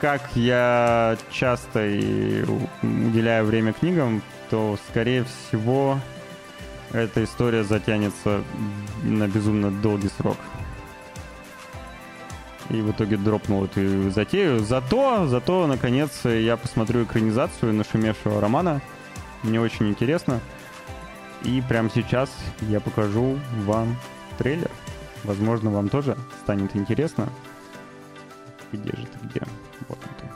как 0.01 0.23
я 0.35 1.17
часто 1.31 1.81
уделяю 2.83 3.45
время 3.45 3.73
книгам, 3.73 4.23
то, 4.49 4.79
скорее 4.89 5.25
всего, 5.25 5.99
эта 6.93 7.23
история 7.23 7.63
затянется 7.63 8.43
на 9.03 9.29
безумно 9.29 9.71
долгий 9.71 10.09
срок. 10.09 10.39
И 12.71 12.81
в 12.83 12.91
итоге 12.93 13.17
дропнул 13.17 13.65
эту 13.65 14.11
затею. 14.11 14.61
Зато, 14.61 15.27
зато, 15.27 15.67
наконец, 15.67 16.25
я 16.25 16.57
посмотрю 16.57 17.03
экранизацию 17.03 17.73
нашумевшего 17.75 18.41
романа. 18.41 18.81
Мне 19.43 19.61
очень 19.61 19.89
интересно. 19.89 20.41
И 21.43 21.63
прямо 21.69 21.91
сейчас 21.93 22.31
я 22.61 22.81
покажу 22.81 23.39
вам 23.65 23.97
трейлер. 24.39 24.71
Возможно, 25.25 25.71
вам 25.71 25.89
тоже 25.89 26.17
станет 26.43 26.77
интересно. 26.77 27.29
Где 28.73 28.91
же 28.91 29.07
ты, 29.07 29.19
где? 29.27 29.43
Вот 29.89 29.99
он 30.03 30.15
ты. 30.19 30.27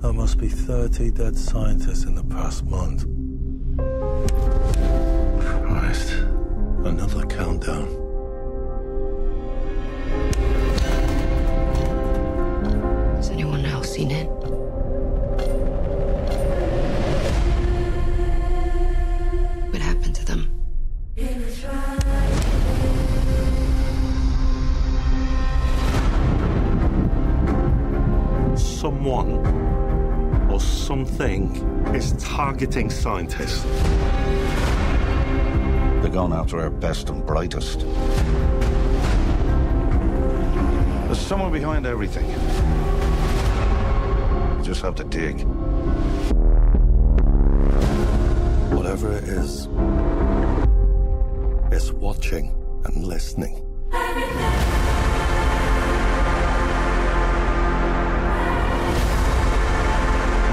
There 0.00 0.12
must 0.12 0.38
be 0.38 0.48
30 0.48 1.14
dead 1.14 1.36
scientists 1.36 2.04
in 2.04 2.14
the 2.14 2.24
past 2.24 2.64
month. 2.64 3.04
Christ. 5.64 6.14
Another 6.84 7.24
countdown. 7.26 8.01
Has 13.16 13.30
anyone 13.30 13.64
else 13.64 13.92
seen 13.92 14.10
it? 14.10 14.28
What 19.70 19.80
happened 19.80 20.14
to 20.16 20.24
them? 20.24 20.50
Someone 28.56 29.38
or 30.50 30.60
something 30.60 31.54
is 31.94 32.12
targeting 32.18 32.90
scientists. 32.90 33.62
They're 36.02 36.10
going 36.10 36.32
after 36.32 36.60
our 36.60 36.68
best 36.68 37.08
and 37.08 37.24
brightest. 37.24 37.86
Someone 41.32 41.50
behind 41.50 41.86
everything. 41.86 42.28
Just 44.62 44.82
have 44.82 44.94
to 44.96 45.04
dig. 45.04 45.40
Whatever 48.76 49.16
it 49.16 49.24
is, 49.24 49.66
it's 51.72 51.90
watching 51.90 52.54
and 52.84 53.06
listening. 53.06 53.54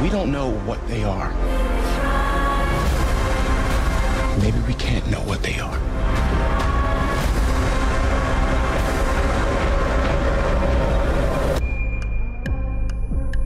We 0.01 0.09
don't 0.09 0.31
know 0.31 0.51
what 0.63 0.79
they 0.87 1.03
are. 1.03 1.29
Maybe 4.39 4.59
we 4.65 4.75
can't 4.75 5.05
know 5.11 5.19
what 5.27 5.43
they 5.43 5.59
are. 5.59 5.88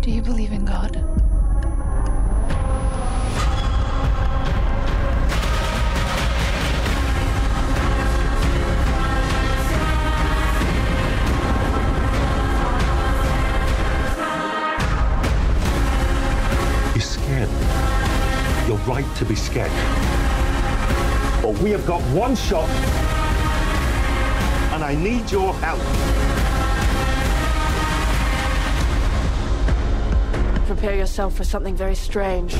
Do 0.03 0.11
you 0.11 0.21
believe 0.21 0.51
in 0.51 0.65
God? 0.65 0.95
You're 16.93 17.01
scared. 17.01 17.47
You're 18.67 18.75
right 18.85 19.05
to 19.15 19.23
be 19.23 19.35
scared. 19.35 19.71
But 21.41 21.57
we 21.59 21.71
have 21.71 21.88
got 21.88 22.01
one 22.13 22.35
shot, 22.35 22.69
and 24.73 24.84
I 24.84 24.95
need 24.95 25.31
your 25.31 25.53
help. 25.53 26.32
Prepare 30.84 30.99
yourself 30.99 31.38
for 31.38 31.45
something 31.45 31.77
very 31.77 31.95
strange. 31.95 32.53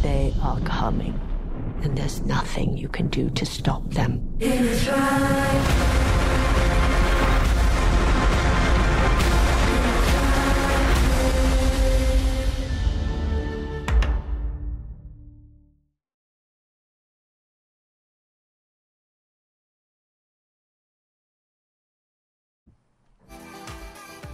They 0.00 0.32
are 0.42 0.60
coming, 0.60 1.20
and 1.82 1.98
there's 1.98 2.20
nothing 2.20 2.78
you 2.78 2.88
can 2.88 3.08
do 3.08 3.30
to 3.30 3.44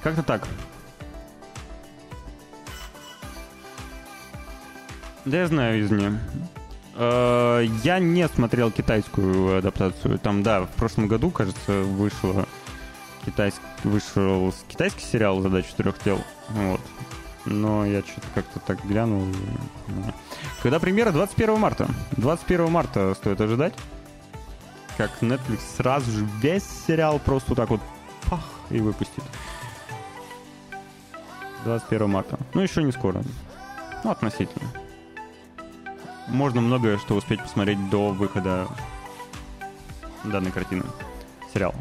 Как-то 0.09 0.23
так. 0.23 0.49
Да 5.27 5.37
я 5.37 5.47
знаю 5.49 5.81
из 5.85 5.91
нее. 5.91 6.19
Э, 6.95 7.63
Я 7.85 7.99
не 7.99 8.27
смотрел 8.29 8.71
китайскую 8.71 9.59
адаптацию. 9.59 10.19
Там, 10.19 10.43
да, 10.43 10.63
в 10.63 10.71
прошлом 10.71 11.09
году, 11.09 11.31
кажется, 11.31 11.83
вышло 11.83 12.47
китайский, 13.27 13.61
вышел 13.85 14.55
китайский 14.69 15.05
сериал 15.05 15.43
«Задача 15.43 15.75
трех 15.77 15.99
тел». 15.99 16.25
Вот. 16.49 16.81
Но 17.45 17.85
я 17.85 18.01
что-то 18.01 18.29
как-то 18.35 18.61
так 18.61 18.83
глянул. 18.87 19.27
ну. 19.89 20.15
Когда 20.63 20.79
премьера? 20.81 21.13
21 21.13 21.61
марта. 21.61 21.87
21 22.13 22.71
марта 22.71 23.13
стоит 23.15 23.39
ожидать. 23.43 23.75
Как 24.97 25.11
Netflix 25.21 25.61
сразу 25.77 26.11
же 26.11 26.27
весь 26.41 26.65
сериал 26.87 27.19
просто 27.19 27.55
так 27.55 27.69
вот 27.69 27.83
пах 28.31 28.41
и 28.71 28.79
выпустит. 28.81 29.23
21 31.65 32.11
марта. 32.11 32.39
Ну, 32.55 32.61
еще 32.61 32.83
не 32.83 32.93
скоро. 32.93 33.23
Ну, 34.05 34.11
относительно. 34.11 34.69
Можно 36.29 36.61
многое 36.61 36.99
что 36.99 37.15
успеть 37.15 37.41
посмотреть 37.41 37.91
до 37.91 38.11
выхода 38.11 38.69
данной 40.25 40.51
картины. 40.51 40.85
Сериала. 41.53 41.75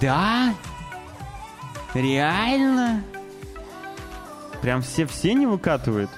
Да? 0.00 0.54
Реально? 1.94 3.02
Прям 4.60 4.82
все-все 4.82 5.34
не 5.34 5.46
выкатывают? 5.46 6.10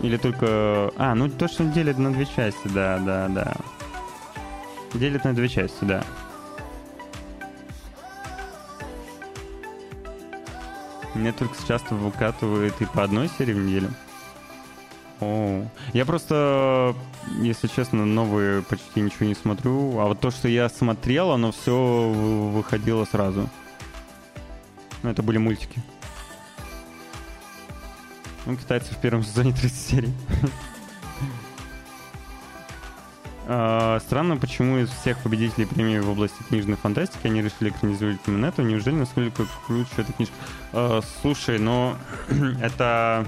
Или 0.00 0.16
только... 0.16 0.92
А, 0.96 1.14
ну 1.14 1.28
то, 1.28 1.48
что 1.48 1.64
делят 1.64 1.98
на 1.98 2.12
две 2.12 2.26
части, 2.26 2.68
да, 2.68 2.98
да, 2.98 3.28
да. 3.28 3.54
Делят 4.94 5.24
на 5.24 5.34
две 5.34 5.48
части, 5.48 5.84
да. 5.84 6.04
Netflix 11.18 11.66
часто 11.66 11.94
выкатывает 11.94 12.80
и 12.80 12.86
по 12.86 13.02
одной 13.02 13.28
серии 13.28 13.52
в 13.52 13.58
неделю. 13.58 13.90
О, 15.20 15.66
я 15.92 16.06
просто, 16.06 16.94
если 17.40 17.66
честно, 17.66 18.06
новые 18.06 18.62
почти 18.62 19.00
ничего 19.00 19.26
не 19.26 19.34
смотрю. 19.34 19.98
А 19.98 20.06
вот 20.06 20.20
то, 20.20 20.30
что 20.30 20.48
я 20.48 20.68
смотрел, 20.68 21.32
оно 21.32 21.50
все 21.50 22.10
выходило 22.52 23.04
сразу. 23.04 23.48
Ну, 25.02 25.10
это 25.10 25.22
были 25.22 25.38
мультики. 25.38 25.82
Ну, 28.46 28.56
китайцы 28.56 28.94
в 28.94 28.98
первом 28.98 29.24
сезоне 29.24 29.52
30 29.52 29.76
серий. 29.76 30.12
А, 33.50 33.98
странно, 34.00 34.36
почему 34.36 34.76
из 34.76 34.90
всех 34.90 35.18
победителей 35.20 35.64
премии 35.64 35.98
в 35.98 36.10
области 36.10 36.42
книжной 36.42 36.76
фантастики 36.76 37.26
они 37.26 37.40
решили 37.40 37.70
экранизировать 37.70 38.20
именно 38.26 38.44
это. 38.44 38.62
Неужели 38.62 38.94
насколько 38.94 39.46
круче 39.66 39.88
эта 39.96 40.12
книжка? 40.12 40.34
А, 40.74 41.00
слушай, 41.22 41.58
но 41.58 41.96
это 42.60 43.26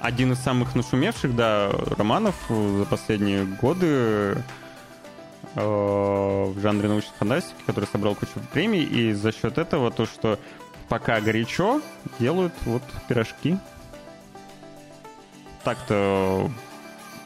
один 0.00 0.32
из 0.32 0.38
самых 0.38 0.76
нашумевших, 0.76 1.34
да, 1.34 1.72
романов 1.98 2.36
за 2.48 2.84
последние 2.84 3.44
годы 3.44 4.36
э, 5.56 5.60
в 5.60 6.58
жанре 6.60 6.88
научной 6.88 7.14
фантастики, 7.18 7.58
который 7.66 7.86
собрал 7.86 8.14
кучу 8.14 8.40
премий, 8.52 8.84
и 8.84 9.12
за 9.12 9.32
счет 9.32 9.58
этого 9.58 9.90
то, 9.90 10.06
что 10.06 10.38
пока 10.88 11.20
горячо, 11.20 11.82
делают 12.20 12.54
вот 12.64 12.82
пирожки. 13.08 13.58
Так-то 15.64 16.48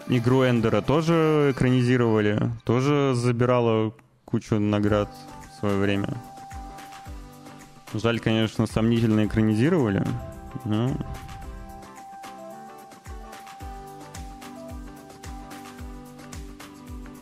игру 0.08 0.44
Эндера 0.44 0.82
тоже 0.82 1.50
экранизировали, 1.52 2.50
тоже 2.64 3.12
забирала 3.14 3.92
кучу 4.24 4.58
наград 4.58 5.08
в 5.50 5.60
свое 5.60 5.78
время. 5.78 6.08
Жаль, 7.92 8.18
конечно, 8.18 8.66
сомнительно 8.66 9.24
экранизировали, 9.24 10.04
но 10.64 10.90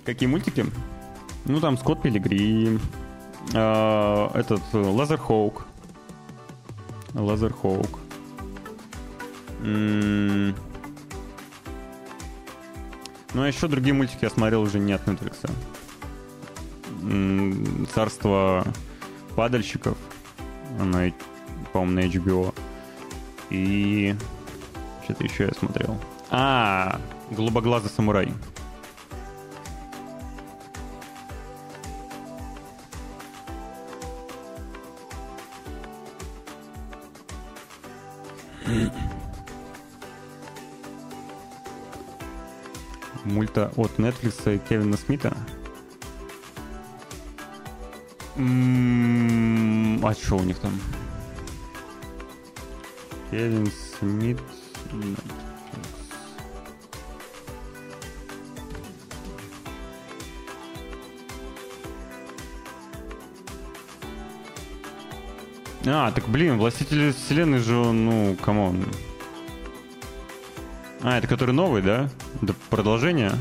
Какие 0.04 0.28
мультики? 0.28 0.66
Ну, 1.44 1.60
там 1.60 1.78
Скотт 1.78 2.02
Пилигрим, 2.02 2.80
э, 3.54 4.28
этот 4.34 4.60
Laserhawk. 4.72 5.64
Laserhawk. 7.14 8.00
Ну, 13.34 13.42
а 13.42 13.48
еще 13.48 13.66
другие 13.68 13.94
мультики 13.94 14.18
я 14.22 14.30
смотрел 14.30 14.62
уже 14.62 14.78
не 14.78 14.92
от 14.92 15.06
Netflix. 15.06 15.50
Царство 17.94 18.66
падальщиков. 19.34 19.96
Она, 20.78 21.10
по-моему, 21.72 21.92
на 21.92 22.00
HBO. 22.06 22.54
И 23.50 24.14
что-то 25.04 25.24
еще 25.24 25.44
я 25.44 25.52
смотрел. 25.59 25.98
А, 26.30 27.00
голубоглазый 27.30 27.90
самурай. 27.90 28.32
Мульта 43.24 43.72
от 43.76 43.98
Netflix 43.98 44.54
и 44.54 44.58
Кевина 44.58 44.96
Смита. 44.96 45.36
А 48.36 50.14
что 50.14 50.36
у 50.36 50.42
них 50.42 50.58
там? 50.58 50.72
Кевин 53.30 53.70
Смит. 53.98 54.38
А, 65.84 66.12
так 66.12 66.28
блин, 66.28 66.58
Властители 66.58 67.12
Вселенной 67.12 67.58
же, 67.58 67.74
ну, 67.74 68.36
come 68.36 68.64
on. 68.64 68.84
А, 71.02 71.18
это 71.18 71.26
который 71.26 71.54
новый, 71.54 71.82
да? 71.82 72.08
Это 72.43 72.55
продолжение? 72.70 73.32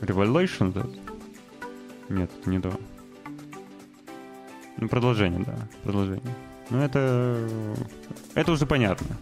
Revelation, 0.00 0.72
да? 0.72 0.86
Нет, 2.08 2.30
не 2.46 2.60
то. 2.60 2.72
Ну, 4.76 4.88
продолжение, 4.88 5.40
да, 5.44 5.54
продолжение. 5.82 6.34
Ну, 6.70 6.78
это... 6.78 7.48
Это 8.34 8.52
уже 8.52 8.64
понятно. 8.64 9.16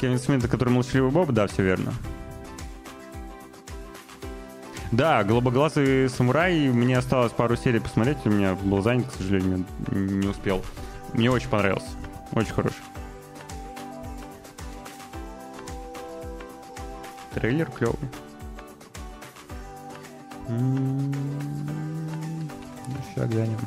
Кевин 0.00 0.18
Смит, 0.18 0.46
который 0.48 0.70
молчаливый 0.70 1.10
Боб, 1.10 1.30
да, 1.30 1.46
все 1.46 1.62
верно. 1.62 1.92
Да, 4.92 5.24
голубоглазый 5.24 6.08
самурай. 6.08 6.68
Мне 6.68 6.98
осталось 6.98 7.32
пару 7.32 7.56
серий 7.56 7.80
посмотреть. 7.80 8.18
У 8.24 8.30
меня 8.30 8.54
был 8.54 8.82
занят, 8.82 9.08
к 9.08 9.12
сожалению, 9.12 9.64
не 9.90 10.28
успел. 10.28 10.64
Мне 11.12 11.30
очень 11.30 11.48
понравился. 11.48 11.88
Очень 12.32 12.52
хороший. 12.52 12.82
Трейлер 17.36 17.70
клевый. 17.70 17.98
Сейчас 23.14 23.28
глянем. 23.28 23.58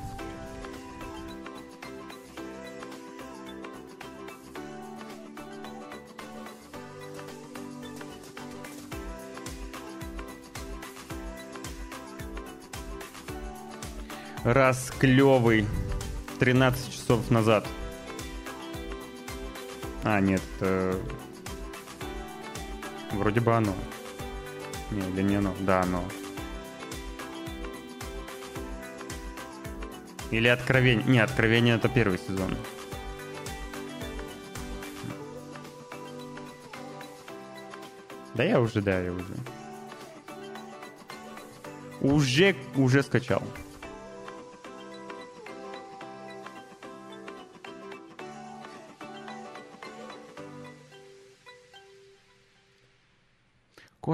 Раз 14.43 14.89
клевый. 14.97 15.67
13 16.39 16.91
часов 16.91 17.29
назад. 17.29 17.67
А, 20.03 20.19
нет. 20.19 20.41
Э... 20.61 20.99
Вроде 23.11 23.39
бы 23.39 23.55
оно. 23.55 23.73
Не, 24.91 25.01
или 25.09 25.21
не 25.21 25.35
оно? 25.35 25.53
Да, 25.59 25.81
оно. 25.81 26.03
Или 30.31 30.47
Откровение. 30.47 31.05
Не, 31.05 31.19
Откровение 31.19 31.75
это 31.75 31.89
первый 31.89 32.19
сезон. 32.19 32.55
Да 38.35 38.43
я 38.43 38.59
уже, 38.59 38.81
да, 38.81 38.99
я 38.99 39.11
уже. 39.11 39.35
Уже, 41.99 42.55
уже 42.75 43.03
скачал. 43.03 43.43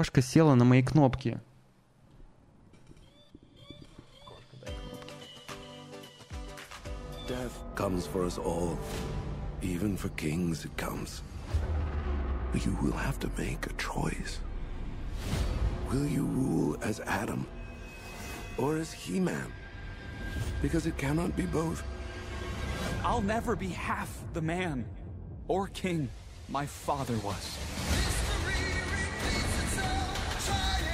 Кошка 0.05 0.21
села 0.21 0.55
на 0.55 0.65
мои 0.65 0.81
кнопки. 0.81 1.39
Death 7.27 7.57
comes 7.75 8.05
for 8.05 8.25
us 8.25 8.37
all. 8.37 8.77
Even 9.61 9.95
for 9.95 10.09
kings 10.09 10.65
it 10.65 10.75
comes. 10.75 11.21
You 12.53 12.77
will 12.81 12.97
have 12.97 13.19
to 13.19 13.29
make 13.37 13.65
a 13.67 13.73
choice. 13.73 14.39
Will 15.89 16.05
you 16.05 16.23
rule 16.25 16.77
as 16.81 16.99
Adam? 17.01 17.47
Or 18.57 18.77
as 18.77 18.91
He-Man? 18.91 19.51
Because 20.61 20.85
it 20.85 20.97
cannot 20.97 21.35
be 21.35 21.45
both. 21.45 21.83
I'll 23.03 23.21
never 23.21 23.55
be 23.55 23.69
half 23.69 24.09
the 24.33 24.41
man 24.41 24.85
or 25.47 25.67
king 25.67 26.09
my 26.49 26.65
father 26.65 27.15
was. 27.23 27.57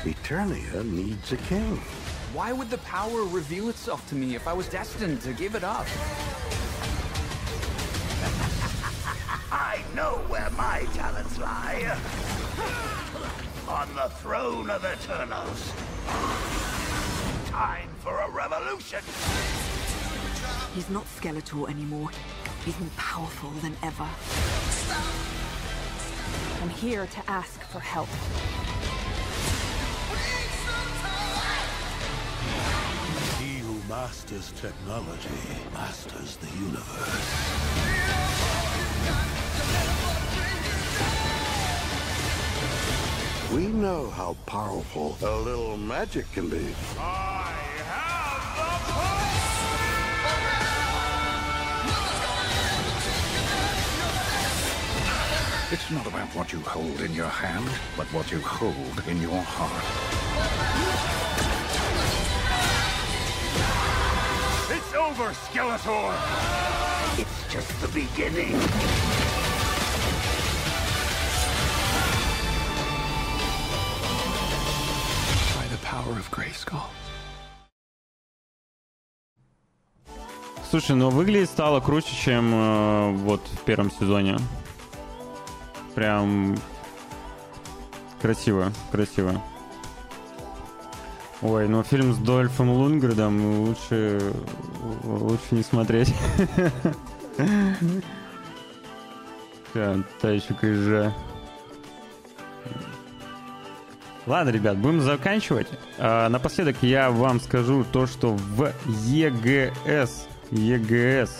Eternia 0.04 0.84
needs 0.84 1.30
a 1.30 1.36
king. 1.36 1.76
Why 2.34 2.52
would 2.52 2.70
the 2.70 2.78
power 2.78 3.22
reveal 3.22 3.68
itself 3.68 4.08
to 4.08 4.16
me 4.16 4.34
if 4.34 4.48
I 4.48 4.52
was 4.52 4.68
destined 4.68 5.20
to 5.22 5.32
give 5.32 5.54
it 5.54 5.62
up? 5.62 5.86
I 9.52 9.84
know 9.94 10.24
where 10.26 10.50
my 10.50 10.86
talents 10.94 11.38
lie. 11.38 11.96
On 13.68 13.94
the 13.94 14.08
throne 14.16 14.70
of 14.70 14.84
Eternals. 14.84 15.72
Time 17.46 17.88
for 18.00 18.22
a 18.22 18.30
revolution. 18.30 18.98
He's 20.74 20.90
not 20.90 21.04
Skeletor 21.04 21.70
anymore. 21.70 22.10
He's 22.64 22.80
more 22.80 22.90
powerful 22.96 23.50
than 23.60 23.76
ever. 23.84 24.08
I'm 26.60 26.70
here 26.70 27.06
to 27.06 27.30
ask 27.30 27.60
for 27.62 27.78
help. 27.78 28.08
He 34.02 34.08
who 34.08 34.14
masters 34.14 34.52
technology 34.60 35.28
masters 35.72 36.36
the 36.36 36.48
universe. 36.58 37.28
We 43.54 43.68
know 43.68 44.10
how 44.10 44.36
powerful 44.46 45.16
a 45.22 45.36
little 45.36 45.76
magic 45.76 46.26
can 46.32 46.48
be. 46.48 46.74
It's 55.70 55.90
not 55.92 56.06
about 56.08 56.34
what 56.34 56.52
you 56.52 56.60
hold 56.60 57.00
in 57.02 57.14
your 57.14 57.28
hand, 57.28 57.70
but 57.96 58.06
what 58.12 58.32
you 58.32 58.40
hold 58.40 59.06
in 59.06 59.20
your 59.22 59.42
heart. 59.42 61.31
It's 64.92 65.00
over, 65.00 65.32
Skeletor! 65.32 66.12
It's 67.18 67.50
just 67.50 67.80
the 67.80 67.88
beginning. 67.88 68.52
By 75.56 75.66
the 75.68 75.78
power 75.82 76.12
of 76.12 76.30
Grayskull. 76.30 76.82
Слушай, 80.68 80.96
ну 80.96 81.08
выглядит 81.08 81.48
стало 81.48 81.80
круче, 81.80 82.14
чем 82.14 82.52
э, 82.54 83.12
вот 83.12 83.40
в 83.46 83.64
первом 83.64 83.90
сезоне. 83.90 84.36
Прям 85.94 86.54
красиво, 88.20 88.70
красиво. 88.90 89.40
Ой, 91.42 91.66
но 91.66 91.82
фильм 91.82 92.12
с 92.12 92.18
Дольфом 92.18 92.70
Лунгредом 92.70 93.64
лучше, 93.66 94.32
лучше 95.02 95.46
не 95.50 95.62
смотреть. 95.62 96.14
Да, 99.74 99.96
та 100.20 100.30
еще 100.30 100.52
крыжа. 100.54 101.14
Ладно, 104.26 104.50
ребят, 104.50 104.76
будем 104.76 105.00
заканчивать. 105.00 105.66
А, 105.98 106.28
напоследок 106.28 106.76
я 106.82 107.10
вам 107.10 107.40
скажу 107.40 107.84
то, 107.90 108.06
что 108.06 108.34
в 108.34 108.72
EGS, 108.86 110.10
EGS, 110.50 111.30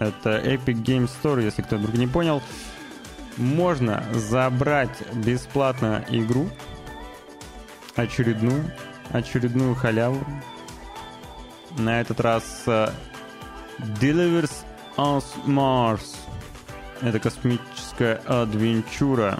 это 0.00 0.38
Epic 0.38 0.82
Game 0.82 1.08
Store, 1.08 1.44
если 1.44 1.62
кто 1.62 1.76
вдруг 1.76 1.94
не 1.94 2.06
понял, 2.08 2.42
можно 3.36 4.02
забрать 4.14 4.96
бесплатно 5.14 6.04
игру, 6.08 6.48
очередную, 7.94 8.64
очередную 9.14 9.74
халяву. 9.76 10.24
На 11.78 12.00
этот 12.00 12.20
раз 12.20 12.64
uh, 12.66 12.92
Delivers 14.00 14.52
on 14.96 15.22
Mars. 15.46 16.16
Это 17.00 17.20
космическая 17.20 18.16
адвенчура. 18.26 19.38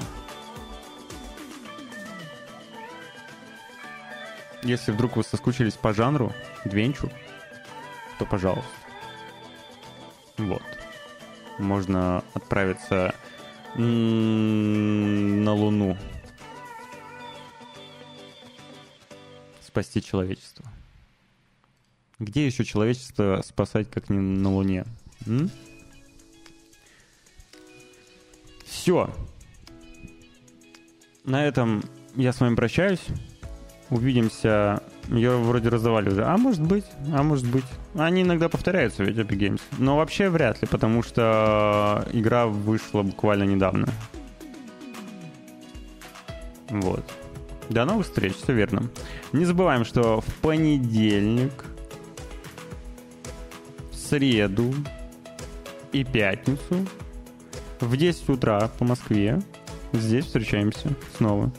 Если 4.63 4.93
вдруг 4.93 5.17
вы 5.17 5.25
соскучились 5.25 5.75
по 5.75 5.93
жанру 5.93 6.33
Двенчур, 6.65 7.11
то 8.19 8.25
пожалуйста. 8.25 8.65
Вот. 10.39 10.63
Можно 11.59 12.25
отправиться 12.33 13.15
на 13.77 15.53
Луну. 15.53 15.97
Спасти 19.75 20.01
человечество. 20.01 20.65
Где 22.21 22.47
еще 22.47 22.65
человечество 22.65 23.43
спасать, 23.45 23.91
как 23.91 24.09
не 24.09 24.21
на 24.21 24.53
Луне? 24.53 24.85
Все. 28.65 29.13
На 31.25 31.45
этом 31.45 31.83
я 32.15 32.33
с 32.33 32.39
вами 32.39 32.55
прощаюсь. 32.55 33.01
Увидимся. 33.91 34.81
Ее 35.09 35.39
вроде 35.39 35.71
раздавали 35.71 36.09
уже. 36.09 36.25
А 36.25 36.37
может 36.37 36.63
быть, 36.63 36.87
а 37.13 37.25
может 37.25 37.51
быть. 37.51 37.65
Они 37.97 38.23
иногда 38.23 38.49
повторяются, 38.49 39.03
ведь 39.03 39.17
Epic 39.17 39.37
Games. 39.37 39.61
Но 39.79 39.97
вообще 39.97 40.29
вряд 40.29 40.63
ли, 40.63 40.69
потому 40.69 41.03
что 41.03 42.07
игра 42.13 42.47
вышла 42.47 43.03
буквально 43.03 43.43
недавно. 43.43 43.89
Вот. 46.69 47.05
До 47.71 47.85
новых 47.85 48.07
встреч, 48.07 48.35
все 48.35 48.53
верно. 48.53 48.91
Не 49.33 49.45
забываем, 49.45 49.85
что 49.85 50.21
в 50.21 50.35
понедельник, 50.43 51.65
в 53.91 53.97
среду 53.97 54.75
и 55.93 56.05
пятницу 56.05 56.87
в 57.81 57.97
10 57.97 58.29
утра 58.29 58.69
по 58.79 58.85
Москве 58.85 59.41
здесь 59.93 60.27
встречаемся 60.27 60.95
снова. 61.17 61.53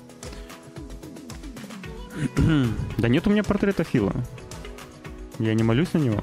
да 2.98 3.08
нет 3.08 3.28
у 3.28 3.30
меня 3.30 3.44
портрета 3.44 3.84
Фила. 3.84 4.14
Я 5.40 5.54
не 5.54 5.64
молюсь 5.64 5.94
на 5.94 5.98
него. 5.98 6.22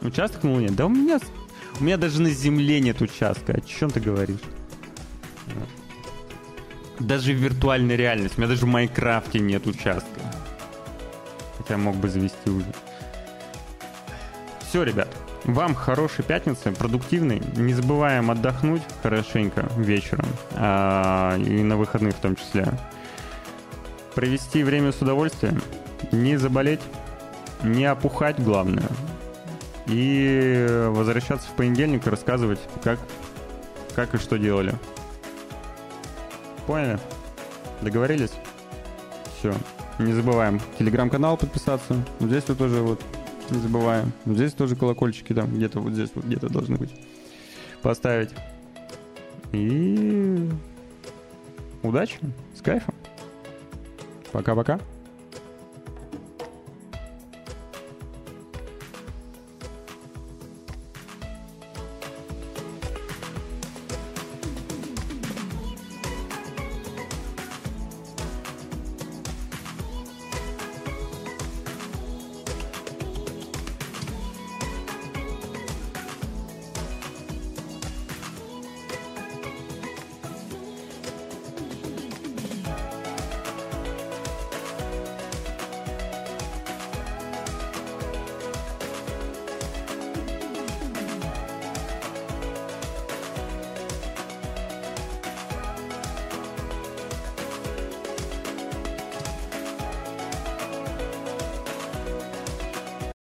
Участок 0.00 0.44
на 0.44 0.52
Луне? 0.52 0.68
Да 0.70 0.86
у 0.86 0.88
меня... 0.88 1.18
У 1.78 1.84
меня 1.84 1.98
даже 1.98 2.22
на 2.22 2.30
Земле 2.30 2.80
нет 2.80 3.02
участка. 3.02 3.52
О 3.52 3.60
чем 3.60 3.90
ты 3.90 4.00
говоришь? 4.00 4.40
Даже 7.00 7.32
в 7.32 7.36
виртуальной 7.36 7.96
реальности. 7.96 8.36
У 8.36 8.40
меня 8.40 8.48
даже 8.48 8.64
в 8.64 8.68
Майнкрафте 8.68 9.38
нет 9.38 9.66
участка. 9.66 10.20
Хотя 11.58 11.76
мог 11.76 11.96
бы 11.96 12.08
завести 12.08 12.50
уже. 12.50 12.72
Все, 14.68 14.82
ребят. 14.82 15.08
Вам 15.44 15.74
хорошей 15.74 16.24
пятницы, 16.24 16.72
продуктивной. 16.72 17.40
Не 17.56 17.72
забываем 17.74 18.30
отдохнуть 18.30 18.82
хорошенько 19.02 19.68
вечером. 19.76 20.26
А, 20.54 21.36
и 21.38 21.62
на 21.62 21.76
выходных 21.76 22.16
в 22.16 22.20
том 22.20 22.34
числе. 22.34 22.66
Провести 24.14 24.64
время 24.64 24.92
с 24.92 25.00
удовольствием. 25.00 25.62
Не 26.12 26.36
заболеть. 26.36 26.80
Не 27.62 27.84
опухать, 27.84 28.42
главное. 28.42 28.88
И 29.86 30.66
возвращаться 30.88 31.48
в 31.48 31.52
понедельник 31.52 32.06
и 32.06 32.10
рассказывать, 32.10 32.58
как, 32.82 32.98
как 33.94 34.14
и 34.14 34.18
что 34.18 34.36
делали. 34.36 34.74
Поняли? 36.66 36.98
Договорились? 37.80 38.32
Все. 39.38 39.54
Не 39.98 40.12
забываем 40.12 40.60
телеграм-канал 40.78 41.36
подписаться. 41.36 41.94
Вот 42.18 42.28
здесь 42.28 42.44
вот 42.48 42.58
тоже 42.58 42.82
вот 42.82 43.00
не 43.50 43.60
забываем. 43.60 44.12
Вот 44.24 44.36
здесь 44.36 44.52
тоже 44.52 44.76
колокольчики 44.76 45.32
там 45.32 45.54
где-то 45.54 45.80
вот 45.80 45.92
здесь 45.92 46.10
вот 46.14 46.24
где-то 46.24 46.48
должны 46.48 46.76
быть. 46.76 46.90
Поставить. 47.82 48.30
И 49.52 50.50
удачи, 51.82 52.18
с 52.56 52.60
кайфом. 52.60 52.94
Пока-пока. 54.32 54.80